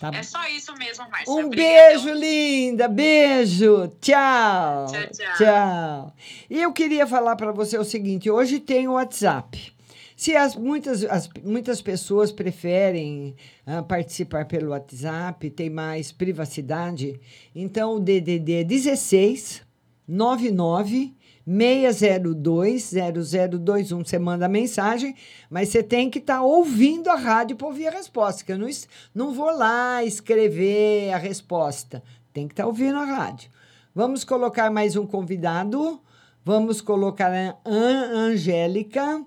Tá 0.00 0.10
É 0.14 0.22
só 0.22 0.48
isso 0.48 0.74
mesmo, 0.76 1.06
Márcia. 1.10 1.34
Um 1.34 1.50
beijo, 1.50 2.10
linda. 2.14 2.88
Beijo. 2.88 3.88
Tchau. 4.00 4.86
Tchau, 4.86 5.36
tchau. 5.36 6.14
E 6.48 6.62
eu 6.62 6.72
queria 6.72 7.06
falar 7.06 7.36
para 7.36 7.52
você 7.52 7.76
o 7.76 7.84
seguinte: 7.84 8.30
hoje 8.30 8.58
tem 8.58 8.88
o 8.88 8.92
WhatsApp. 8.92 9.74
Se 10.16 10.34
as, 10.34 10.56
muitas, 10.56 11.04
as, 11.04 11.28
muitas 11.42 11.82
pessoas 11.82 12.32
preferem 12.32 13.36
ah, 13.66 13.82
participar 13.82 14.46
pelo 14.46 14.70
WhatsApp, 14.70 15.50
tem 15.50 15.68
mais 15.68 16.12
privacidade, 16.12 17.20
então 17.54 17.96
o 17.96 18.00
DDD 18.00 18.52
é 18.60 18.64
16 18.64 19.62
99 20.06 21.14
602 21.46 22.92
0021. 22.92 24.04
Você 24.04 24.18
manda 24.18 24.48
mensagem, 24.48 25.14
mas 25.48 25.68
você 25.68 25.82
tem 25.82 26.10
que 26.10 26.18
estar 26.18 26.42
ouvindo 26.42 27.08
a 27.08 27.16
rádio 27.16 27.56
para 27.56 27.66
ouvir 27.66 27.88
a 27.88 27.90
resposta, 27.90 28.44
que 28.44 28.52
eu 28.52 28.58
não, 28.58 28.68
não 29.14 29.34
vou 29.34 29.50
lá 29.50 30.04
escrever 30.04 31.12
a 31.12 31.18
resposta. 31.18 32.02
Tem 32.32 32.46
que 32.46 32.52
estar 32.52 32.66
ouvindo 32.66 32.98
a 32.98 33.04
rádio. 33.04 33.50
Vamos 33.94 34.24
colocar 34.24 34.70
mais 34.70 34.96
um 34.96 35.06
convidado. 35.06 36.00
Vamos 36.44 36.80
colocar 36.80 37.32
a 37.32 37.56
An 37.64 38.30
Angélica. 38.30 39.24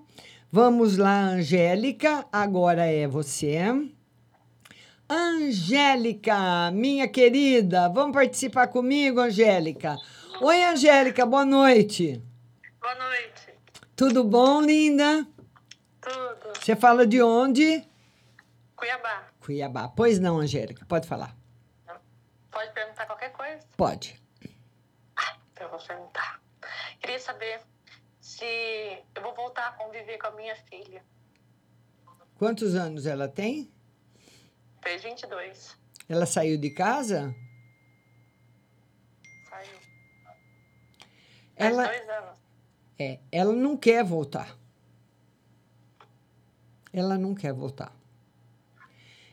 Vamos 0.50 0.96
lá, 0.96 1.26
Angélica. 1.26 2.24
Agora 2.32 2.86
é 2.86 3.06
você. 3.06 3.58
Angélica, 5.08 6.70
minha 6.72 7.06
querida, 7.06 7.88
vamos 7.88 8.14
participar 8.14 8.68
comigo, 8.68 9.20
Angélica. 9.20 9.96
Oi, 10.40 10.64
Angélica, 10.64 11.24
boa 11.24 11.44
noite. 11.44 12.22
Boa 12.80 12.94
noite. 12.96 13.54
Tudo 13.94 14.24
bom, 14.24 14.60
linda? 14.60 15.26
Tudo. 16.00 16.52
Você 16.60 16.74
fala 16.74 17.06
de 17.06 17.22
onde? 17.22 17.86
Cuiabá. 18.74 19.28
Cuiabá. 19.40 19.88
Pois 19.88 20.18
não, 20.18 20.38
Angélica, 20.38 20.84
pode 20.86 21.06
falar. 21.06 21.36
Pode 22.50 22.72
perguntar 22.72 23.06
qualquer 23.06 23.32
coisa? 23.32 23.66
Pode. 23.76 24.20
Então 25.52 25.66
eu 25.66 25.70
vou 25.70 25.78
perguntar. 25.78 26.40
Queria 27.00 27.20
saber 27.20 27.60
se 28.20 28.44
eu 29.14 29.22
vou 29.22 29.34
voltar 29.34 29.68
a 29.68 29.72
conviver 29.72 30.18
com 30.18 30.26
a 30.26 30.30
minha 30.32 30.56
filha. 30.56 31.04
Quantos 32.36 32.74
anos 32.74 33.06
ela 33.06 33.28
tem? 33.28 33.72
Fez 34.82 35.02
22. 35.02 35.76
Ela 36.08 36.26
saiu 36.26 36.58
de 36.58 36.70
casa? 36.70 37.34
Saiu. 39.48 39.78
Faz 41.56 41.72
Ela, 41.72 41.86
dois 41.86 42.08
anos. 42.08 42.38
é, 42.98 43.18
ela 43.30 43.52
não 43.52 43.76
quer 43.76 44.04
voltar. 44.04 44.56
Ela 46.92 47.18
não 47.18 47.34
quer 47.34 47.52
voltar. 47.52 47.92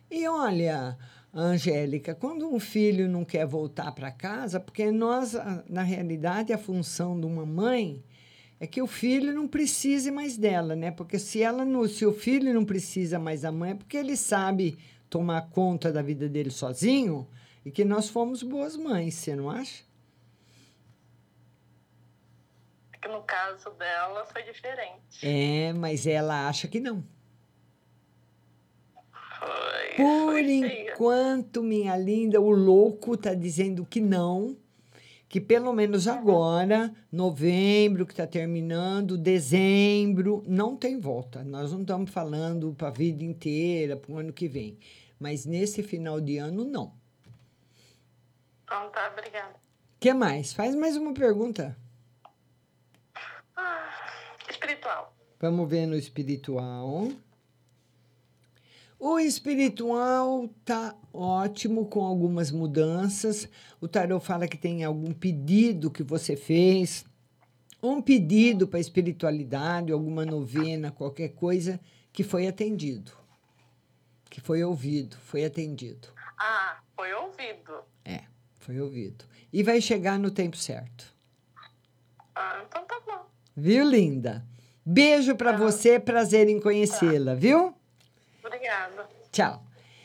E 0.09 0.27
olha, 0.27 0.97
Angélica, 1.33 2.13
quando 2.15 2.47
um 2.47 2.59
filho 2.59 3.07
não 3.07 3.23
quer 3.23 3.45
voltar 3.45 3.91
para 3.93 4.11
casa, 4.11 4.59
porque 4.59 4.91
nós, 4.91 5.33
na 5.69 5.83
realidade, 5.83 6.51
a 6.51 6.57
função 6.57 7.19
de 7.19 7.25
uma 7.25 7.45
mãe 7.45 8.03
é 8.59 8.67
que 8.67 8.81
o 8.81 8.87
filho 8.87 9.33
não 9.33 9.47
precise 9.47 10.11
mais 10.11 10.37
dela, 10.37 10.75
né? 10.75 10.91
Porque 10.91 11.17
se 11.17 11.41
ela 11.41 11.63
não, 11.63 11.87
se 11.87 12.05
o 12.05 12.13
filho 12.13 12.53
não 12.53 12.65
precisa 12.65 13.17
mais 13.17 13.41
da 13.41 13.51
mãe, 13.51 13.71
é 13.71 13.75
porque 13.75 13.97
ele 13.97 14.17
sabe 14.17 14.77
tomar 15.09 15.49
conta 15.49 15.91
da 15.91 16.01
vida 16.01 16.27
dele 16.27 16.49
sozinho 16.51 17.27
e 17.65 17.71
que 17.71 17.85
nós 17.85 18.09
fomos 18.09 18.43
boas 18.43 18.75
mães, 18.75 19.13
você 19.15 19.35
não 19.35 19.49
acha? 19.49 19.83
Que 23.01 23.07
no 23.07 23.23
caso 23.23 23.71
dela 23.71 24.25
foi 24.25 24.43
diferente. 24.43 25.23
É, 25.23 25.73
mas 25.73 26.05
ela 26.05 26.47
acha 26.47 26.67
que 26.67 26.79
não. 26.79 27.03
Foi. 29.39 29.95
Por 29.95 30.33
foi 30.33 30.91
enquanto, 30.91 31.63
minha 31.63 31.97
linda, 31.97 32.39
o 32.39 32.51
louco 32.51 33.15
está 33.15 33.33
dizendo 33.33 33.83
que 33.83 33.99
não, 33.99 34.55
que 35.27 35.41
pelo 35.41 35.73
menos 35.73 36.07
agora, 36.07 36.93
novembro 37.11 38.05
que 38.05 38.13
está 38.13 38.27
terminando, 38.27 39.17
dezembro, 39.17 40.43
não 40.45 40.75
tem 40.75 40.99
volta. 40.99 41.43
Nós 41.43 41.71
não 41.71 41.81
estamos 41.81 42.11
falando 42.11 42.73
para 42.75 42.89
a 42.89 42.91
vida 42.91 43.23
inteira, 43.23 43.97
para 43.97 44.11
o 44.11 44.17
ano 44.19 44.31
que 44.31 44.47
vem. 44.47 44.77
Mas 45.19 45.45
nesse 45.45 45.81
final 45.81 46.21
de 46.21 46.37
ano, 46.37 46.63
não. 46.63 46.93
Então 48.63 48.89
tá, 48.91 49.09
obrigada. 49.11 49.53
O 49.53 49.99
que 49.99 50.13
mais? 50.13 50.53
Faz 50.53 50.75
mais 50.75 50.95
uma 50.95 51.13
pergunta. 51.13 51.75
Espiritual. 54.49 55.15
Vamos 55.39 55.69
ver 55.69 55.85
no 55.85 55.95
espiritual. 55.95 57.09
O 58.99 59.19
espiritual 59.19 60.47
tá 60.63 60.95
ótimo 61.11 61.87
com 61.87 62.05
algumas 62.05 62.51
mudanças. 62.51 63.49
O 63.79 63.87
tarot 63.87 64.23
fala 64.23 64.47
que 64.47 64.57
tem 64.57 64.83
algum 64.83 65.11
pedido 65.11 65.89
que 65.89 66.03
você 66.03 66.35
fez, 66.35 67.03
um 67.81 67.99
pedido 67.99 68.67
para 68.67 68.79
espiritualidade, 68.79 69.91
alguma 69.91 70.23
novena, 70.23 70.91
qualquer 70.91 71.29
coisa 71.29 71.79
que 72.13 72.23
foi 72.23 72.47
atendido. 72.47 73.11
Que 74.29 74.39
foi 74.39 74.63
ouvido, 74.63 75.17
foi 75.17 75.43
atendido. 75.43 76.09
Ah, 76.37 76.79
foi 76.95 77.11
ouvido. 77.13 77.83
É, 78.05 78.25
foi 78.59 78.79
ouvido. 78.79 79.25
E 79.51 79.63
vai 79.63 79.81
chegar 79.81 80.19
no 80.19 80.29
tempo 80.29 80.55
certo. 80.55 81.11
Ah, 82.35 82.63
então 82.67 82.85
tá 82.85 82.99
bom. 83.05 83.10
Viu, 83.55 83.85
linda? 83.85 84.45
Beijo 84.85 85.35
para 85.35 85.51
você, 85.51 85.99
prazer 85.99 86.47
em 86.49 86.59
conhecê-la, 86.59 87.35
viu? 87.35 87.73
Obrigada. 88.43 89.07
Tchau. 89.31 89.63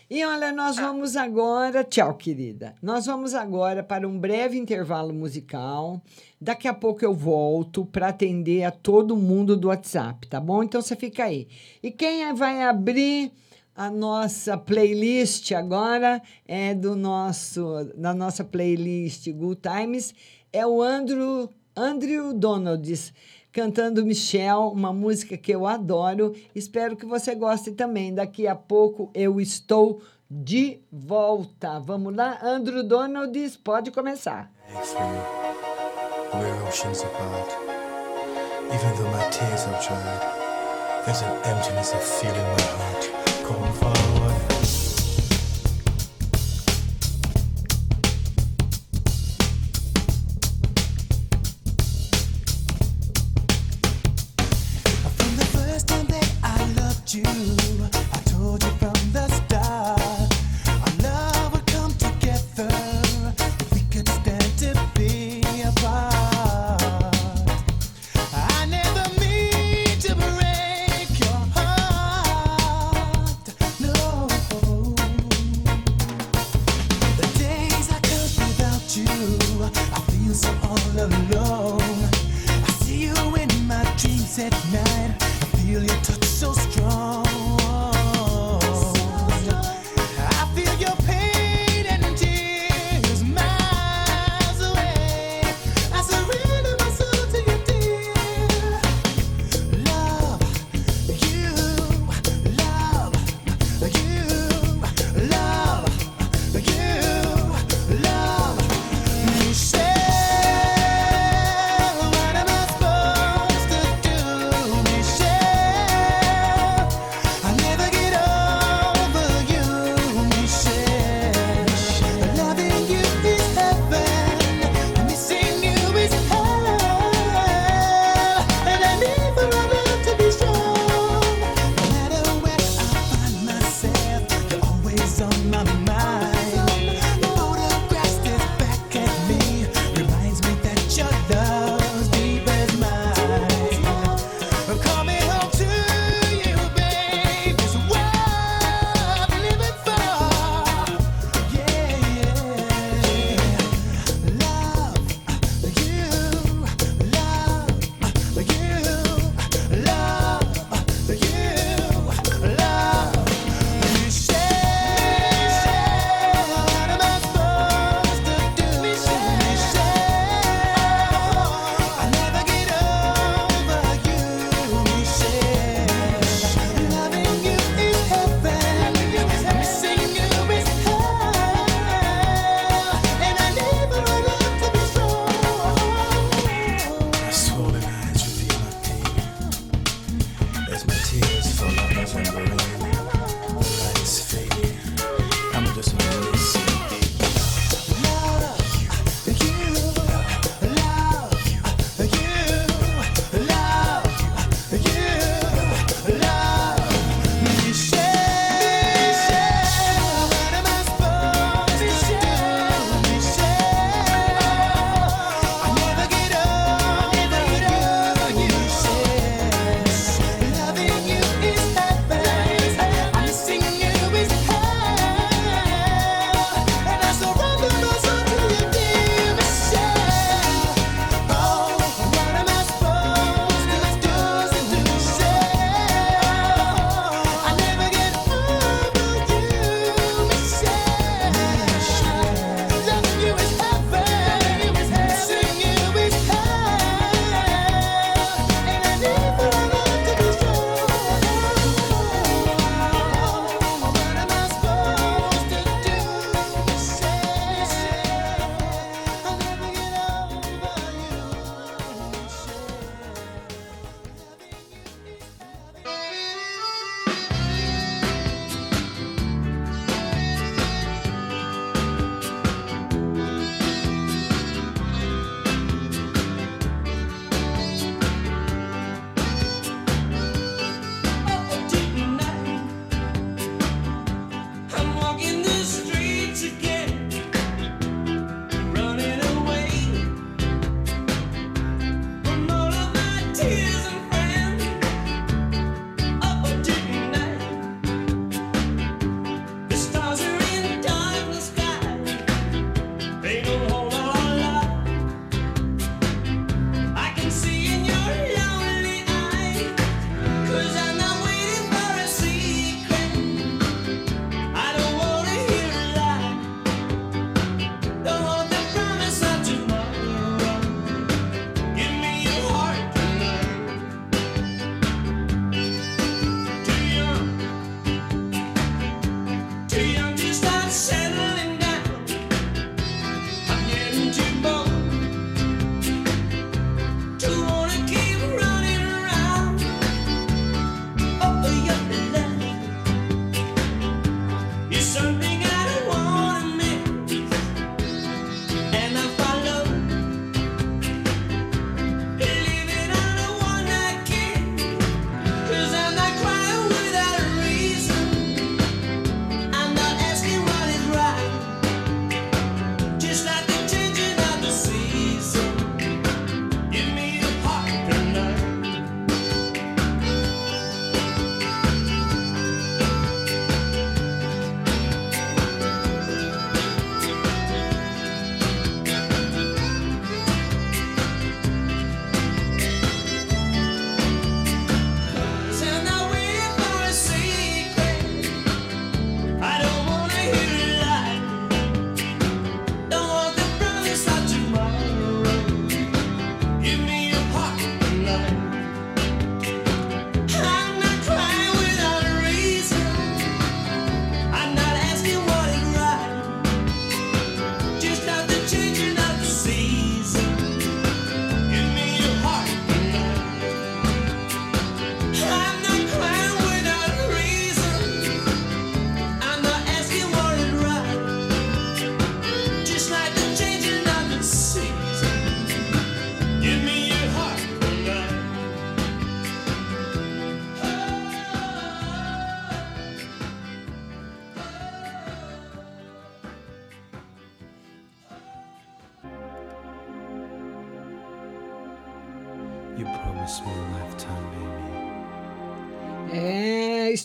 E 0.08 0.24
olha, 0.24 0.52
nós 0.52 0.76
vamos 0.76 1.16
agora. 1.16 1.82
Tchau, 1.82 2.14
querida. 2.14 2.74
Nós 2.80 3.06
vamos 3.06 3.34
agora 3.34 3.82
para 3.82 4.06
um 4.06 4.18
breve 4.18 4.56
intervalo 4.56 5.12
musical. 5.12 6.00
Daqui 6.40 6.68
a 6.68 6.74
pouco 6.74 7.04
eu 7.04 7.12
volto 7.12 7.84
para 7.84 8.08
atender 8.08 8.62
a 8.62 8.70
todo 8.70 9.16
mundo 9.16 9.56
do 9.56 9.68
WhatsApp, 9.68 10.28
tá 10.28 10.38
bom? 10.38 10.62
Então 10.62 10.80
você 10.80 10.94
fica 10.94 11.24
aí. 11.24 11.48
E 11.82 11.90
quem 11.90 12.32
vai 12.34 12.62
abrir 12.62 13.32
a 13.74 13.90
nossa 13.90 14.56
playlist 14.56 15.52
agora 15.52 16.22
é 16.46 16.72
do 16.72 16.94
nosso 16.94 17.84
da 17.96 18.14
nossa 18.14 18.44
playlist 18.44 19.28
Good 19.30 19.60
Times 19.60 20.14
é 20.52 20.66
o 20.66 20.80
Andrew 20.80 21.50
Andrew 21.76 22.32
Donalds 22.32 23.12
cantando 23.52 24.04
Michelle, 24.04 24.70
uma 24.72 24.92
música 24.92 25.36
que 25.36 25.52
eu 25.54 25.66
adoro. 25.66 26.34
Espero 26.54 26.96
que 26.96 27.04
você 27.04 27.34
goste 27.34 27.72
também. 27.72 28.14
Daqui 28.14 28.46
a 28.46 28.54
pouco 28.54 29.10
eu 29.14 29.38
estou 29.38 30.00
de 30.30 30.80
volta. 30.90 31.78
Vamos 31.78 32.16
lá, 32.16 32.38
Andrew 32.42 32.82
Donalds, 32.82 33.56
pode 33.56 33.90
começar. 33.90 34.50
We're 36.34 36.66
oceans 36.66 37.02
apart. 37.02 37.52
Even 38.68 38.96
though 38.96 39.10
my 39.10 39.30
tears 39.30 39.66
dried, 39.86 40.22
there's 41.04 41.22
an 41.22 41.30
emptiness 41.44 41.92
my 41.92 43.70
heart. 43.70 44.05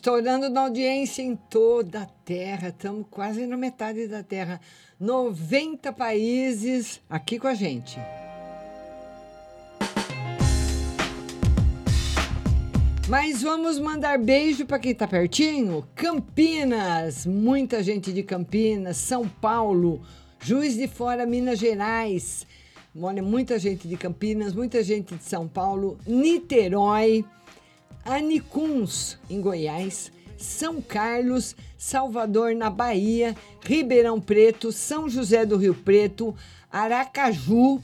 Estourando 0.02 0.50
na 0.50 0.62
audiência 0.62 1.22
em 1.22 1.36
toda 1.36 2.02
a 2.02 2.06
Terra. 2.26 2.70
Estamos 2.70 3.06
quase 3.12 3.46
na 3.46 3.56
metade 3.56 4.08
da 4.08 4.24
Terra. 4.24 4.60
90 5.00 5.94
países 5.94 7.00
aqui 7.08 7.38
com 7.38 7.48
a 7.48 7.54
gente. 7.54 8.00
Mas 13.08 13.44
vamos 13.44 13.78
mandar 13.78 14.18
beijo 14.18 14.66
para 14.66 14.80
quem 14.80 14.92
está 14.92 15.08
pertinho. 15.08 15.88
Campinas, 15.94 17.28
muita 17.28 17.84
gente 17.84 18.12
de 18.12 18.24
Campinas, 18.24 18.98
São 18.98 19.28
Paulo, 19.28 20.02
Juiz 20.40 20.78
de 20.78 20.88
Fora, 20.88 21.28
Minas 21.28 21.60
Gerais. 21.60 22.48
Olha, 23.00 23.22
muita 23.22 23.60
gente 23.60 23.88
de 23.88 23.96
Campinas, 23.98 24.56
muita 24.56 24.84
gente 24.84 25.14
de 25.14 25.24
São 25.24 25.48
Paulo, 25.48 26.00
Niterói, 26.08 27.24
Anicuns, 28.06 29.18
em 29.30 29.40
Goiás, 29.40 30.12
São 30.38 30.82
Carlos, 30.82 31.56
Salvador, 31.78 32.56
na 32.56 32.70
Bahia, 32.70 33.36
Ribeirão 33.64 34.20
Preto, 34.20 34.72
São 34.72 35.08
José 35.08 35.46
do 35.46 35.58
Rio 35.58 35.74
Preto, 35.74 36.36
Aracaju, 36.72 37.82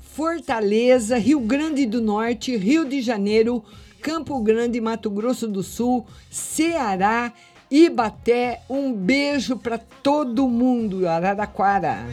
Fortaleza, 0.00 1.18
Rio 1.18 1.40
Grande 1.40 1.84
do 1.84 2.00
Norte, 2.00 2.56
Rio 2.56 2.84
de 2.88 3.02
Janeiro, 3.02 3.62
Campo 4.00 4.40
Grande, 4.40 4.80
Mato 4.80 5.10
Grosso 5.10 5.48
do 5.48 5.62
Sul, 5.62 6.06
Ceará, 6.30 7.32
Ibaté. 7.70 8.62
Um 8.70 8.92
beijo 8.92 9.56
para 9.56 9.78
todo 9.78 10.48
mundo, 10.48 11.08
Araraquara. 11.08 12.06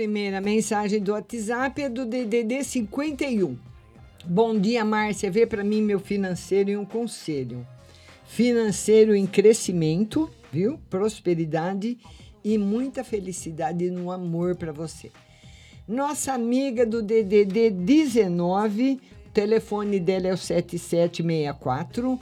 Primeira 0.00 0.40
mensagem 0.40 0.98
do 0.98 1.12
WhatsApp 1.12 1.82
é 1.82 1.86
do 1.86 2.06
DDD 2.06 2.64
51. 2.64 3.54
Bom 4.24 4.58
dia, 4.58 4.82
Márcia. 4.82 5.30
Vê 5.30 5.44
para 5.44 5.62
mim 5.62 5.82
meu 5.82 6.00
financeiro 6.00 6.70
e 6.70 6.76
um 6.78 6.86
conselho. 6.86 7.66
Financeiro 8.24 9.14
em 9.14 9.26
crescimento, 9.26 10.30
viu? 10.50 10.80
Prosperidade 10.88 11.98
e 12.42 12.56
muita 12.56 13.04
felicidade 13.04 13.90
no 13.90 14.10
amor 14.10 14.56
para 14.56 14.72
você. 14.72 15.12
Nossa 15.86 16.32
amiga 16.32 16.86
do 16.86 17.02
DDD 17.02 17.68
19, 17.68 19.02
o 19.26 19.30
telefone 19.34 20.00
dela 20.00 20.28
é 20.28 20.32
o 20.32 20.38
7764. 20.38 22.18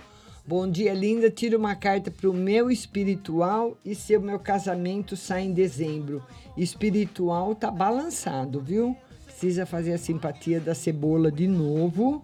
Bom 0.49 0.67
dia, 0.67 0.95
linda. 0.95 1.31
Tira 1.31 1.59
uma 1.59 1.75
carta 1.77 2.11
para 2.11 2.29
o 2.29 2.33
meu 2.33 2.71
espiritual 2.71 3.77
e 3.85 3.95
se 3.95 4.17
o 4.17 4.21
meu 4.21 4.41
casamento 4.41 5.15
sai 5.15 5.43
em 5.43 5.53
dezembro. 5.53 6.25
Espiritual 6.59 7.55
tá 7.55 7.71
balançado, 7.71 8.61
viu? 8.61 8.97
Precisa 9.25 9.65
fazer 9.65 9.93
a 9.93 9.99
simpatia 9.99 10.59
da 10.59 10.75
cebola 10.75 11.31
de 11.31 11.47
novo. 11.47 12.21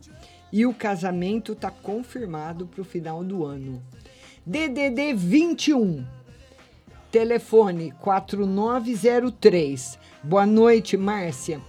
E 0.53 0.67
o 0.67 0.75
casamento 0.75 1.55
tá 1.55 1.71
confirmado 1.71 2.67
para 2.67 2.81
o 2.81 2.85
final 2.85 3.23
do 3.23 3.45
ano. 3.45 3.81
DDD 4.45 5.15
21. 5.15 6.05
Telefone 7.13 7.93
4903. 8.01 9.99
Boa 10.23 10.45
noite, 10.45 10.97
Márcia. 10.97 11.61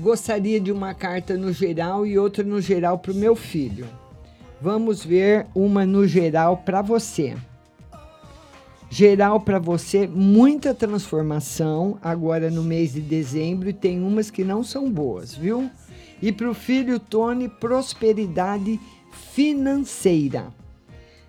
Gostaria 0.00 0.58
de 0.58 0.72
uma 0.72 0.94
carta 0.94 1.36
no 1.36 1.52
geral 1.52 2.06
e 2.06 2.18
outra 2.18 2.42
no 2.42 2.60
geral 2.62 2.98
para 2.98 3.12
o 3.12 3.16
meu 3.16 3.36
filho. 3.36 3.86
Vamos 4.60 5.04
ver 5.04 5.46
uma 5.54 5.84
no 5.84 6.06
geral 6.06 6.56
para 6.56 6.80
você. 6.80 7.36
Geral 8.88 9.40
para 9.40 9.58
você, 9.58 10.06
muita 10.06 10.72
transformação 10.72 11.98
agora 12.00 12.50
no 12.50 12.62
mês 12.62 12.92
de 12.92 13.00
dezembro 13.00 13.68
e 13.68 13.72
tem 13.72 14.00
umas 14.02 14.30
que 14.30 14.44
não 14.44 14.62
são 14.62 14.90
boas, 14.90 15.34
viu? 15.34 15.68
E 16.22 16.32
para 16.32 16.48
o 16.48 16.54
filho 16.54 16.98
Tony, 16.98 17.48
prosperidade 17.48 18.80
financeira. 19.32 20.46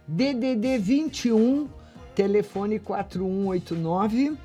DDD 0.07 0.77
21, 0.77 1.67
telefone 2.15 2.79
4189. 2.79 4.38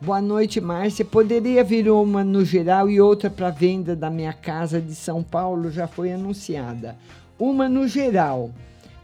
Boa 0.00 0.22
noite, 0.22 0.60
Márcia. 0.60 1.04
Poderia 1.04 1.62
vir 1.62 1.90
uma 1.90 2.24
no 2.24 2.42
geral 2.42 2.88
e 2.88 3.00
outra 3.00 3.28
para 3.28 3.50
venda 3.50 3.94
da 3.94 4.08
minha 4.08 4.32
casa 4.32 4.80
de 4.80 4.94
São 4.94 5.22
Paulo? 5.22 5.70
Já 5.70 5.86
foi 5.86 6.12
anunciada. 6.12 6.96
Uma 7.38 7.68
no 7.68 7.86
geral. 7.86 8.50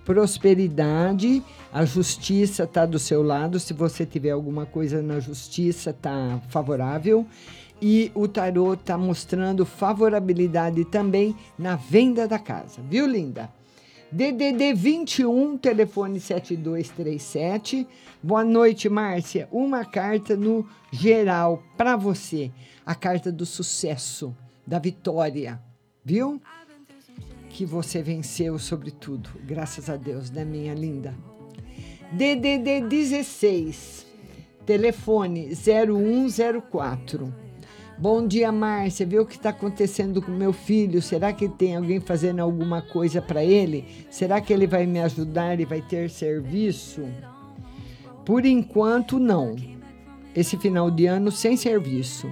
Prosperidade, 0.06 1.42
a 1.72 1.84
justiça 1.84 2.62
está 2.62 2.86
do 2.86 2.96
seu 2.96 3.24
lado. 3.24 3.58
Se 3.58 3.74
você 3.74 4.06
tiver 4.06 4.30
alguma 4.30 4.64
coisa 4.64 5.02
na 5.02 5.18
justiça, 5.18 5.90
está 5.90 6.40
favorável. 6.48 7.26
E 7.82 8.12
o 8.14 8.28
tarô 8.28 8.74
está 8.74 8.96
mostrando 8.96 9.66
favorabilidade 9.66 10.84
também 10.84 11.34
na 11.58 11.74
venda 11.74 12.28
da 12.28 12.38
casa, 12.38 12.80
viu, 12.88 13.04
linda? 13.04 13.50
DDD 14.12 14.74
21, 14.74 15.58
telefone 15.58 16.20
7237. 16.20 17.84
Boa 18.22 18.44
noite, 18.44 18.88
Márcia. 18.88 19.48
Uma 19.50 19.84
carta 19.84 20.36
no 20.36 20.64
geral 20.92 21.64
para 21.76 21.96
você. 21.96 22.52
A 22.86 22.94
carta 22.94 23.32
do 23.32 23.44
sucesso, 23.44 24.32
da 24.64 24.78
vitória, 24.78 25.60
viu? 26.04 26.40
Que 27.56 27.64
você 27.64 28.02
venceu 28.02 28.58
sobre 28.58 28.90
tudo. 28.90 29.30
Graças 29.42 29.88
a 29.88 29.96
Deus, 29.96 30.30
né, 30.30 30.44
minha 30.44 30.74
linda? 30.74 31.14
DDD 32.12 32.82
16, 32.82 34.06
telefone 34.66 35.54
0104. 35.54 37.32
Bom 37.96 38.26
dia, 38.26 38.52
Márcia. 38.52 39.06
Vê 39.06 39.18
o 39.18 39.24
que 39.24 39.36
está 39.36 39.48
acontecendo 39.48 40.20
com 40.20 40.30
meu 40.32 40.52
filho? 40.52 41.00
Será 41.00 41.32
que 41.32 41.48
tem 41.48 41.76
alguém 41.76 41.98
fazendo 41.98 42.40
alguma 42.40 42.82
coisa 42.82 43.22
para 43.22 43.42
ele? 43.42 43.86
Será 44.10 44.38
que 44.38 44.52
ele 44.52 44.66
vai 44.66 44.84
me 44.84 45.00
ajudar 45.00 45.58
e 45.58 45.64
vai 45.64 45.80
ter 45.80 46.10
serviço? 46.10 47.08
Por 48.26 48.44
enquanto, 48.44 49.18
não. 49.18 49.56
Esse 50.34 50.58
final 50.58 50.90
de 50.90 51.06
ano 51.06 51.32
sem 51.32 51.56
serviço. 51.56 52.30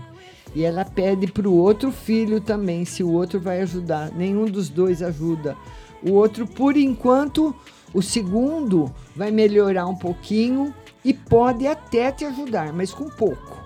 E 0.55 0.65
ela 0.65 0.85
pede 0.85 1.27
para 1.27 1.49
o 1.49 1.57
outro 1.57 1.91
filho 1.91 2.41
também 2.41 2.85
se 2.85 3.03
o 3.03 3.11
outro 3.11 3.41
vai 3.41 3.61
ajudar. 3.63 4.13
Nenhum 4.13 4.45
dos 4.45 4.69
dois 4.69 5.03
ajuda. 5.03 5.57
O 6.03 6.13
outro, 6.13 6.47
por 6.47 6.77
enquanto, 6.77 7.55
o 7.93 8.01
segundo 8.01 8.93
vai 9.17 9.31
melhorar 9.31 9.87
um 9.87 9.97
pouquinho 9.97 10.73
e 11.05 11.13
pode 11.13 11.67
até 11.67 12.13
te 12.13 12.25
ajudar, 12.25 12.73
mas 12.73 12.95
com 12.95 13.09
pouco, 13.09 13.59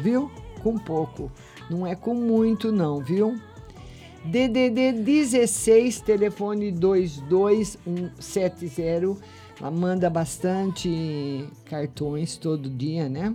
viu? 0.00 0.30
Com 0.62 0.78
pouco. 0.78 1.30
Não 1.70 1.86
é 1.86 1.94
com 1.94 2.14
muito, 2.14 2.70
não, 2.70 3.00
viu? 3.00 3.38
DDD 4.24 4.92
16, 4.92 6.00
telefone 6.00 6.72
22170. 6.72 9.16
Ela 9.60 9.70
manda 9.70 10.10
bastante 10.10 11.46
cartões 11.66 12.36
todo 12.36 12.68
dia, 12.68 13.08
né? 13.08 13.32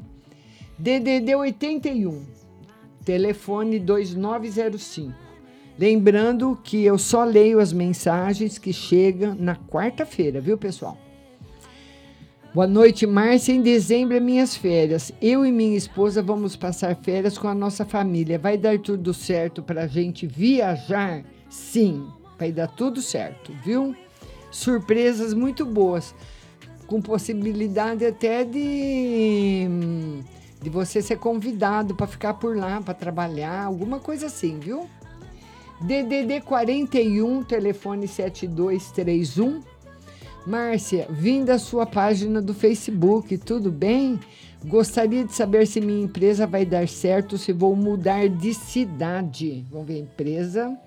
DDD 0.77 1.33
81, 1.35 2.21
telefone 3.03 3.79
2905. 3.79 5.13
Lembrando 5.77 6.59
que 6.61 6.83
eu 6.83 6.97
só 6.97 7.23
leio 7.23 7.59
as 7.59 7.71
mensagens 7.71 8.57
que 8.57 8.73
chegam 8.73 9.33
na 9.33 9.55
quarta-feira, 9.55 10.41
viu, 10.41 10.57
pessoal? 10.57 10.97
Boa 12.53 12.65
noite, 12.65 13.05
Márcia. 13.05 13.53
Em 13.53 13.61
dezembro 13.61 14.17
é 14.17 14.19
minhas 14.19 14.55
férias. 14.55 15.11
Eu 15.21 15.45
e 15.45 15.51
minha 15.51 15.77
esposa 15.77 16.21
vamos 16.21 16.55
passar 16.55 16.95
férias 16.95 17.37
com 17.37 17.47
a 17.47 17.53
nossa 17.53 17.85
família. 17.85 18.39
Vai 18.39 18.57
dar 18.57 18.79
tudo 18.79 19.13
certo 19.13 19.61
para 19.61 19.83
a 19.83 19.87
gente 19.87 20.25
viajar? 20.25 21.23
Sim, 21.47 22.07
vai 22.39 22.51
dar 22.51 22.67
tudo 22.67 23.01
certo, 23.01 23.53
viu? 23.63 23.95
Surpresas 24.51 25.33
muito 25.33 25.63
boas, 25.63 26.15
com 26.87 26.99
possibilidade 26.99 28.03
até 28.03 28.43
de, 28.43 29.67
de 30.61 30.69
você 30.69 31.01
ser 31.01 31.17
convidado 31.17 31.95
para 31.95 32.07
ficar 32.07 32.33
por 32.35 32.55
lá, 32.55 32.81
para 32.81 32.93
trabalhar, 32.93 33.63
alguma 33.63 33.99
coisa 33.99 34.27
assim, 34.27 34.59
viu? 34.59 34.89
DDD 35.81 36.41
41, 36.41 37.43
telefone 37.43 38.07
7231. 38.07 39.61
Márcia, 40.45 41.07
vim 41.09 41.45
da 41.45 41.57
sua 41.57 41.85
página 41.85 42.41
do 42.41 42.53
Facebook, 42.53 43.37
tudo 43.37 43.71
bem? 43.71 44.19
Gostaria 44.65 45.23
de 45.23 45.33
saber 45.33 45.65
se 45.65 45.79
minha 45.79 46.03
empresa 46.03 46.45
vai 46.45 46.65
dar 46.65 46.87
certo, 46.87 47.37
se 47.37 47.53
vou 47.53 47.75
mudar 47.75 48.27
de 48.27 48.53
cidade. 48.53 49.65
Vamos 49.71 49.87
ver, 49.87 49.99
empresa. 49.99 50.77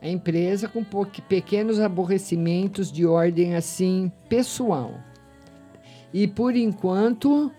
A 0.00 0.08
empresa 0.08 0.66
com 0.66 0.84
pequenos 1.28 1.78
aborrecimentos 1.78 2.90
de 2.90 3.06
ordem 3.06 3.54
assim 3.54 4.10
pessoal. 4.28 4.94
E 6.12 6.26
por 6.26 6.56
enquanto, 6.56 7.52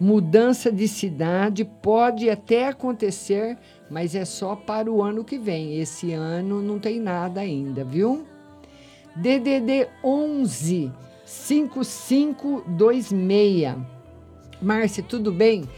mudança 0.00 0.72
de 0.72 0.88
cidade 0.88 1.64
pode 1.64 2.28
até 2.30 2.68
acontecer, 2.68 3.58
mas 3.90 4.14
é 4.14 4.24
só 4.24 4.56
para 4.56 4.90
o 4.90 5.02
ano 5.02 5.22
que 5.22 5.38
vem. 5.38 5.78
Esse 5.78 6.14
ano 6.14 6.62
não 6.62 6.78
tem 6.78 6.98
nada 6.98 7.42
ainda, 7.42 7.84
viu? 7.84 8.24
DDD 9.14 9.88
11 10.02 10.90
5526. 11.26 13.76
Márcia, 14.62 15.02
tudo 15.02 15.30
bem? 15.30 15.68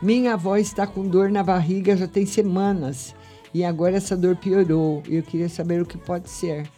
Minha 0.00 0.34
avó 0.34 0.56
está 0.56 0.86
com 0.86 1.04
dor 1.06 1.28
na 1.30 1.42
barriga 1.42 1.96
já 1.96 2.06
tem 2.06 2.24
semanas 2.24 3.14
e 3.52 3.64
agora 3.64 3.96
essa 3.96 4.16
dor 4.16 4.36
piorou. 4.36 5.02
Eu 5.08 5.22
queria 5.22 5.48
saber 5.48 5.82
o 5.82 5.86
que 5.86 5.98
pode 5.98 6.30
ser. 6.30 6.70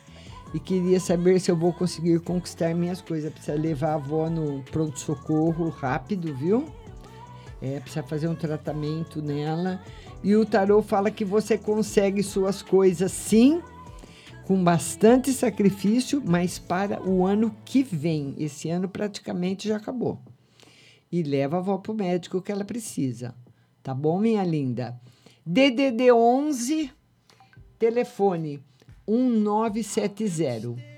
E 0.53 0.61
queria 0.61 1.01
saber 1.01 1.41
se 1.41 1.51
eu 1.51 1.57
vou 1.57 1.73
conseguir 1.73 2.21
conquistar 2.21 2.73
minhas 2.75 3.01
coisas. 3.01 3.33
Precisa 3.33 3.59
levar 3.59 3.91
a 3.91 3.95
avó 3.95 4.31
no 4.31 4.63
pronto-socorro 4.71 5.69
rápido, 5.69 6.33
viu? 6.35 6.65
É, 7.65 7.81
precisa 7.81 8.03
fazer 8.03 8.29
um 8.29 8.35
tratamento 8.35 9.23
nela. 9.23 9.83
E 10.23 10.37
o 10.37 10.45
tarô 10.45 10.83
fala 10.83 11.11
que 11.11 11.25
você 11.25 11.57
consegue 11.57 12.23
suas 12.23 12.61
coisas 12.61 13.11
sim, 13.11 13.63
com 14.47 14.63
bastante 14.63 15.33
sacrifício, 15.33 16.23
mas 16.23 16.59
para 16.59 17.03
o 17.03 17.25
ano 17.25 17.57
que 17.65 17.83
vem. 17.83 18.35
Esse 18.37 18.69
ano 18.69 18.87
praticamente 18.87 19.67
já 19.67 19.79
acabou. 19.79 20.21
E 21.11 21.23
leva 21.23 21.57
a 21.57 21.61
avó 21.61 21.79
para 21.79 21.93
o 21.93 21.95
médico 21.95 22.43
que 22.43 22.53
ela 22.53 22.67
precisa. 22.67 23.35
Tá 23.83 23.95
bom, 23.95 24.21
minha 24.21 24.45
linda? 24.45 25.01
DDD 25.47 26.13
11, 26.13 26.93
telefone 27.79 28.63
1970. 29.09 30.94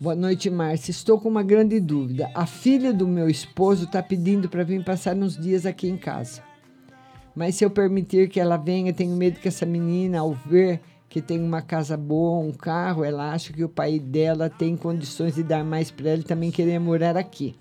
Boa 0.00 0.14
noite, 0.14 0.48
Márcia. 0.48 0.92
Estou 0.92 1.18
com 1.18 1.28
uma 1.28 1.42
grande 1.42 1.80
dúvida. 1.80 2.30
A 2.32 2.46
filha 2.46 2.92
do 2.92 3.08
meu 3.08 3.28
esposo 3.28 3.82
está 3.82 4.00
pedindo 4.00 4.48
para 4.48 4.62
vir 4.62 4.84
passar 4.84 5.16
uns 5.16 5.36
dias 5.36 5.66
aqui 5.66 5.88
em 5.88 5.96
casa. 5.96 6.40
Mas 7.34 7.56
se 7.56 7.64
eu 7.64 7.70
permitir 7.70 8.28
que 8.28 8.38
ela 8.38 8.56
venha, 8.56 8.92
tenho 8.92 9.16
medo 9.16 9.40
que 9.40 9.48
essa 9.48 9.66
menina, 9.66 10.20
ao 10.20 10.34
ver 10.34 10.80
que 11.08 11.20
tem 11.20 11.42
uma 11.42 11.60
casa 11.60 11.96
boa, 11.96 12.38
um 12.38 12.52
carro, 12.52 13.02
ela 13.02 13.32
acha 13.32 13.52
que 13.52 13.64
o 13.64 13.68
pai 13.68 13.98
dela 13.98 14.48
tem 14.48 14.76
condições 14.76 15.34
de 15.34 15.42
dar 15.42 15.64
mais 15.64 15.90
para 15.90 16.10
ela 16.10 16.20
e 16.20 16.24
também 16.24 16.52
querer 16.52 16.78
morar 16.78 17.16
aqui. 17.16 17.56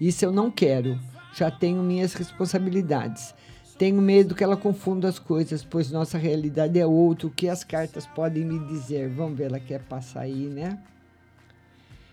Isso 0.00 0.24
eu 0.24 0.30
não 0.30 0.52
quero. 0.52 0.96
Já 1.34 1.50
tenho 1.50 1.82
minhas 1.82 2.14
responsabilidades. 2.14 3.34
Tenho 3.76 4.00
medo 4.00 4.32
que 4.32 4.44
ela 4.44 4.56
confunda 4.56 5.08
as 5.08 5.18
coisas, 5.18 5.64
pois 5.64 5.90
nossa 5.90 6.18
realidade 6.18 6.78
é 6.78 6.86
outra. 6.86 7.26
O 7.26 7.32
que 7.32 7.48
as 7.48 7.64
cartas 7.64 8.06
podem 8.06 8.44
me 8.44 8.60
dizer? 8.68 9.08
Vamos 9.08 9.36
ver, 9.36 9.46
ela 9.46 9.58
quer 9.58 9.82
passar 9.82 10.20
aí, 10.20 10.46
né? 10.46 10.78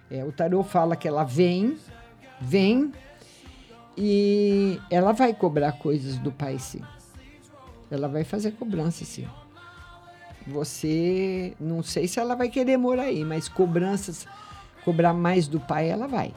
É, 0.10 0.24
o 0.24 0.32
tarô 0.32 0.64
fala 0.64 0.96
que 0.96 1.08
ela 1.08 1.24
vem, 1.24 1.78
vem, 2.40 2.92
e 3.98 4.80
ela 4.90 5.12
vai 5.12 5.34
cobrar 5.34 5.72
coisas 5.74 6.18
do 6.18 6.32
pai, 6.32 6.60
sim. 6.60 6.82
Ela 7.90 8.08
vai 8.08 8.24
fazer 8.24 8.52
cobrança, 8.52 9.06
sim. 9.06 9.28
Você, 10.48 11.56
não 11.60 11.82
sei 11.82 12.08
se 12.08 12.20
ela 12.20 12.36
vai 12.36 12.50
querer 12.50 12.78
morar 12.78 13.04
aí, 13.04 13.24
mas 13.24 13.50
cobranças, 13.50 14.28
cobrar 14.84 15.14
mais 15.14 15.48
do 15.48 15.60
pai, 15.60 15.90
ela 15.90 16.08
vai. 16.08 16.34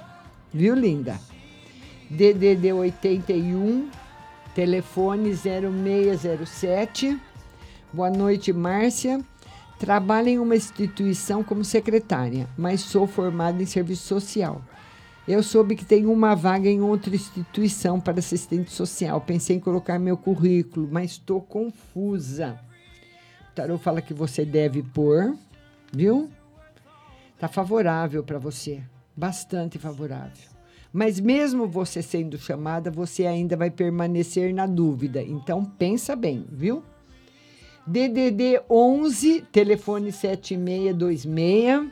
Viu, 0.53 0.75
linda? 0.75 1.19
DDD 2.09 2.73
81, 2.73 3.91
telefone 4.55 5.35
0607. 5.35 7.21
Boa 7.93 8.09
noite, 8.09 8.51
Márcia. 8.53 9.21
Trabalho 9.79 10.29
em 10.29 10.39
uma 10.39 10.57
instituição 10.57 11.45
como 11.45 11.65
secretária, 11.65 12.49
mas 12.57 12.81
sou 12.81 13.07
formada 13.07 13.63
em 13.63 13.67
serviço 13.67 14.03
social. 14.07 14.61
Eu 15.27 15.43
soube 15.43 15.77
que 15.77 15.85
tem 15.85 16.07
uma 16.07 16.35
vaga 16.35 16.69
em 16.69 16.81
outra 16.81 17.15
instituição 17.15 18.01
para 18.01 18.19
assistente 18.19 18.73
social. 18.73 19.21
Pensei 19.21 19.57
em 19.57 19.61
colocar 19.61 19.99
meu 19.99 20.17
currículo, 20.17 20.89
mas 20.91 21.13
estou 21.13 21.41
confusa. 21.41 22.59
O 23.53 23.55
tarô 23.55 23.79
fala 23.79 24.03
que 24.03 24.15
você 24.15 24.45
deve 24.45 24.83
pôr, 24.83 25.37
viu? 25.93 26.29
Tá 27.39 27.47
favorável 27.47 28.25
para 28.25 28.39
você, 28.39 28.83
bastante 29.17 29.79
favorável. 29.79 30.49
Mas 30.93 31.21
mesmo 31.21 31.69
você 31.69 32.03
sendo 32.03 32.39
chamada, 32.39 32.91
você 32.91 33.27
ainda 33.27 33.57
vai 33.57 33.71
permanecer 33.71 34.53
na 34.53 34.67
dúvida. 34.67 35.23
Então 35.23 35.65
pensa 35.65 36.17
bem, 36.17 36.47
viu? 36.51 36.83
DDD 37.91 38.61
11, 38.69 39.47
telefone 39.51 40.13
7626. 40.13 41.89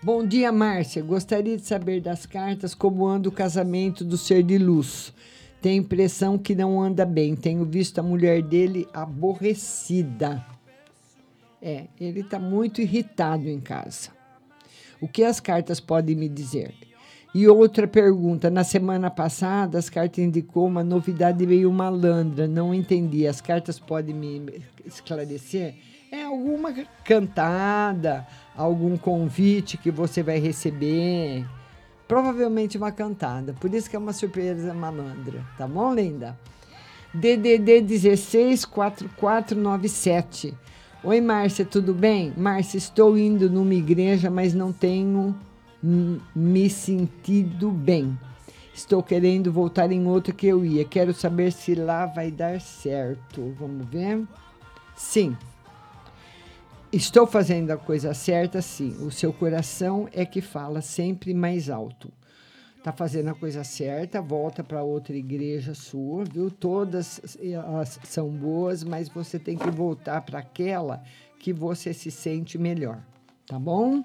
Bom 0.00 0.24
dia, 0.24 0.52
Márcia. 0.52 1.02
Gostaria 1.02 1.56
de 1.56 1.66
saber 1.66 2.00
das 2.00 2.26
cartas 2.26 2.72
como 2.72 3.04
anda 3.04 3.28
o 3.28 3.32
casamento 3.32 4.04
do 4.04 4.16
ser 4.16 4.44
de 4.44 4.58
luz. 4.58 5.12
Tenho 5.60 5.80
impressão 5.80 6.38
que 6.38 6.54
não 6.54 6.80
anda 6.80 7.04
bem. 7.04 7.34
Tenho 7.34 7.64
visto 7.64 7.98
a 7.98 8.04
mulher 8.04 8.40
dele 8.40 8.86
aborrecida. 8.94 10.46
É, 11.60 11.86
ele 12.00 12.20
está 12.20 12.38
muito 12.38 12.80
irritado 12.80 13.48
em 13.48 13.58
casa. 13.58 14.10
O 15.00 15.08
que 15.08 15.24
as 15.24 15.40
cartas 15.40 15.80
podem 15.80 16.14
me 16.14 16.28
dizer? 16.28 16.72
E 17.34 17.48
outra 17.48 17.88
pergunta. 17.88 18.50
Na 18.50 18.62
semana 18.62 19.10
passada, 19.10 19.78
as 19.78 19.88
cartas 19.88 20.22
indicou 20.22 20.66
uma 20.66 20.84
novidade 20.84 21.46
meio 21.46 21.72
malandra. 21.72 22.46
Não 22.46 22.74
entendi. 22.74 23.26
As 23.26 23.40
cartas 23.40 23.78
podem 23.78 24.14
me 24.14 24.62
esclarecer? 24.84 25.74
É 26.10 26.24
alguma 26.24 26.74
cantada, 27.04 28.26
algum 28.54 28.98
convite 28.98 29.78
que 29.78 29.90
você 29.90 30.22
vai 30.22 30.38
receber. 30.38 31.46
Provavelmente 32.06 32.76
uma 32.76 32.92
cantada. 32.92 33.54
Por 33.54 33.72
isso 33.72 33.88
que 33.88 33.96
é 33.96 33.98
uma 33.98 34.12
surpresa 34.12 34.74
malandra. 34.74 35.42
Tá 35.56 35.66
bom, 35.66 35.94
linda? 35.94 36.38
DDD 37.14 37.80
16 37.80 38.66
4497. 38.66 40.54
Oi, 41.02 41.20
Márcia, 41.22 41.64
tudo 41.64 41.94
bem? 41.94 42.34
Márcia, 42.36 42.76
estou 42.76 43.16
indo 43.16 43.48
numa 43.48 43.74
igreja, 43.74 44.30
mas 44.30 44.52
não 44.52 44.70
tenho 44.70 45.34
me 45.82 46.70
sentido 46.70 47.70
bem. 47.70 48.18
Estou 48.74 49.02
querendo 49.02 49.52
voltar 49.52 49.92
em 49.92 50.06
outra 50.06 50.32
que 50.32 50.46
eu 50.46 50.64
ia. 50.64 50.84
Quero 50.84 51.12
saber 51.12 51.52
se 51.52 51.74
lá 51.74 52.06
vai 52.06 52.30
dar 52.30 52.60
certo. 52.60 53.54
Vamos 53.58 53.86
ver? 53.88 54.26
Sim. 54.96 55.36
Estou 56.92 57.26
fazendo 57.26 57.70
a 57.70 57.76
coisa 57.76 58.14
certa, 58.14 58.62
sim. 58.62 58.96
O 59.04 59.10
seu 59.10 59.32
coração 59.32 60.08
é 60.12 60.24
que 60.24 60.40
fala 60.40 60.80
sempre 60.80 61.34
mais 61.34 61.68
alto. 61.70 62.12
Tá 62.82 62.92
fazendo 62.92 63.28
a 63.28 63.34
coisa 63.34 63.62
certa, 63.62 64.20
volta 64.20 64.64
para 64.64 64.82
outra 64.82 65.16
igreja 65.16 65.72
sua, 65.72 66.24
viu? 66.24 66.50
Todas 66.50 67.38
elas 67.40 68.00
são 68.02 68.28
boas, 68.28 68.82
mas 68.82 69.08
você 69.08 69.38
tem 69.38 69.56
que 69.56 69.70
voltar 69.70 70.20
para 70.22 70.40
aquela 70.40 71.02
que 71.38 71.52
você 71.52 71.94
se 71.94 72.10
sente 72.10 72.58
melhor, 72.58 73.00
tá 73.46 73.58
bom? 73.58 74.04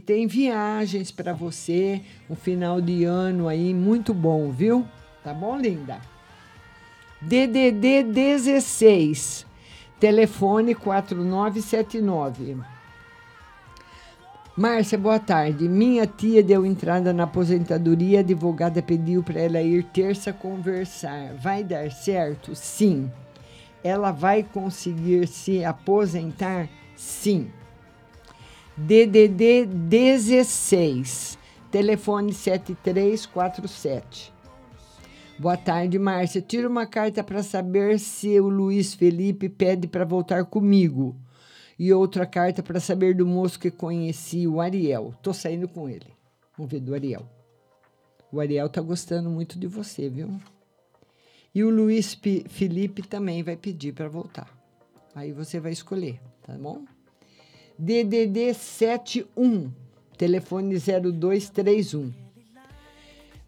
Tem 0.00 0.26
viagens 0.26 1.10
para 1.10 1.32
você, 1.32 2.02
um 2.28 2.34
final 2.34 2.80
de 2.80 3.04
ano 3.04 3.48
aí 3.48 3.72
muito 3.72 4.12
bom, 4.12 4.50
viu? 4.50 4.86
Tá 5.22 5.32
bom, 5.32 5.56
linda? 5.56 6.00
DDD 7.20 8.04
16, 8.04 9.44
telefone 9.98 10.74
4979. 10.74 12.56
Márcia, 14.56 14.98
boa 14.98 15.20
tarde. 15.20 15.68
Minha 15.68 16.06
tia 16.06 16.42
deu 16.42 16.66
entrada 16.66 17.12
na 17.12 17.22
aposentadoria, 17.22 18.18
a 18.18 18.20
advogada 18.20 18.82
pediu 18.82 19.22
para 19.22 19.40
ela 19.40 19.62
ir 19.62 19.84
terça 19.84 20.32
conversar. 20.32 21.34
Vai 21.34 21.62
dar 21.62 21.92
certo? 21.92 22.56
Sim. 22.56 23.08
Ela 23.84 24.10
vai 24.10 24.42
conseguir 24.42 25.28
se 25.28 25.64
aposentar? 25.64 26.68
Sim. 26.96 27.52
DDD 28.86 29.66
16, 29.66 31.36
telefone 31.70 32.32
7347. 32.32 34.32
Boa 35.36 35.56
tarde, 35.56 35.98
Márcia. 35.98 36.40
Tira 36.40 36.68
uma 36.68 36.86
carta 36.86 37.24
para 37.24 37.42
saber 37.42 37.98
se 37.98 38.38
o 38.38 38.48
Luiz 38.48 38.94
Felipe 38.94 39.48
pede 39.48 39.88
para 39.88 40.04
voltar 40.04 40.44
comigo. 40.44 41.16
E 41.76 41.92
outra 41.92 42.24
carta 42.24 42.62
para 42.62 42.78
saber 42.78 43.16
do 43.16 43.26
moço 43.26 43.58
que 43.58 43.70
conheci, 43.70 44.46
o 44.46 44.60
Ariel. 44.60 45.12
Tô 45.22 45.32
saindo 45.32 45.66
com 45.68 45.88
ele. 45.88 46.06
Vamos 46.56 46.70
ver 46.70 46.80
do 46.80 46.94
Ariel. 46.94 47.28
O 48.30 48.40
Ariel 48.40 48.68
tá 48.68 48.80
gostando 48.80 49.28
muito 49.28 49.58
de 49.58 49.66
você, 49.66 50.08
viu? 50.08 50.40
E 51.52 51.64
o 51.64 51.70
Luiz 51.70 52.14
P- 52.14 52.44
Felipe 52.48 53.02
também 53.02 53.42
vai 53.42 53.56
pedir 53.56 53.92
para 53.92 54.08
voltar. 54.08 54.48
Aí 55.16 55.32
você 55.32 55.58
vai 55.58 55.72
escolher, 55.72 56.20
tá 56.42 56.52
bom? 56.54 56.84
DDD 57.78 58.54
71, 58.54 59.70
telefone 60.16 60.74
0231. 60.78 62.12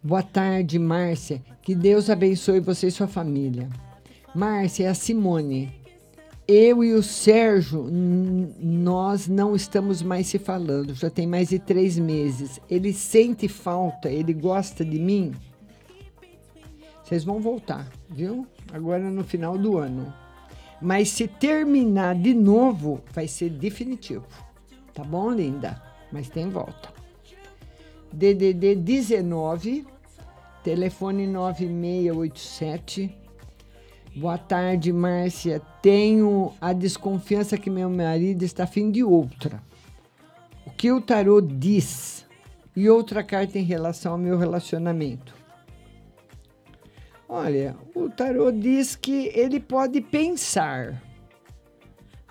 Boa 0.01 0.23
tarde, 0.23 0.79
Márcia. 0.79 1.43
Que 1.61 1.75
Deus 1.75 2.09
abençoe 2.09 2.61
você 2.61 2.87
e 2.87 2.91
sua 2.91 3.07
família. 3.07 3.67
Márcia, 4.33 4.85
é 4.85 4.87
a 4.87 4.93
Simone. 4.93 5.73
Eu 6.47 6.81
e 6.81 6.93
o 6.93 7.03
Sérgio, 7.03 7.83
nós 7.91 9.27
não 9.27 9.53
estamos 9.53 10.01
mais 10.01 10.27
se 10.27 10.39
falando. 10.39 10.95
Já 10.95 11.09
tem 11.09 11.27
mais 11.27 11.49
de 11.49 11.59
três 11.59 11.99
meses. 11.99 12.57
Ele 12.69 12.93
sente 12.93 13.49
falta, 13.49 14.09
ele 14.09 14.33
gosta 14.33 14.85
de 14.85 14.97
mim. 14.97 15.33
Vocês 17.03 17.25
vão 17.25 17.41
voltar, 17.41 17.85
viu? 18.09 18.47
Agora 18.71 19.09
no 19.09 19.25
final 19.25 19.57
do 19.57 19.77
ano. 19.77 20.13
Mas 20.81 21.09
se 21.09 21.27
terminar 21.27 22.15
de 22.15 22.33
novo, 22.33 23.01
vai 23.13 23.27
ser 23.27 23.49
definitivo. 23.49 24.25
Tá 24.93 25.03
bom, 25.03 25.31
linda? 25.31 25.81
Mas 26.11 26.27
tem 26.29 26.49
volta. 26.49 26.89
DDD 28.11 28.75
19, 28.75 29.85
telefone 30.63 31.27
9687. 31.27 33.15
Boa 34.15 34.37
tarde, 34.37 34.91
Márcia. 34.91 35.61
Tenho 35.81 36.51
a 36.59 36.73
desconfiança 36.73 37.57
que 37.57 37.69
meu 37.69 37.89
marido 37.89 38.43
está 38.43 38.65
afim 38.65 38.91
de 38.91 39.03
outra. 39.03 39.61
O 40.65 40.71
que 40.71 40.91
o 40.91 40.99
tarô 40.99 41.39
diz? 41.39 42.25
E 42.75 42.89
outra 42.89 43.23
carta 43.23 43.57
em 43.57 43.63
relação 43.63 44.13
ao 44.13 44.17
meu 44.17 44.37
relacionamento. 44.37 45.40
Olha, 47.33 47.77
o 47.95 48.09
tarô 48.09 48.51
diz 48.51 48.93
que 48.93 49.31
ele 49.33 49.57
pode 49.57 50.01
pensar 50.01 51.01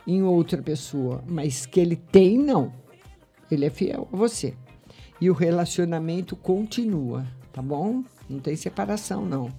em 0.06 0.22
outra 0.22 0.60
pessoa, 0.60 1.24
mas 1.26 1.64
que 1.64 1.80
ele 1.80 1.96
tem, 1.96 2.36
não. 2.36 2.70
Ele 3.50 3.64
é 3.64 3.70
fiel 3.70 4.06
a 4.12 4.14
você. 4.14 4.52
E 5.18 5.30
o 5.30 5.32
relacionamento 5.32 6.36
continua, 6.36 7.26
tá 7.50 7.62
bom? 7.62 8.04
Não 8.28 8.40
tem 8.40 8.54
separação, 8.56 9.24
não. 9.24 9.50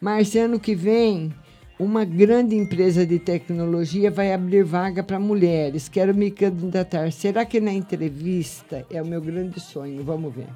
Márcia, 0.01 0.43
ano 0.43 0.59
que 0.59 0.75
vem, 0.75 1.33
uma 1.79 2.03
grande 2.03 2.53
empresa 2.53 3.05
de 3.05 3.17
tecnologia 3.17 4.11
vai 4.11 4.33
abrir 4.33 4.65
vaga 4.65 5.03
para 5.03 5.17
mulheres. 5.17 5.87
Quero 5.87 6.13
me 6.13 6.31
candidatar. 6.31 7.13
Será 7.13 7.45
que 7.45 7.61
na 7.61 7.71
entrevista 7.71 8.85
é 8.91 9.01
o 9.01 9.07
meu 9.07 9.21
grande 9.21 9.61
sonho? 9.61 10.03
Vamos 10.03 10.35
ver. 10.35 10.49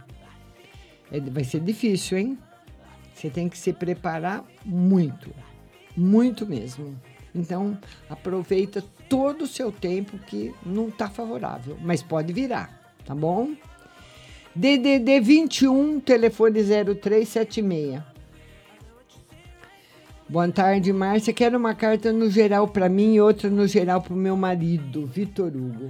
É, 1.09 1.21
vai 1.21 1.45
ser 1.45 1.61
difícil, 1.61 2.17
hein? 2.17 2.37
Você 3.13 3.29
tem 3.29 3.47
que 3.47 3.57
se 3.57 3.71
preparar 3.71 4.43
muito. 4.65 5.29
Muito 5.95 6.45
mesmo. 6.45 6.99
Então, 7.39 7.77
aproveita 8.09 8.83
todo 9.07 9.43
o 9.43 9.47
seu 9.47 9.71
tempo 9.71 10.17
que 10.19 10.53
não 10.65 10.89
está 10.89 11.09
favorável, 11.09 11.77
mas 11.81 12.03
pode 12.03 12.33
virar, 12.33 12.93
tá 13.05 13.15
bom? 13.15 13.53
DDD 14.55 15.21
21, 15.21 15.99
telefone 16.01 16.61
0376. 16.61 18.01
Boa 20.27 20.47
tarde, 20.51 20.93
Márcia. 20.93 21.33
Quero 21.33 21.57
uma 21.57 21.73
carta 21.73 22.11
no 22.11 22.29
geral 22.29 22.67
para 22.67 22.87
mim 22.87 23.15
e 23.15 23.21
outra 23.21 23.49
no 23.49 23.65
geral 23.67 24.01
para 24.01 24.13
o 24.13 24.17
meu 24.17 24.35
marido, 24.37 25.07
Vitor 25.07 25.47
Hugo. 25.47 25.89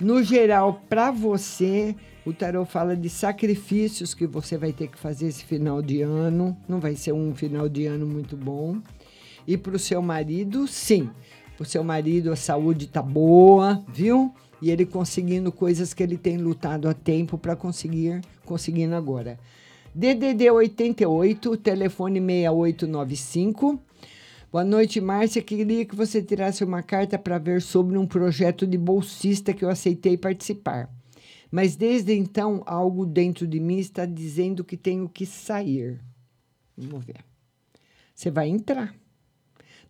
No 0.00 0.22
geral, 0.22 0.82
para 0.88 1.10
você, 1.10 1.94
o 2.24 2.32
tarot 2.32 2.70
fala 2.70 2.96
de 2.96 3.10
sacrifícios 3.10 4.14
que 4.14 4.26
você 4.26 4.56
vai 4.56 4.72
ter 4.72 4.88
que 4.88 4.98
fazer 4.98 5.26
esse 5.26 5.44
final 5.44 5.82
de 5.82 6.00
ano. 6.00 6.56
Não 6.66 6.80
vai 6.80 6.94
ser 6.94 7.12
um 7.12 7.34
final 7.34 7.68
de 7.68 7.84
ano 7.84 8.06
muito 8.06 8.34
bom. 8.34 8.78
E 9.50 9.56
para 9.56 9.74
o 9.74 9.80
seu 9.80 10.00
marido, 10.00 10.68
sim. 10.68 11.10
O 11.58 11.64
seu 11.64 11.82
marido, 11.82 12.30
a 12.30 12.36
saúde 12.36 12.86
tá 12.86 13.02
boa, 13.02 13.84
viu? 13.92 14.32
E 14.62 14.70
ele 14.70 14.86
conseguindo 14.86 15.50
coisas 15.50 15.92
que 15.92 16.04
ele 16.04 16.16
tem 16.16 16.36
lutado 16.36 16.88
há 16.88 16.94
tempo 16.94 17.36
para 17.36 17.56
conseguir, 17.56 18.20
conseguindo 18.44 18.94
agora. 18.94 19.40
DDD 19.92 20.52
88, 20.52 21.56
telefone 21.56 22.20
6895. 22.20 23.82
Boa 24.52 24.62
noite, 24.62 25.00
Márcia. 25.00 25.42
Queria 25.42 25.84
que 25.84 25.96
você 25.96 26.22
tirasse 26.22 26.62
uma 26.62 26.80
carta 26.80 27.18
para 27.18 27.36
ver 27.36 27.60
sobre 27.60 27.98
um 27.98 28.06
projeto 28.06 28.64
de 28.64 28.78
bolsista 28.78 29.52
que 29.52 29.64
eu 29.64 29.68
aceitei 29.68 30.16
participar. 30.16 30.88
Mas 31.50 31.74
desde 31.74 32.16
então, 32.16 32.62
algo 32.66 33.04
dentro 33.04 33.48
de 33.48 33.58
mim 33.58 33.78
está 33.78 34.06
dizendo 34.06 34.62
que 34.62 34.76
tenho 34.76 35.08
que 35.08 35.26
sair. 35.26 35.98
Vamos 36.78 37.04
ver. 37.04 37.24
Você 38.14 38.30
vai 38.30 38.48
entrar. 38.48 38.99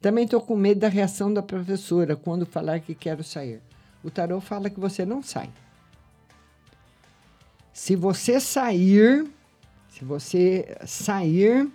Também 0.01 0.25
estou 0.25 0.41
com 0.41 0.57
medo 0.57 0.81
da 0.81 0.89
reação 0.89 1.33
da 1.33 1.43
professora 1.43 2.17
quando 2.17 2.47
falar 2.47 2.81
que 2.81 2.95
quero 2.95 3.23
sair. 3.23 3.61
O 4.03 4.11
tarô 4.11 4.41
fala 4.41 4.71
que 4.71 4.81
você 4.81 5.05
não 5.05 5.23
sai. 5.23 5.51
Se 7.73 7.95
você 7.95 8.41
sair, 8.41 9.27
se 9.91 10.05
você 10.05 10.77
sair, 10.87 11.71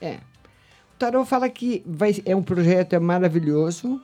é. 0.00 0.14
O 0.94 0.98
tarô 0.98 1.24
fala 1.24 1.48
que 1.50 1.82
vai, 1.86 2.14
é 2.24 2.34
um 2.34 2.42
projeto 2.42 2.94
é 2.94 2.98
maravilhoso. 2.98 4.00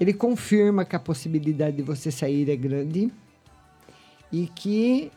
Ele 0.00 0.12
confirma 0.12 0.84
que 0.84 0.96
a 0.96 0.98
possibilidade 1.00 1.76
de 1.76 1.82
você 1.82 2.10
sair 2.10 2.50
é 2.50 2.56
grande 2.56 3.12
e 4.32 4.48
que 4.48 5.12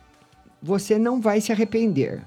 você 0.62 1.00
não 1.00 1.20
vai 1.20 1.42
se 1.42 1.52
arrepender. 1.52 2.22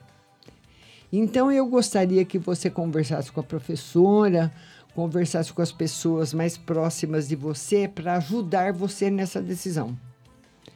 Então 1.12 1.50
eu 1.50 1.66
gostaria 1.66 2.24
que 2.24 2.38
você 2.38 2.68
conversasse 2.68 3.30
com 3.30 3.40
a 3.40 3.44
professora, 3.44 4.52
conversasse 4.94 5.52
com 5.52 5.62
as 5.62 5.72
pessoas 5.72 6.34
mais 6.34 6.56
próximas 6.56 7.28
de 7.28 7.36
você 7.36 7.88
para 7.88 8.16
ajudar 8.16 8.72
você 8.72 9.10
nessa 9.10 9.40
decisão. 9.40 9.96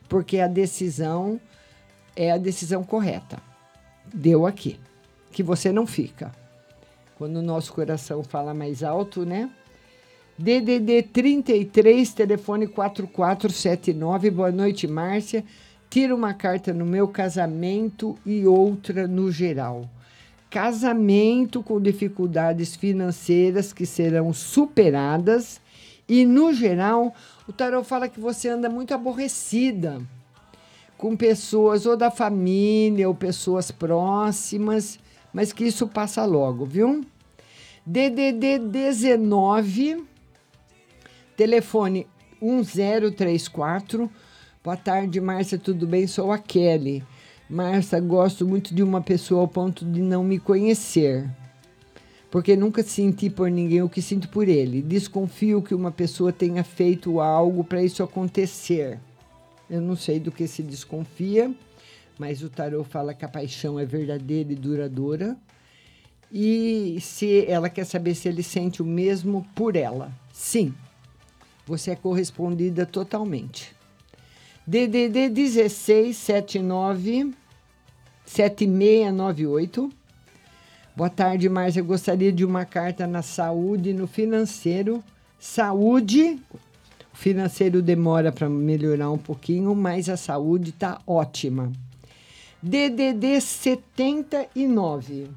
Porque 0.08 0.38
a 0.38 0.46
decisão 0.46 1.40
é 2.14 2.30
a 2.30 2.38
decisão 2.38 2.84
correta. 2.84 3.38
Deu 4.12 4.46
aqui. 4.46 4.78
Que 5.32 5.42
você 5.42 5.72
não 5.72 5.86
fica. 5.86 6.32
Quando 7.18 7.36
o 7.36 7.42
nosso 7.42 7.72
coração 7.72 8.22
fala 8.22 8.54
mais 8.54 8.82
alto, 8.82 9.24
né? 9.24 9.50
DDD 10.36 11.02
33, 11.12 12.12
telefone 12.12 12.66
4479. 12.66 14.30
Boa 14.30 14.50
noite, 14.50 14.86
Márcia. 14.86 15.44
Tira 15.88 16.14
uma 16.14 16.34
carta 16.34 16.72
no 16.72 16.84
meu 16.84 17.06
casamento 17.06 18.18
e 18.26 18.46
outra 18.46 19.06
no 19.06 19.30
geral. 19.30 19.88
Casamento 20.54 21.64
com 21.64 21.80
dificuldades 21.80 22.76
financeiras 22.76 23.72
que 23.72 23.84
serão 23.84 24.32
superadas 24.32 25.60
e 26.08 26.24
no 26.24 26.54
geral, 26.54 27.12
o 27.48 27.52
tarot 27.52 27.84
fala 27.84 28.08
que 28.08 28.20
você 28.20 28.50
anda 28.50 28.68
muito 28.70 28.94
aborrecida 28.94 30.00
com 30.96 31.16
pessoas 31.16 31.86
ou 31.86 31.96
da 31.96 32.08
família 32.08 33.08
ou 33.08 33.16
pessoas 33.16 33.72
próximas, 33.72 35.00
mas 35.32 35.52
que 35.52 35.64
isso 35.64 35.88
passa 35.88 36.24
logo, 36.24 36.64
viu? 36.64 37.04
DDD 37.84 38.60
19 38.60 40.04
Telefone 41.36 42.06
1034. 42.40 44.08
Boa 44.62 44.76
tarde, 44.76 45.20
Márcia, 45.20 45.58
tudo 45.58 45.84
bem? 45.84 46.06
Sou 46.06 46.30
a 46.30 46.38
Kelly. 46.38 47.02
Márcia, 47.48 48.00
gosto 48.00 48.46
muito 48.46 48.74
de 48.74 48.82
uma 48.82 49.02
pessoa 49.02 49.42
ao 49.42 49.48
ponto 49.48 49.84
de 49.84 50.00
não 50.00 50.24
me 50.24 50.38
conhecer. 50.38 51.28
Porque 52.30 52.56
nunca 52.56 52.82
senti 52.82 53.28
por 53.28 53.50
ninguém 53.50 53.82
o 53.82 53.88
que 53.88 54.00
sinto 54.00 54.28
por 54.28 54.48
ele. 54.48 54.82
Desconfio 54.82 55.62
que 55.62 55.74
uma 55.74 55.92
pessoa 55.92 56.32
tenha 56.32 56.64
feito 56.64 57.20
algo 57.20 57.62
para 57.62 57.82
isso 57.82 58.02
acontecer. 58.02 58.98
Eu 59.68 59.80
não 59.80 59.94
sei 59.94 60.18
do 60.18 60.32
que 60.32 60.46
se 60.48 60.62
desconfia, 60.62 61.54
mas 62.18 62.42
o 62.42 62.48
tarot 62.48 62.88
fala 62.88 63.14
que 63.14 63.24
a 63.24 63.28
paixão 63.28 63.78
é 63.78 63.84
verdadeira 63.84 64.52
e 64.52 64.56
duradoura. 64.56 65.36
E 66.32 66.98
se 67.00 67.44
ela 67.46 67.68
quer 67.68 67.84
saber 67.84 68.14
se 68.14 68.26
ele 68.26 68.42
sente 68.42 68.82
o 68.82 68.86
mesmo 68.86 69.46
por 69.54 69.76
ela. 69.76 70.10
Sim, 70.32 70.74
você 71.66 71.92
é 71.92 71.96
correspondida 71.96 72.84
totalmente. 72.84 73.74
DDD 74.66 75.28
1679 75.28 77.34
7698. 78.24 79.92
Boa 80.96 81.10
tarde, 81.10 81.50
Márcia. 81.50 81.80
Eu 81.80 81.84
gostaria 81.84 82.32
de 82.32 82.46
uma 82.46 82.64
carta 82.64 83.06
na 83.06 83.20
saúde 83.20 83.92
no 83.92 84.06
financeiro. 84.06 85.04
Saúde, 85.38 86.40
o 87.12 87.16
financeiro 87.16 87.82
demora 87.82 88.32
para 88.32 88.48
melhorar 88.48 89.10
um 89.10 89.18
pouquinho, 89.18 89.74
mas 89.74 90.08
a 90.08 90.16
saúde 90.16 90.70
está 90.70 90.98
ótima. 91.06 91.70
DDD 92.62 93.42
79. 93.42 95.28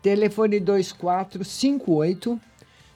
Telefone 0.00 0.60
2458. 0.60 2.40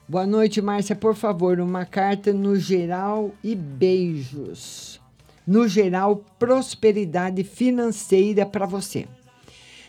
Boa 0.08 0.26
noite, 0.26 0.62
Márcia. 0.62 0.94
Por 0.94 1.16
favor, 1.16 1.58
uma 1.58 1.84
carta 1.84 2.32
no 2.32 2.54
geral 2.54 3.32
e 3.42 3.56
beijos. 3.56 5.02
No 5.46 5.68
geral, 5.68 6.24
prosperidade 6.38 7.44
financeira 7.44 8.46
para 8.46 8.64
você. 8.64 9.06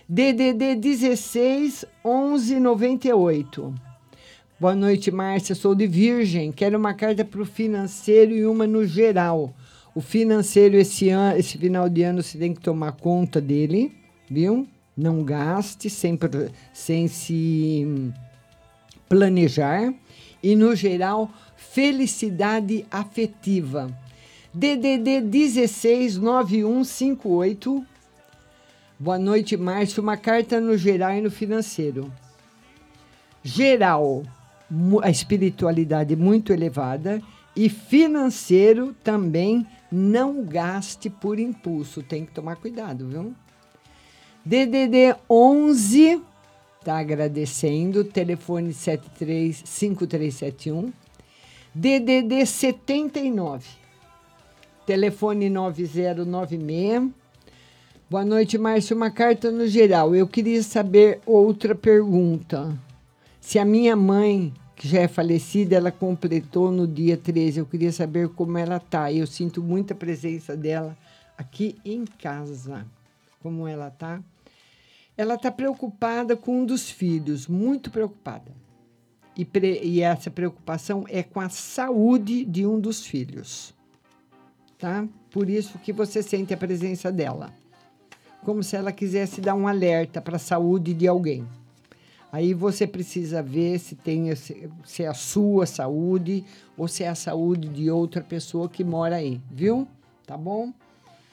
DDD 0.07 0.75
16 0.75 1.85
11 2.03 2.59
98. 2.59 3.73
Boa 4.59 4.75
noite, 4.75 5.11
Márcia. 5.11 5.55
Sou 5.55 5.73
de 5.73 5.87
Virgem. 5.87 6.51
Quero 6.51 6.77
uma 6.77 6.93
carta 6.93 7.23
para 7.23 7.41
o 7.41 7.45
financeiro 7.45 8.33
e 8.33 8.45
uma 8.45 8.67
no 8.67 8.85
geral. 8.85 9.53
O 9.95 10.01
financeiro 10.01 10.75
esse 10.75 11.07
esse 11.37 11.57
final 11.57 11.87
de 11.87 12.03
ano 12.03 12.21
você 12.21 12.37
tem 12.37 12.53
que 12.53 12.59
tomar 12.59 12.91
conta 12.91 13.39
dele, 13.39 13.93
viu? 14.29 14.67
Não 14.95 15.23
gaste 15.23 15.89
sem, 15.89 16.19
sem 16.73 17.07
se 17.07 18.11
planejar 19.07 19.93
e 20.43 20.55
no 20.55 20.75
geral 20.75 21.31
felicidade 21.55 22.85
afetiva. 22.91 24.04
DDD 24.55 25.19
16 25.19 26.17
9158. 26.17 27.85
Boa 28.97 29.19
noite, 29.19 29.57
Márcio. 29.57 30.01
Uma 30.01 30.15
carta 30.15 30.61
no 30.61 30.77
geral 30.77 31.11
e 31.11 31.19
no 31.19 31.29
financeiro. 31.29 32.09
Geral, 33.43 34.23
a 35.03 35.09
espiritualidade 35.09 36.15
muito 36.15 36.53
elevada 36.53 37.21
e 37.53 37.67
financeiro 37.67 38.95
também 39.03 39.67
não 39.91 40.45
gaste 40.45 41.09
por 41.09 41.37
impulso. 41.37 42.01
Tem 42.01 42.25
que 42.25 42.31
tomar 42.31 42.55
cuidado, 42.55 43.09
viu? 43.09 43.35
DDD 44.45 45.17
11 45.29 46.21
tá 46.81 46.99
agradecendo, 46.99 48.05
telefone 48.05 48.73
73 48.73 49.63
5371. 49.65 50.93
DDD 51.75 52.45
79 52.45 53.84
telefone 54.85 55.49
9096. 55.49 57.09
Boa 58.09 58.23
noite, 58.23 58.57
Márcio. 58.57 58.95
Uma 58.95 59.09
carta 59.09 59.51
no 59.51 59.67
geral. 59.67 60.15
Eu 60.15 60.27
queria 60.27 60.61
saber 60.61 61.19
outra 61.25 61.73
pergunta. 61.73 62.77
Se 63.41 63.57
a 63.57 63.65
minha 63.65 63.95
mãe, 63.95 64.53
que 64.75 64.87
já 64.87 65.01
é 65.01 65.07
falecida, 65.07 65.75
ela 65.75 65.91
completou 65.91 66.71
no 66.71 66.87
dia 66.87 67.17
13, 67.17 67.59
eu 67.59 67.65
queria 67.65 67.91
saber 67.91 68.29
como 68.29 68.57
ela 68.57 68.79
tá. 68.79 69.11
Eu 69.11 69.25
sinto 69.25 69.61
muita 69.61 69.95
presença 69.95 70.55
dela 70.55 70.95
aqui 71.37 71.77
em 71.83 72.05
casa. 72.05 72.85
Como 73.41 73.67
ela 73.67 73.89
tá? 73.89 74.21
Ela 75.17 75.35
está 75.35 75.51
preocupada 75.51 76.35
com 76.35 76.61
um 76.61 76.65
dos 76.65 76.89
filhos, 76.89 77.47
muito 77.47 77.89
preocupada. 77.89 78.51
E, 79.37 79.43
pre- 79.43 79.81
e 79.83 80.01
essa 80.01 80.29
preocupação 80.31 81.05
é 81.09 81.21
com 81.23 81.39
a 81.39 81.49
saúde 81.49 82.45
de 82.45 82.65
um 82.65 82.79
dos 82.79 83.05
filhos 83.05 83.74
tá? 84.85 85.07
Por 85.31 85.49
isso 85.49 85.79
que 85.79 85.91
você 85.91 86.21
sente 86.21 86.53
a 86.53 86.57
presença 86.57 87.11
dela. 87.11 87.51
Como 88.43 88.61
se 88.61 88.75
ela 88.75 88.91
quisesse 88.91 89.41
dar 89.41 89.55
um 89.55 89.67
alerta 89.67 90.21
para 90.21 90.35
a 90.35 90.39
saúde 90.39 90.93
de 90.93 91.07
alguém. 91.07 91.43
Aí 92.31 92.53
você 92.53 92.85
precisa 92.85 93.41
ver 93.41 93.79
se 93.79 93.95
tem 93.95 94.29
esse- 94.29 94.69
se 94.85 95.01
é 95.01 95.07
a 95.07 95.13
sua 95.15 95.65
saúde 95.65 96.45
ou 96.77 96.87
se 96.87 97.03
é 97.03 97.07
a 97.07 97.15
saúde 97.15 97.67
de 97.67 97.89
outra 97.89 98.21
pessoa 98.21 98.69
que 98.69 98.83
mora 98.83 99.15
aí, 99.15 99.41
viu? 99.49 99.87
Tá 100.23 100.37
bom? 100.37 100.71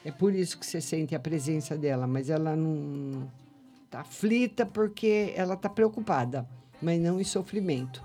É 0.03 0.09
por 0.11 0.33
isso 0.33 0.57
que 0.57 0.65
você 0.65 0.81
sente 0.81 1.13
a 1.13 1.19
presença 1.19 1.77
dela, 1.77 2.07
mas 2.07 2.31
ela 2.31 2.55
não 2.55 3.27
tá 3.87 3.99
aflita 3.99 4.65
porque 4.65 5.31
ela 5.35 5.55
tá 5.55 5.69
preocupada, 5.69 6.47
mas 6.81 6.99
não 6.99 7.21
em 7.21 7.23
sofrimento. 7.23 8.01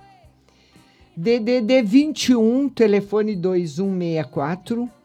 DDD 1.17 1.83
21, 1.83 2.69
telefone 2.69 3.35
2164. 3.35 4.98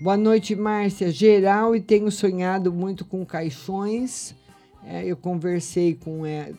Boa 0.00 0.16
noite, 0.16 0.56
Márcia. 0.56 1.12
Geral 1.12 1.76
e 1.76 1.80
tenho 1.80 2.10
sonhado 2.10 2.72
muito 2.72 3.04
com 3.04 3.22
caixões. 3.26 4.34
É, 4.82 5.04
eu 5.04 5.14
conversei 5.14 5.94
com 5.94 6.24
ela, 6.24 6.54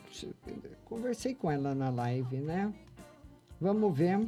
conversei 0.85 1.34
com 1.34 1.49
ela 1.49 1.73
na 1.73 1.89
live, 1.89 2.38
né? 2.38 2.72
Vamos 3.59 3.97
ver. 3.97 4.19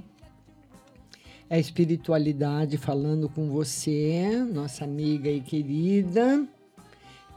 É 1.48 1.60
espiritualidade 1.60 2.76
falando 2.76 3.30
com 3.30 3.52
você, 3.52 4.44
nossa 4.52 4.84
amiga 4.84 5.30
e 5.30 5.42
querida. 5.42 6.44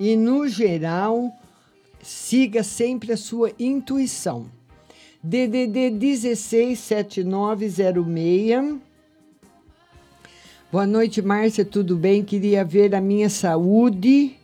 E 0.01 0.17
no 0.17 0.49
geral, 0.49 1.31
siga 2.01 2.63
sempre 2.63 3.13
a 3.13 3.19
sua 3.19 3.53
intuição. 3.59 4.47
DDD 5.23 5.91
167906. 5.91 8.86
Boa 10.73 10.85
noite, 10.85 11.23
Márcia, 11.23 11.65
tudo 11.65 11.97
bem? 11.97 12.25
Queria 12.25 12.65
ver 12.65 12.93
a 12.93 13.01
minha 13.01 13.31
saúde 13.31 14.35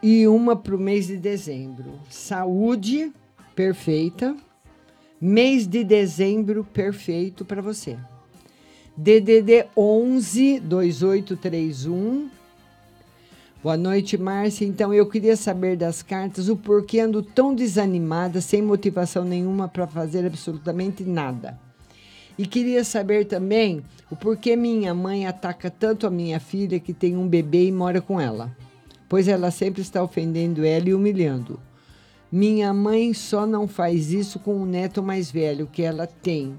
e 0.00 0.24
uma 0.28 0.54
para 0.54 0.76
o 0.76 0.78
mês 0.78 1.08
de 1.08 1.16
dezembro. 1.16 1.98
Saúde, 2.08 3.12
perfeita. 3.56 4.36
Mês 5.20 5.66
de 5.66 5.82
dezembro, 5.82 6.62
perfeito 6.62 7.44
para 7.44 7.60
você. 7.60 7.98
DDD 8.96 9.66
11 9.76 10.60
2831. 10.60 12.30
Boa 13.64 13.76
noite, 13.76 14.16
Márcia. 14.16 14.64
Então, 14.64 14.94
eu 14.94 15.08
queria 15.08 15.36
saber 15.36 15.76
das 15.76 16.04
cartas 16.04 16.48
o 16.48 16.56
porquê 16.56 17.00
ando 17.00 17.20
tão 17.20 17.52
desanimada, 17.52 18.40
sem 18.40 18.62
motivação 18.62 19.24
nenhuma 19.24 19.66
para 19.66 19.88
fazer 19.88 20.24
absolutamente 20.24 21.02
nada. 21.02 21.58
E 22.38 22.46
queria 22.46 22.82
saber 22.84 23.26
também 23.26 23.82
o 24.10 24.16
porquê 24.16 24.56
minha 24.56 24.94
mãe 24.94 25.26
ataca 25.26 25.70
tanto 25.70 26.06
a 26.06 26.10
minha 26.10 26.40
filha 26.40 26.80
que 26.80 26.92
tem 26.92 27.16
um 27.16 27.28
bebê 27.28 27.66
e 27.66 27.72
mora 27.72 28.00
com 28.00 28.20
ela, 28.20 28.56
pois 29.08 29.28
ela 29.28 29.50
sempre 29.50 29.82
está 29.82 30.02
ofendendo 30.02 30.64
ela 30.64 30.88
e 30.88 30.94
humilhando. 30.94 31.60
Minha 32.30 32.72
mãe 32.72 33.12
só 33.12 33.46
não 33.46 33.68
faz 33.68 34.10
isso 34.10 34.38
com 34.38 34.56
o 34.56 34.66
neto 34.66 35.02
mais 35.02 35.30
velho 35.30 35.66
que 35.66 35.82
ela 35.82 36.06
tem, 36.06 36.58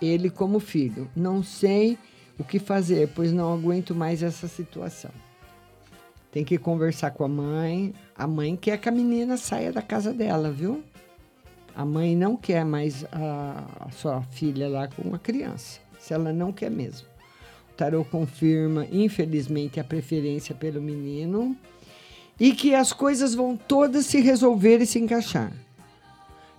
ele 0.00 0.28
como 0.28 0.58
filho. 0.58 1.08
Não 1.14 1.42
sei 1.42 1.96
o 2.36 2.42
que 2.42 2.58
fazer, 2.58 3.08
pois 3.14 3.32
não 3.32 3.54
aguento 3.54 3.94
mais 3.94 4.22
essa 4.22 4.48
situação. 4.48 5.12
Tem 6.32 6.44
que 6.44 6.58
conversar 6.58 7.12
com 7.12 7.24
a 7.24 7.28
mãe. 7.28 7.94
A 8.16 8.26
mãe 8.26 8.56
quer 8.56 8.78
que 8.78 8.88
a 8.88 8.92
menina 8.92 9.36
saia 9.36 9.70
da 9.70 9.82
casa 9.82 10.12
dela, 10.12 10.50
viu? 10.50 10.82
A 11.74 11.84
mãe 11.84 12.14
não 12.14 12.36
quer 12.36 12.64
mais 12.64 13.04
a, 13.10 13.86
a 13.86 13.90
sua 13.90 14.22
filha 14.22 14.68
lá 14.68 14.88
com 14.88 15.14
a 15.14 15.18
criança, 15.18 15.80
se 15.98 16.12
ela 16.12 16.32
não 16.32 16.52
quer 16.52 16.70
mesmo. 16.70 17.06
O 17.70 17.74
tarô 17.74 18.04
confirma, 18.04 18.86
infelizmente, 18.92 19.80
a 19.80 19.84
preferência 19.84 20.54
pelo 20.54 20.80
menino 20.80 21.56
e 22.38 22.52
que 22.52 22.74
as 22.74 22.92
coisas 22.92 23.34
vão 23.34 23.56
todas 23.56 24.06
se 24.06 24.20
resolver 24.20 24.78
e 24.78 24.86
se 24.86 24.98
encaixar. 24.98 25.52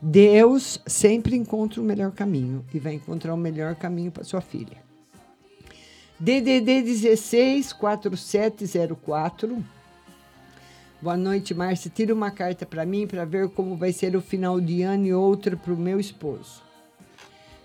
Deus 0.01 0.81
sempre 0.85 1.35
encontra 1.35 1.79
o 1.79 1.83
melhor 1.83 2.11
caminho 2.11 2.65
e 2.73 2.79
vai 2.79 2.93
encontrar 2.93 3.33
o 3.33 3.37
melhor 3.37 3.75
caminho 3.75 4.11
para 4.11 4.23
sua 4.23 4.41
filha. 4.41 4.83
DDD 6.19 6.81
16 6.81 7.73
4704. 7.73 9.63
Boa 11.03 11.17
noite, 11.17 11.53
Márcia. 11.53 11.91
Tira 11.93 12.13
uma 12.13 12.31
carta 12.31 12.65
para 12.65 12.85
mim 12.85 13.05
para 13.05 13.25
ver 13.25 13.49
como 13.49 13.75
vai 13.75 13.91
ser 13.91 14.15
o 14.15 14.21
final 14.21 14.61
de 14.61 14.83
ano 14.83 15.05
e 15.05 15.13
outra 15.13 15.57
para 15.57 15.73
o 15.73 15.77
meu 15.77 15.99
esposo. 15.99 16.63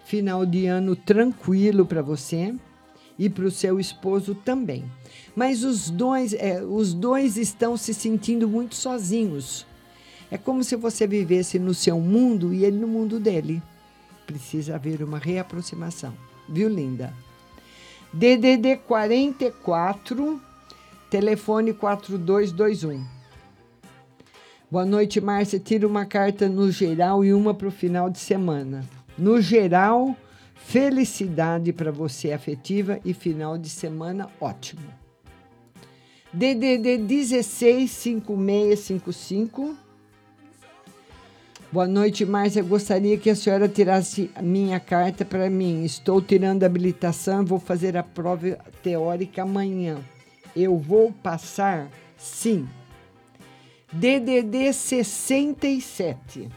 Final 0.04 0.44
de 0.44 0.66
ano 0.66 0.96
tranquilo 0.96 1.86
para 1.86 2.02
você 2.02 2.52
e 3.16 3.30
para 3.30 3.44
o 3.44 3.50
seu 3.50 3.78
esposo 3.78 4.34
também. 4.34 4.84
Mas 5.36 5.62
os 5.62 5.88
dois, 5.88 6.32
é, 6.32 6.64
os 6.64 6.92
dois 6.92 7.36
estão 7.36 7.76
se 7.76 7.94
sentindo 7.94 8.48
muito 8.48 8.74
sozinhos. 8.74 9.64
É 10.32 10.36
como 10.36 10.64
se 10.64 10.74
você 10.74 11.06
vivesse 11.06 11.60
no 11.60 11.74
seu 11.74 12.00
mundo 12.00 12.52
e 12.52 12.64
ele 12.64 12.76
no 12.76 12.88
mundo 12.88 13.20
dele. 13.20 13.62
Precisa 14.26 14.74
haver 14.74 15.00
uma 15.00 15.20
reaproximação. 15.20 16.12
Viu, 16.48 16.68
linda? 16.68 17.14
DDD 18.12 18.78
44, 18.78 20.40
telefone 21.08 21.72
4221. 21.72 23.17
Boa 24.70 24.84
noite, 24.84 25.18
Márcia. 25.18 25.58
Tira 25.58 25.86
uma 25.86 26.04
carta 26.04 26.46
no 26.46 26.70
geral 26.70 27.24
e 27.24 27.32
uma 27.32 27.54
para 27.54 27.68
o 27.68 27.70
final 27.70 28.10
de 28.10 28.18
semana. 28.18 28.84
No 29.16 29.40
geral, 29.40 30.14
felicidade 30.54 31.72
para 31.72 31.90
você 31.90 32.32
afetiva 32.32 33.00
e 33.02 33.14
final 33.14 33.56
de 33.56 33.70
semana 33.70 34.28
ótimo. 34.38 34.82
DDD 36.30 36.98
165655. 36.98 39.74
Boa 41.72 41.88
noite, 41.88 42.26
Márcia. 42.26 42.62
Gostaria 42.62 43.16
que 43.16 43.30
a 43.30 43.36
senhora 43.36 43.70
tirasse 43.70 44.30
minha 44.42 44.78
carta 44.78 45.24
para 45.24 45.48
mim. 45.48 45.82
Estou 45.82 46.20
tirando 46.20 46.64
a 46.64 46.66
habilitação 46.66 47.42
vou 47.42 47.58
fazer 47.58 47.96
a 47.96 48.02
prova 48.02 48.58
teórica 48.82 49.44
amanhã. 49.44 49.96
Eu 50.54 50.76
vou 50.76 51.10
passar? 51.10 51.88
Sim. 52.18 52.68
DDD 53.90 54.74
67. 54.74 56.48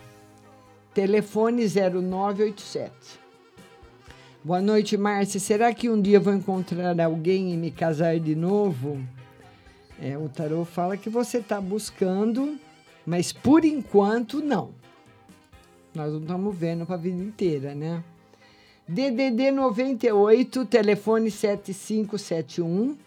Telefone 0.93 1.65
0987. 1.65 2.91
Boa 4.43 4.59
noite, 4.59 4.97
Márcia. 4.97 5.39
Será 5.39 5.73
que 5.73 5.89
um 5.89 6.01
dia 6.01 6.19
vou 6.19 6.33
encontrar 6.33 6.99
alguém 6.99 7.53
e 7.53 7.57
me 7.57 7.71
casar 7.71 8.19
de 8.19 8.35
novo? 8.35 9.01
É, 10.01 10.17
o 10.17 10.27
tarô 10.27 10.65
fala 10.65 10.97
que 10.97 11.09
você 11.09 11.37
está 11.37 11.61
buscando, 11.61 12.59
mas 13.05 13.31
por 13.31 13.63
enquanto 13.63 14.41
não. 14.41 14.71
Nós 15.95 16.11
não 16.11 16.19
estamos 16.19 16.53
vendo 16.53 16.85
para 16.85 16.95
a 16.95 16.97
vida 16.97 17.23
inteira, 17.23 17.73
né? 17.73 18.03
DDD 18.85 19.51
98, 19.51 20.65
telefone 20.65 21.31
7571. 21.31 22.97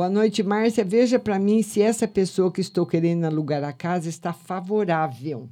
Boa 0.00 0.08
noite, 0.08 0.42
Márcia. 0.42 0.82
Veja 0.82 1.18
para 1.18 1.38
mim 1.38 1.62
se 1.62 1.82
essa 1.82 2.08
pessoa 2.08 2.50
que 2.50 2.62
estou 2.62 2.86
querendo 2.86 3.26
alugar 3.26 3.62
a 3.62 3.70
casa 3.70 4.08
está 4.08 4.32
favorável. 4.32 5.46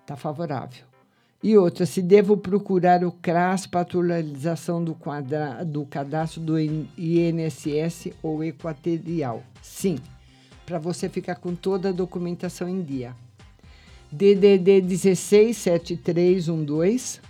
Está 0.00 0.16
favorável. 0.16 0.84
E 1.40 1.56
outra, 1.56 1.86
se 1.86 2.02
devo 2.02 2.36
procurar 2.36 3.04
o 3.04 3.12
CRAS 3.12 3.68
para 3.68 3.82
atualização 3.82 4.82
do, 4.82 4.96
quadra, 4.96 5.64
do 5.64 5.86
cadastro 5.86 6.40
do 6.40 6.58
INSS 6.58 8.08
ou 8.20 8.42
Equatorial. 8.42 9.44
Sim, 9.62 9.96
para 10.66 10.80
você 10.80 11.08
ficar 11.08 11.36
com 11.36 11.54
toda 11.54 11.90
a 11.90 11.92
documentação 11.92 12.68
em 12.68 12.82
dia. 12.82 13.14
DDD 14.10 14.82
167312. 14.82 17.20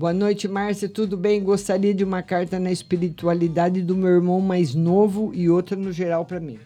Boa 0.00 0.14
noite, 0.14 0.48
Márcia. 0.48 0.88
Tudo 0.88 1.14
bem? 1.14 1.44
Gostaria 1.44 1.92
de 1.92 2.02
uma 2.02 2.22
carta 2.22 2.58
na 2.58 2.72
espiritualidade 2.72 3.82
do 3.82 3.94
meu 3.94 4.08
irmão 4.08 4.40
mais 4.40 4.74
novo 4.74 5.30
e 5.34 5.50
outra 5.50 5.76
no 5.76 5.92
geral 5.92 6.24
para 6.24 6.40
mim. 6.40 6.58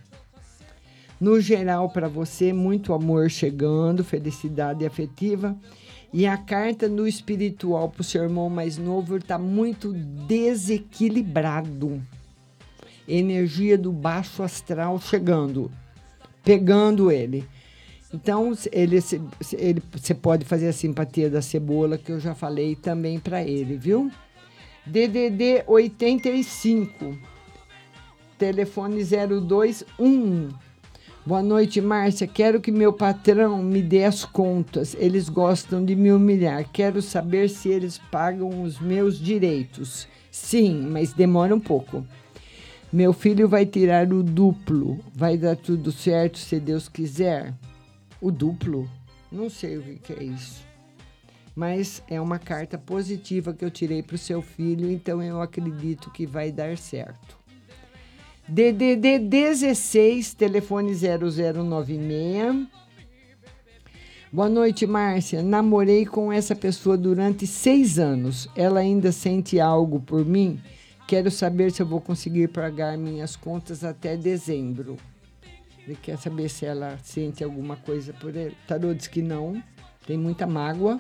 No 1.21 1.41
geral, 1.41 1.91
para 1.91 2.07
você, 2.07 2.53
muito 2.53 2.95
amor 2.95 3.29
chegando, 3.29 4.05
felicidade 4.05 4.87
afetiva. 4.87 5.57
E 6.13 6.29
a 6.29 6.37
carta 6.37 6.89
no 6.89 7.09
espiritual 7.09 7.89
para 7.89 8.03
o 8.03 8.05
seu 8.05 8.23
irmão 8.23 8.49
mais 8.49 8.79
novo 8.79 9.17
está 9.17 9.37
muito 9.37 9.93
desequilibrado. 9.93 12.01
Energia 13.09 13.77
do 13.77 13.91
baixo 13.91 14.45
astral 14.45 15.01
chegando, 15.01 15.73
pegando 16.45 17.11
ele. 17.11 17.45
Então, 18.15 18.53
ele, 18.71 19.01
ele, 19.59 19.83
você 19.91 20.15
pode 20.15 20.45
fazer 20.45 20.69
a 20.69 20.73
simpatia 20.73 21.29
da 21.29 21.43
cebola, 21.43 21.99
que 21.99 22.13
eu 22.13 22.21
já 22.21 22.33
falei 22.33 22.77
também 22.77 23.19
para 23.19 23.43
ele, 23.43 23.77
viu? 23.77 24.09
DDD 24.87 25.65
85, 25.67 27.19
telefone 28.39 29.03
0211. 29.03 30.55
Boa 31.27 31.43
noite, 31.43 31.81
Márcia. 31.81 32.29
Quero 32.29 32.61
que 32.61 32.71
meu 32.71 32.93
patrão 32.93 33.61
me 33.61 33.83
dê 33.83 34.05
as 34.05 34.25
contas. 34.25 34.95
Eles 34.97 35.29
gostam 35.29 35.85
de 35.85 35.97
me 35.97 36.13
humilhar. 36.13 36.65
Quero 36.73 37.03
saber 37.03 37.51
se 37.51 37.69
eles 37.69 37.99
pagam 38.13 38.63
os 38.63 38.79
meus 38.79 39.19
direitos. 39.19 40.07
Sim, 40.31 40.87
mas 40.89 41.13
demora 41.13 41.53
um 41.53 41.61
pouco. 41.61 42.07
Meu 42.93 43.13
filho 43.13 43.49
vai 43.49 43.67
tirar 43.67 44.13
o 44.13 44.23
duplo. 44.23 45.01
Vai 45.13 45.37
dar 45.37 45.57
tudo 45.57 45.91
certo 45.91 46.39
se 46.39 46.61
Deus 46.61 46.89
quiser. 46.89 47.53
O 48.25 48.33
duplo? 48.33 48.89
Não 49.31 49.51
sei 49.51 49.77
o 49.77 49.83
que, 49.83 50.15
é 50.15 50.25
isso. 50.25 50.65
Mas 51.55 52.03
é 52.09 52.19
uma 52.19 52.39
carta 52.39 52.79
positiva 52.79 53.53
que 53.53 53.63
eu 53.63 53.71
tirei 53.71 54.03
para 54.03 54.15
o 54.15 54.19
seu 54.19 54.41
filho, 54.41 54.91
então 54.91 55.23
eu 55.23 55.43
acredito 55.43 56.11
que 56.11 56.25
vai 56.25 56.51
dar 56.51 56.79
certo. 56.79 57.39
DDD 58.49 59.19
16, 59.19 60.33
telefone 60.33 60.95
0096. 60.95 62.67
Boa 64.33 64.49
noite, 64.49 64.87
Márcia. 64.87 65.43
Namorei 65.43 66.07
com 66.07 66.33
essa 66.33 66.57
pessoa 66.57 66.97
durante 66.97 67.47
seis 67.47 67.99
anos. 67.99 68.49
Ela 68.57 68.81
ainda 68.81 69.13
sente 69.13 69.61
algo 69.61 70.01
por 70.01 70.25
mim? 70.25 70.59
Quero 71.07 71.31
saber 71.31 71.71
se 71.73 71.83
eu 71.83 71.87
vou 71.87 72.01
conseguir 72.01 72.49
pagar 72.49 72.97
minhas 72.97 73.37
contas 73.37 73.85
até 73.85 74.17
dezembro. 74.17 74.97
Ele 75.87 75.99
quer 76.01 76.17
saber 76.17 76.49
se 76.49 76.65
ela 76.65 76.99
sente 77.03 77.45
alguma 77.45 77.77
coisa 77.77 78.15
por 78.15 78.35
ele. 78.35 78.57
Tarô 78.67 78.95
diz 78.95 79.07
que 79.07 79.21
não, 79.21 79.63
tem 80.07 80.17
muita 80.17 80.47
mágoa. 80.47 80.99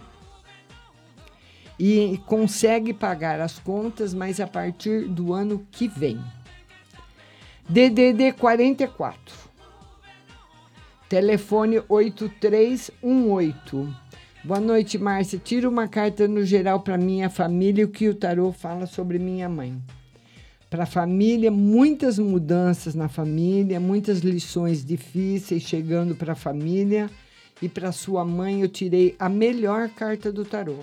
E 1.79 2.21
consegue 2.27 2.93
pagar 2.93 3.41
as 3.41 3.59
contas, 3.59 4.13
mas 4.15 4.39
a 4.41 4.47
partir 4.47 5.09
do 5.09 5.33
ano 5.33 5.67
que 5.73 5.89
vem. 5.89 6.21
DDD 7.69 8.33
44. 8.39 9.35
Telefone 11.09 11.83
8318. 11.89 13.97
Boa 14.45 14.61
noite, 14.61 14.99
Márcia. 14.99 15.39
Tira 15.39 15.67
uma 15.69 15.89
carta 15.89 16.29
no 16.29 16.45
geral 16.45 16.81
para 16.81 16.99
minha 16.99 17.31
família 17.31 17.83
e 17.83 17.85
o 17.85 17.91
que 17.91 18.09
o 18.09 18.15
tarô 18.15 18.53
fala 18.53 18.87
sobre 18.87 19.19
minha 19.19 19.49
mãe 19.49 19.83
para 20.75 20.83
a 20.83 20.87
família, 20.87 21.53
muitas 21.53 22.19
mudanças 22.19 22.97
na 22.97 23.09
família, 23.09 23.79
muitas 23.79 24.23
lições 24.23 24.85
difíceis 24.85 25.63
chegando 25.63 26.17
para 26.17 26.33
a 26.33 26.35
família. 26.35 27.09
E 27.63 27.69
para 27.69 27.93
sua 27.93 28.25
mãe 28.25 28.61
eu 28.61 28.69
tirei 28.69 29.15
a 29.17 29.29
melhor 29.29 29.89
carta 29.91 30.33
do 30.33 30.45
tarô. 30.45 30.79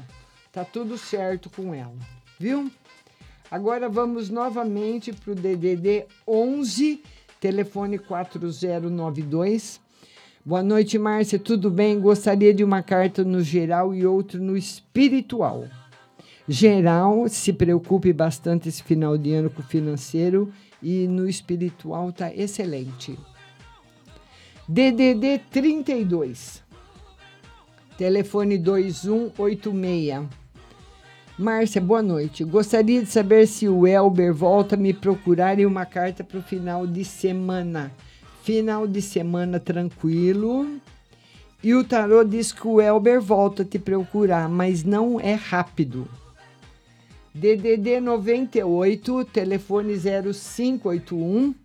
Tá 0.49 0.63
tudo 0.63 0.97
certo 0.97 1.49
com 1.49 1.75
ela, 1.75 1.91
viu? 2.39 2.71
Agora 3.51 3.89
vamos 3.89 4.29
novamente 4.29 5.11
para 5.11 5.33
o 5.33 5.35
DDD 5.35 6.05
11, 6.25 7.03
telefone 7.41 7.99
4092. 7.99 9.81
Boa 10.45 10.63
noite, 10.63 10.97
Márcia. 10.97 11.37
Tudo 11.37 11.69
bem? 11.69 11.99
Gostaria 11.99 12.53
de 12.53 12.63
uma 12.63 12.81
carta 12.81 13.25
no 13.25 13.41
geral 13.41 13.93
e 13.93 14.05
outra 14.05 14.39
no 14.39 14.55
espiritual 14.55 15.67
geral, 16.47 17.27
se 17.27 17.53
preocupe 17.53 18.11
bastante 18.11 18.69
esse 18.69 18.83
final 18.83 19.17
de 19.17 19.33
ano 19.33 19.49
com 19.49 19.61
o 19.61 19.65
financeiro 19.65 20.51
e 20.81 21.07
no 21.07 21.27
espiritual 21.27 22.11
tá 22.11 22.33
excelente. 22.33 23.17
DDD 24.67 25.41
32. 25.51 26.63
Telefone 27.97 28.57
2186. 28.57 30.41
Márcia, 31.37 31.81
boa 31.81 32.01
noite. 32.01 32.43
Gostaria 32.43 33.01
de 33.01 33.09
saber 33.09 33.47
se 33.47 33.67
o 33.67 33.87
Elber 33.87 34.33
volta 34.33 34.75
a 34.75 34.77
me 34.77 34.93
procurar 34.93 35.59
e 35.59 35.65
uma 35.65 35.85
carta 35.85 36.23
para 36.23 36.39
o 36.39 36.43
final 36.43 36.85
de 36.85 37.03
semana. 37.03 37.91
Final 38.43 38.87
de 38.87 39.01
semana 39.01 39.59
tranquilo 39.59 40.67
E 41.63 41.75
o 41.75 41.83
tarô 41.83 42.23
diz 42.23 42.51
que 42.51 42.67
o 42.67 42.81
Elber 42.81 43.21
volta 43.21 43.61
a 43.61 43.65
te 43.65 43.77
procurar, 43.77 44.49
mas 44.49 44.83
não 44.83 45.19
é 45.19 45.33
rápido. 45.33 46.07
DDD 47.33 48.01
98, 48.01 49.23
telefone 49.25 49.93
0581. 49.95 51.55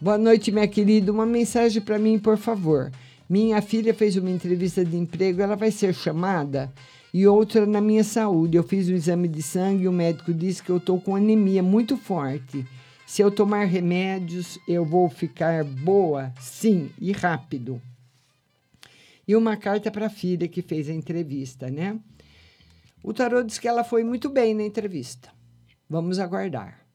Boa 0.00 0.18
noite, 0.18 0.50
minha 0.50 0.66
querida. 0.66 1.12
Uma 1.12 1.24
mensagem 1.24 1.80
para 1.80 2.00
mim, 2.00 2.18
por 2.18 2.36
favor. 2.36 2.90
Minha 3.30 3.62
filha 3.62 3.94
fez 3.94 4.16
uma 4.16 4.28
entrevista 4.28 4.84
de 4.84 4.96
emprego, 4.96 5.40
ela 5.40 5.54
vai 5.54 5.70
ser 5.70 5.94
chamada? 5.94 6.72
E 7.14 7.28
outra 7.28 7.64
na 7.64 7.80
minha 7.80 8.02
saúde. 8.02 8.56
Eu 8.56 8.64
fiz 8.64 8.88
um 8.88 8.94
exame 8.94 9.28
de 9.28 9.40
sangue 9.40 9.84
e 9.84 9.88
o 9.88 9.92
médico 9.92 10.34
disse 10.34 10.64
que 10.64 10.70
eu 10.70 10.78
estou 10.78 11.00
com 11.00 11.14
anemia 11.14 11.62
muito 11.62 11.96
forte. 11.96 12.66
Se 13.06 13.22
eu 13.22 13.30
tomar 13.30 13.66
remédios, 13.66 14.58
eu 14.66 14.84
vou 14.84 15.08
ficar 15.08 15.62
boa? 15.62 16.32
Sim, 16.40 16.90
e 17.00 17.12
rápido. 17.12 17.80
E 19.28 19.36
uma 19.36 19.56
carta 19.56 19.92
para 19.92 20.06
a 20.06 20.10
filha 20.10 20.48
que 20.48 20.60
fez 20.60 20.88
a 20.88 20.92
entrevista, 20.92 21.70
né? 21.70 21.96
O 23.08 23.14
tarô 23.14 23.42
diz 23.42 23.58
que 23.58 23.66
ela 23.66 23.82
foi 23.82 24.04
muito 24.04 24.28
bem 24.28 24.52
na 24.52 24.62
entrevista. 24.62 25.30
Vamos 25.88 26.18
aguardar. 26.18 26.86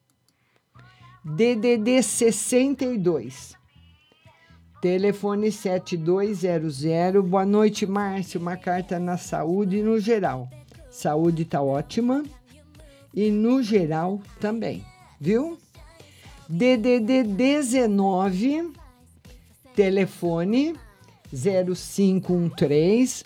DDD 1.26 2.03
62. 2.03 3.56
Telefone 4.80 5.52
7200. 5.52 7.26
Boa 7.27 7.48
noite, 7.48 7.88
Márcio. 7.88 8.40
Uma 8.40 8.56
carta 8.56 8.99
na 8.99 9.18
saúde 9.18 9.81
no 9.81 9.99
geral. 9.99 10.48
Saúde 10.91 11.45
tá 11.45 11.64
ótima. 11.64 12.23
E 13.11 13.31
no 13.31 13.64
geral 13.64 14.22
também, 14.40 14.85
viu? 15.19 15.57
DDD 16.48 17.23
19. 17.23 18.72
Telefone 19.76 20.76
0513. 21.34 23.23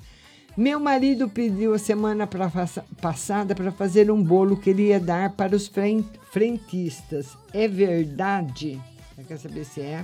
Meu 0.57 0.79
marido 0.79 1.29
pediu 1.29 1.73
a 1.75 1.77
semana 1.77 2.25
pra, 2.25 2.51
passada 2.99 3.53
para 3.53 3.71
fazer 3.71 4.09
um 4.09 4.23
bolo 4.23 4.57
que 4.57 4.71
ele 4.71 4.87
ia 4.87 4.99
dar 4.99 5.33
para 5.33 5.55
os 5.55 5.67
fren- 5.67 6.03
frentistas. 6.31 7.37
É 7.53 7.67
verdade? 7.67 8.81
Você 9.15 9.23
quer 9.23 9.37
saber 9.37 9.63
se 9.65 9.81
é? 9.81 10.03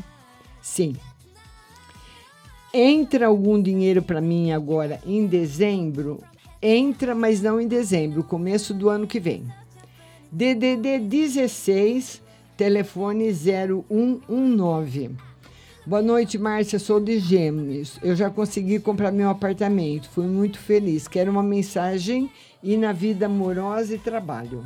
Sim. 0.61 0.95
Entra 2.71 3.27
algum 3.27 3.59
dinheiro 3.61 4.01
para 4.03 4.21
mim 4.21 4.51
agora 4.51 4.99
em 5.05 5.25
dezembro? 5.25 6.21
Entra, 6.61 7.13
mas 7.15 7.41
não 7.41 7.59
em 7.59 7.67
dezembro, 7.67 8.23
começo 8.23 8.73
do 8.73 8.89
ano 8.89 9.07
que 9.07 9.19
vem. 9.19 9.43
DDD 10.31 10.99
16, 10.99 12.21
telefone 12.55 13.31
0119. 13.33 15.11
Boa 15.85 16.01
noite, 16.01 16.37
Márcia. 16.37 16.79
Sou 16.79 16.97
de 16.97 17.19
Gêmeos. 17.19 17.99
Eu 18.01 18.15
já 18.15 18.29
consegui 18.29 18.79
comprar 18.79 19.11
meu 19.11 19.29
apartamento. 19.29 20.09
Fui 20.09 20.25
muito 20.25 20.57
feliz. 20.57 21.09
Quero 21.09 21.29
uma 21.29 21.43
mensagem 21.43 22.31
e 22.63 22.77
na 22.77 22.93
vida 22.93 23.25
amorosa 23.25 23.93
e 23.93 23.99
trabalho. 23.99 24.65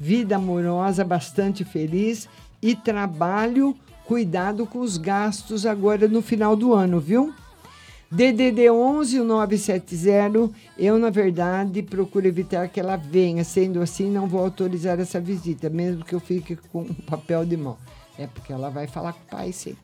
Vida 0.00 0.34
amorosa 0.34 1.04
bastante 1.04 1.64
feliz 1.64 2.28
e 2.60 2.74
trabalho, 2.74 3.76
cuidado 4.04 4.66
com 4.66 4.80
os 4.80 4.98
gastos 4.98 5.64
agora 5.64 6.08
no 6.08 6.20
final 6.20 6.56
do 6.56 6.74
ano, 6.74 6.98
viu? 6.98 7.32
DDD 8.10 8.68
11 8.68 9.20
970, 9.20 10.50
eu 10.76 10.98
na 10.98 11.10
verdade 11.10 11.82
procuro 11.82 12.26
evitar 12.26 12.68
que 12.68 12.80
ela 12.80 12.96
venha, 12.96 13.44
sendo 13.44 13.80
assim 13.80 14.10
não 14.10 14.26
vou 14.26 14.40
autorizar 14.40 14.98
essa 14.98 15.20
visita, 15.20 15.70
mesmo 15.70 16.04
que 16.04 16.14
eu 16.14 16.20
fique 16.20 16.56
com 16.72 16.82
um 16.82 16.94
papel 16.94 17.44
de 17.44 17.56
mão. 17.56 17.76
É 18.18 18.26
porque 18.26 18.52
ela 18.52 18.70
vai 18.70 18.88
falar 18.88 19.12
com 19.12 19.22
o 19.22 19.30
pai, 19.30 19.52
sim. 19.52 19.76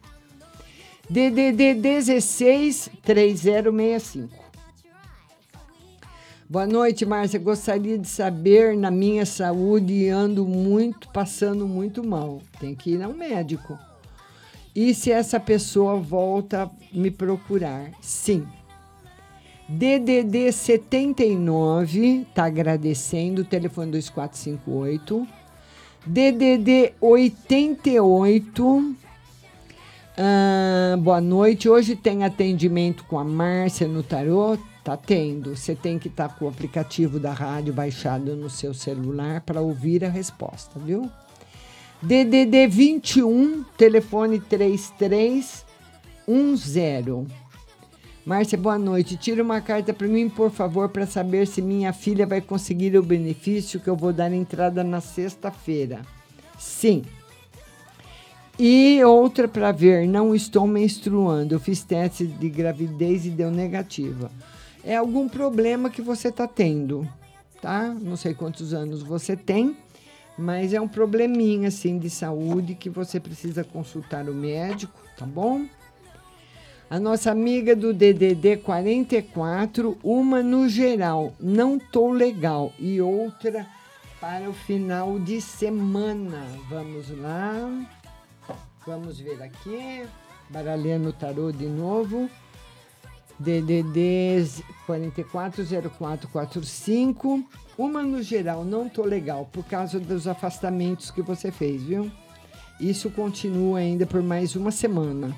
DDD 1.13 1.75
16 1.75 2.89
3065. 3.03 4.31
Boa 6.49 6.67
noite, 6.67 7.05
Márcia. 7.05 7.39
Gostaria 7.39 7.99
de 7.99 8.09
saber 8.09 8.75
na 8.75 8.91
minha 8.91 9.27
saúde 9.27 10.09
ando 10.09 10.47
muito, 10.47 11.11
passando 11.11 11.69
muito 11.69 12.03
mal. 12.03 12.41
Tem 12.59 12.75
que 12.75 12.93
ir 12.93 13.03
ao 13.03 13.13
médico. 13.13 13.79
E 14.75 14.95
se 14.95 15.13
essa 15.13 15.39
pessoa 15.39 15.97
volta 15.97 16.71
me 16.91 17.11
procurar? 17.11 17.91
Sim. 18.01 18.47
DDD 19.69 20.51
79, 20.51 22.27
tá 22.35 22.47
agradecendo, 22.47 23.45
telefone 23.45 23.91
2458. 23.91 25.29
DDD 26.07 26.95
88, 26.99 29.02
boa 31.01 31.21
noite. 31.21 31.69
Hoje 31.69 31.97
tem 31.97 32.25
atendimento 32.25 33.05
com 33.05 33.19
a 33.19 33.25
Márcia 33.25 33.89
no 33.89 34.03
Tarô? 34.03 34.59
Tá 34.85 34.97
tendo. 34.97 35.57
Você 35.57 35.75
tem 35.75 35.99
que 35.99 36.09
estar 36.09 36.37
com 36.37 36.45
o 36.45 36.49
aplicativo 36.49 37.19
da 37.19 37.33
rádio 37.33 37.73
baixado 37.73 38.37
no 38.37 38.51
seu 38.51 38.75
celular 38.75 39.41
para 39.41 39.61
ouvir 39.61 40.05
a 40.05 40.09
resposta, 40.09 40.79
viu? 40.79 41.11
DDD 42.03 42.67
21, 42.67 43.65
telefone 43.77 44.41
3310. 44.41 45.65
Márcia, 48.27 48.59
boa 48.59 48.79
noite. 48.79 49.17
Tira 49.17 49.43
uma 49.43 49.61
carta 49.61 49.93
para 49.95 50.07
mim, 50.09 50.29
por 50.29 50.51
favor, 50.51 50.89
para 50.89 51.07
saber 51.07 51.47
se 51.47 51.63
minha 51.63 51.93
filha 51.93 52.27
vai 52.27 52.41
conseguir 52.41 52.97
o 52.97 53.03
benefício 53.03 53.81
que 53.81 53.89
eu 53.89 53.97
vou 53.97 54.13
dar 54.13 54.33
entrada 54.33 54.85
na 54.85 55.01
sexta-feira. 55.01 56.03
Sim. 56.59 57.03
E 58.65 59.03
outra 59.03 59.49
para 59.49 59.73
ver, 59.73 60.07
não 60.07 60.33
estou 60.33 60.69
menstruando. 60.69 61.53
Eu 61.53 61.59
fiz 61.59 61.83
teste 61.83 62.25
de 62.25 62.49
gravidez 62.49 63.27
e 63.27 63.31
deu 63.31 63.51
negativa. 63.51 64.31
É 64.85 64.95
algum 64.95 65.29
problema 65.29 65.91
que 65.91 66.01
você 66.01 66.29
está 66.29 66.47
tendo, 66.47 67.05
tá? 67.61 67.89
Não 67.89 68.15
sei 68.15 68.35
quantos 68.35 68.73
anos 68.73 69.03
você 69.03 69.35
tem, 69.35 69.77
mas 70.39 70.73
é 70.73 70.81
um 70.81 70.87
probleminha 70.87 71.67
assim 71.67 71.99
de 71.99 72.09
saúde 72.09 72.77
que 72.77 72.89
você 72.89 73.19
precisa 73.19 73.65
consultar 73.65 74.29
o 74.29 74.33
médico, 74.33 74.97
tá 75.19 75.27
bom? 75.27 75.67
A 76.89 77.01
nossa 77.01 77.33
amiga 77.33 77.75
do 77.75 77.93
DDD 77.93 78.59
44, 78.59 79.99
uma 80.05 80.41
no 80.41 80.69
geral, 80.69 81.35
não 81.41 81.81
tô 81.81 82.13
legal, 82.13 82.73
e 82.79 83.01
outra 83.01 83.67
para 84.21 84.49
o 84.49 84.53
final 84.53 85.19
de 85.19 85.41
semana. 85.41 86.47
Vamos 86.71 87.11
lá. 87.19 88.02
Vamos 88.87 89.19
ver 89.19 89.43
aqui. 89.43 90.07
Baralhando 90.51 91.11
o 91.11 91.13
tarô 91.13 91.53
de 91.53 91.67
novo. 91.67 92.31
DDD 93.39 94.45
440445. 94.87 97.45
Uma 97.79 98.03
no 98.03 98.21
geral, 98.23 98.65
não 98.65 98.89
tô 98.89 99.05
legal, 99.05 99.49
por 99.51 99.65
causa 99.65 99.99
dos 99.99 100.29
afastamentos 100.29 101.11
que 101.11 101.23
você 101.23 101.51
fez, 101.51 101.83
viu? 101.83 102.13
Isso 102.79 103.11
continua 103.11 103.79
ainda 103.79 104.07
por 104.07 104.23
mais 104.23 104.55
uma 104.55 104.71
semana. 104.71 105.35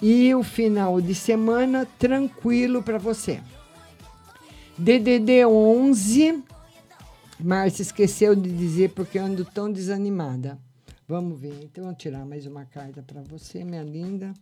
E 0.00 0.32
o 0.34 0.44
final 0.44 1.00
de 1.00 1.14
semana 1.14 1.86
tranquilo 1.98 2.82
para 2.82 2.98
você. 2.98 3.40
DDD 4.76 5.44
11. 5.44 6.44
Márcia 7.40 7.82
esqueceu 7.82 8.34
de 8.34 8.50
dizer 8.50 8.90
porque 8.90 9.16
eu 9.18 9.24
ando 9.24 9.44
tão 9.44 9.72
desanimada. 9.72 10.58
Vamos 11.08 11.40
ver. 11.40 11.58
Então, 11.64 11.94
tirar 11.94 12.26
mais 12.26 12.44
uma 12.44 12.66
carta 12.66 13.02
para 13.02 13.22
você, 13.22 13.64
minha 13.64 13.82
linda. 13.82 14.34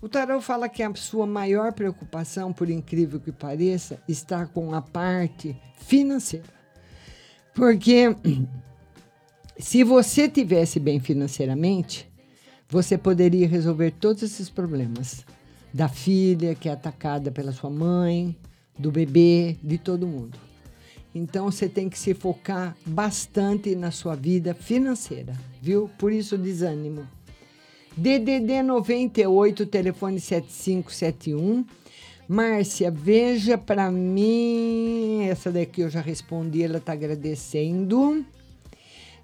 O 0.00 0.08
tarot 0.08 0.40
fala 0.40 0.68
que 0.68 0.84
a 0.84 0.94
sua 0.94 1.26
maior 1.26 1.72
preocupação, 1.72 2.52
por 2.52 2.70
incrível 2.70 3.18
que 3.18 3.32
pareça, 3.32 4.00
está 4.06 4.46
com 4.46 4.72
a 4.72 4.80
parte 4.80 5.60
financeira. 5.78 6.46
Porque 7.52 8.16
se 9.58 9.82
você 9.82 10.28
tivesse 10.28 10.78
bem 10.78 11.00
financeiramente, 11.00 12.08
você 12.68 12.96
poderia 12.96 13.48
resolver 13.48 13.90
todos 13.90 14.22
esses 14.22 14.48
problemas 14.48 15.26
da 15.74 15.88
filha 15.88 16.54
que 16.54 16.68
é 16.68 16.72
atacada 16.72 17.32
pela 17.32 17.50
sua 17.50 17.68
mãe, 17.68 18.36
do 18.78 18.92
bebê, 18.92 19.56
de 19.60 19.76
todo 19.76 20.06
mundo. 20.06 20.38
Então 21.14 21.50
você 21.50 21.68
tem 21.68 21.88
que 21.88 21.98
se 21.98 22.14
focar 22.14 22.76
bastante 22.86 23.74
na 23.74 23.90
sua 23.90 24.14
vida 24.14 24.54
financeira, 24.54 25.34
viu? 25.60 25.90
Por 25.98 26.12
isso 26.12 26.38
desânimo. 26.38 27.06
DDD 27.96 28.62
98, 28.62 29.66
telefone 29.66 30.20
7571. 30.20 31.64
Márcia, 32.28 32.90
veja 32.90 33.58
para 33.58 33.90
mim. 33.90 35.24
Essa 35.28 35.50
daqui 35.50 35.80
eu 35.80 35.90
já 35.90 36.00
respondi, 36.00 36.62
ela 36.62 36.78
está 36.78 36.92
agradecendo. 36.92 38.24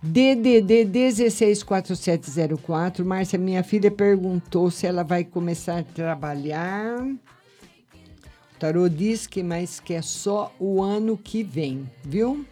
DDD 0.03 0.85
164704. 0.85 3.05
Márcia, 3.05 3.39
minha 3.39 3.63
filha 3.63 3.91
perguntou 3.91 4.71
se 4.71 4.87
ela 4.87 5.05
vai 5.05 5.25
começar 5.25 5.79
a 5.79 5.85
trabalhar. 5.85 6.99
Tarô 8.59 8.89
diz 8.89 9.27
que, 9.27 9.43
mas 9.43 9.81
que 9.81 9.93
é 9.95 10.03
só 10.03 10.53
o 10.59 10.83
ano 10.83 11.16
que 11.16 11.43
vem, 11.43 11.89
viu? 12.03 12.45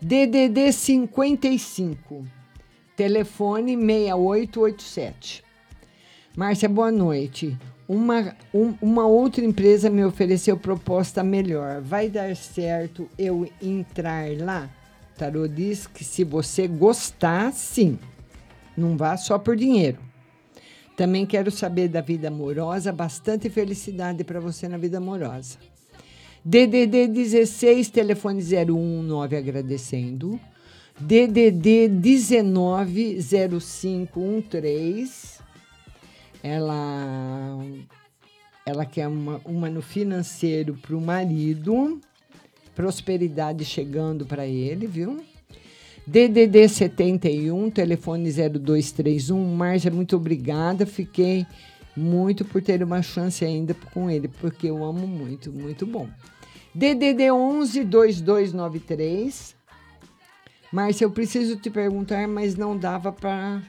DDD 0.00 0.72
55. 0.72 2.24
Telefone 2.96 3.76
6887. 3.76 5.44
Márcia, 6.36 6.68
boa 6.68 6.90
noite. 6.90 7.56
Uma, 7.86 8.34
um- 8.54 8.74
uma 8.80 9.06
outra 9.06 9.44
empresa 9.44 9.90
me 9.90 10.04
ofereceu 10.04 10.56
proposta 10.56 11.22
melhor. 11.22 11.80
Vai 11.80 12.08
dar 12.08 12.34
certo 12.36 13.08
eu 13.18 13.48
entrar 13.62 14.28
lá? 14.38 14.68
Tarô 15.16 15.46
diz 15.48 15.86
que 15.86 16.04
se 16.04 16.22
você 16.24 16.66
gostar, 16.68 17.52
sim. 17.52 17.98
Não 18.76 18.96
vá 18.96 19.16
só 19.16 19.38
por 19.38 19.56
dinheiro. 19.56 19.98
Também 20.98 21.24
quero 21.24 21.48
saber 21.52 21.86
da 21.86 22.00
vida 22.00 22.26
amorosa, 22.26 22.92
bastante 22.92 23.48
felicidade 23.48 24.24
para 24.24 24.40
você 24.40 24.66
na 24.66 24.76
vida 24.76 24.98
amorosa. 24.98 25.56
DDD 26.44 27.06
16, 27.06 27.88
telefone 27.88 28.42
019 28.42 29.36
agradecendo. 29.36 30.40
DDD 30.98 31.86
19 31.86 33.20
0513. 33.60 35.38
Ela 36.42 37.60
ela 38.66 38.84
quer 38.84 39.06
uma, 39.06 39.40
uma 39.44 39.70
no 39.70 39.80
financeiro 39.80 40.74
para 40.82 40.96
o 40.96 41.00
marido. 41.00 42.00
Prosperidade 42.74 43.64
chegando 43.64 44.26
para 44.26 44.44
ele, 44.48 44.88
viu? 44.88 45.22
DDD 46.08 46.70
71, 46.70 47.70
telefone 47.70 48.30
0231. 48.32 49.54
Marja, 49.54 49.90
muito 49.90 50.16
obrigada. 50.16 50.86
Fiquei 50.86 51.46
muito 51.94 52.46
por 52.46 52.62
ter 52.62 52.82
uma 52.82 53.02
chance 53.02 53.44
ainda 53.44 53.74
com 53.92 54.10
ele, 54.10 54.26
porque 54.26 54.68
eu 54.68 54.82
amo 54.82 55.06
muito, 55.06 55.52
muito 55.52 55.84
bom. 55.84 56.08
DDD 56.74 57.30
11 57.30 57.84
2293. 57.84 59.54
Márcia, 60.72 61.04
eu 61.04 61.10
preciso 61.10 61.56
te 61.56 61.68
perguntar, 61.68 62.26
mas 62.26 62.56
não 62.56 62.74
dava 62.74 63.12
para 63.12 63.60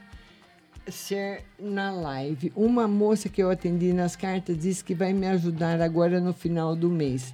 ser 0.87 1.43
na 1.59 1.91
live. 1.91 2.53
Uma 2.55 2.87
moça 2.87 3.27
que 3.27 3.43
eu 3.43 3.51
atendi 3.51 3.91
nas 3.91 4.15
cartas 4.15 4.57
disse 4.57 4.81
que 4.81 4.95
vai 4.95 5.11
me 5.11 5.27
ajudar 5.27 5.81
agora 5.81 6.21
no 6.21 6.33
final 6.33 6.73
do 6.73 6.89
mês. 6.89 7.33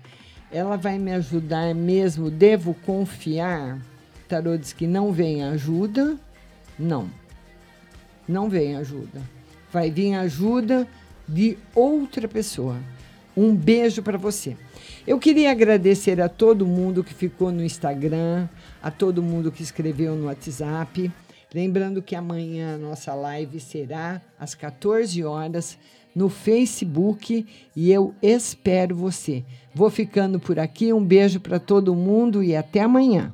Ela 0.52 0.78
vai 0.78 0.98
me 0.98 1.14
ajudar 1.14 1.76
mesmo? 1.76 2.32
Devo 2.32 2.74
confiar? 2.74 3.80
Tarô 4.28 4.58
diz 4.58 4.74
que 4.74 4.88
não 4.88 5.12
vem 5.12 5.44
ajuda. 5.44 6.18
Não. 6.78 7.10
Não 8.28 8.50
vem 8.50 8.76
ajuda. 8.76 9.22
Vai 9.72 9.92
vir 9.92 10.16
ajuda 10.16 10.88
de 11.28 11.58
outra 11.74 12.28
pessoa. 12.28 12.78
Um 13.36 13.56
beijo 13.56 14.02
para 14.02 14.18
você. 14.18 14.56
Eu 15.06 15.20
queria 15.20 15.52
agradecer 15.52 16.20
a 16.22 16.30
todo 16.30 16.66
mundo 16.66 17.04
que 17.04 17.14
ficou 17.14 17.52
no 17.52 17.64
Instagram, 17.64 18.48
a 18.82 18.90
todo 18.90 19.22
mundo 19.22 19.52
que 19.52 19.62
escreveu 19.62 20.16
no 20.16 20.26
WhatsApp. 20.26 21.12
Lembrando 21.54 22.02
que 22.02 22.16
amanhã 22.16 22.76
a 22.76 22.78
nossa 22.78 23.14
live 23.14 23.60
será 23.60 24.22
às 24.40 24.56
14 24.56 25.24
horas 25.24 25.78
no 26.16 26.30
Facebook 26.30 27.46
e 27.76 27.92
eu 27.92 28.16
espero 28.22 28.96
você. 28.96 29.44
Vou 29.74 29.90
ficando 29.90 30.40
por 30.40 30.58
aqui. 30.58 30.92
Um 30.94 31.04
beijo 31.04 31.40
para 31.40 31.60
todo 31.60 31.94
mundo 31.94 32.42
e 32.42 32.56
até 32.56 32.82
amanhã. 32.82 33.34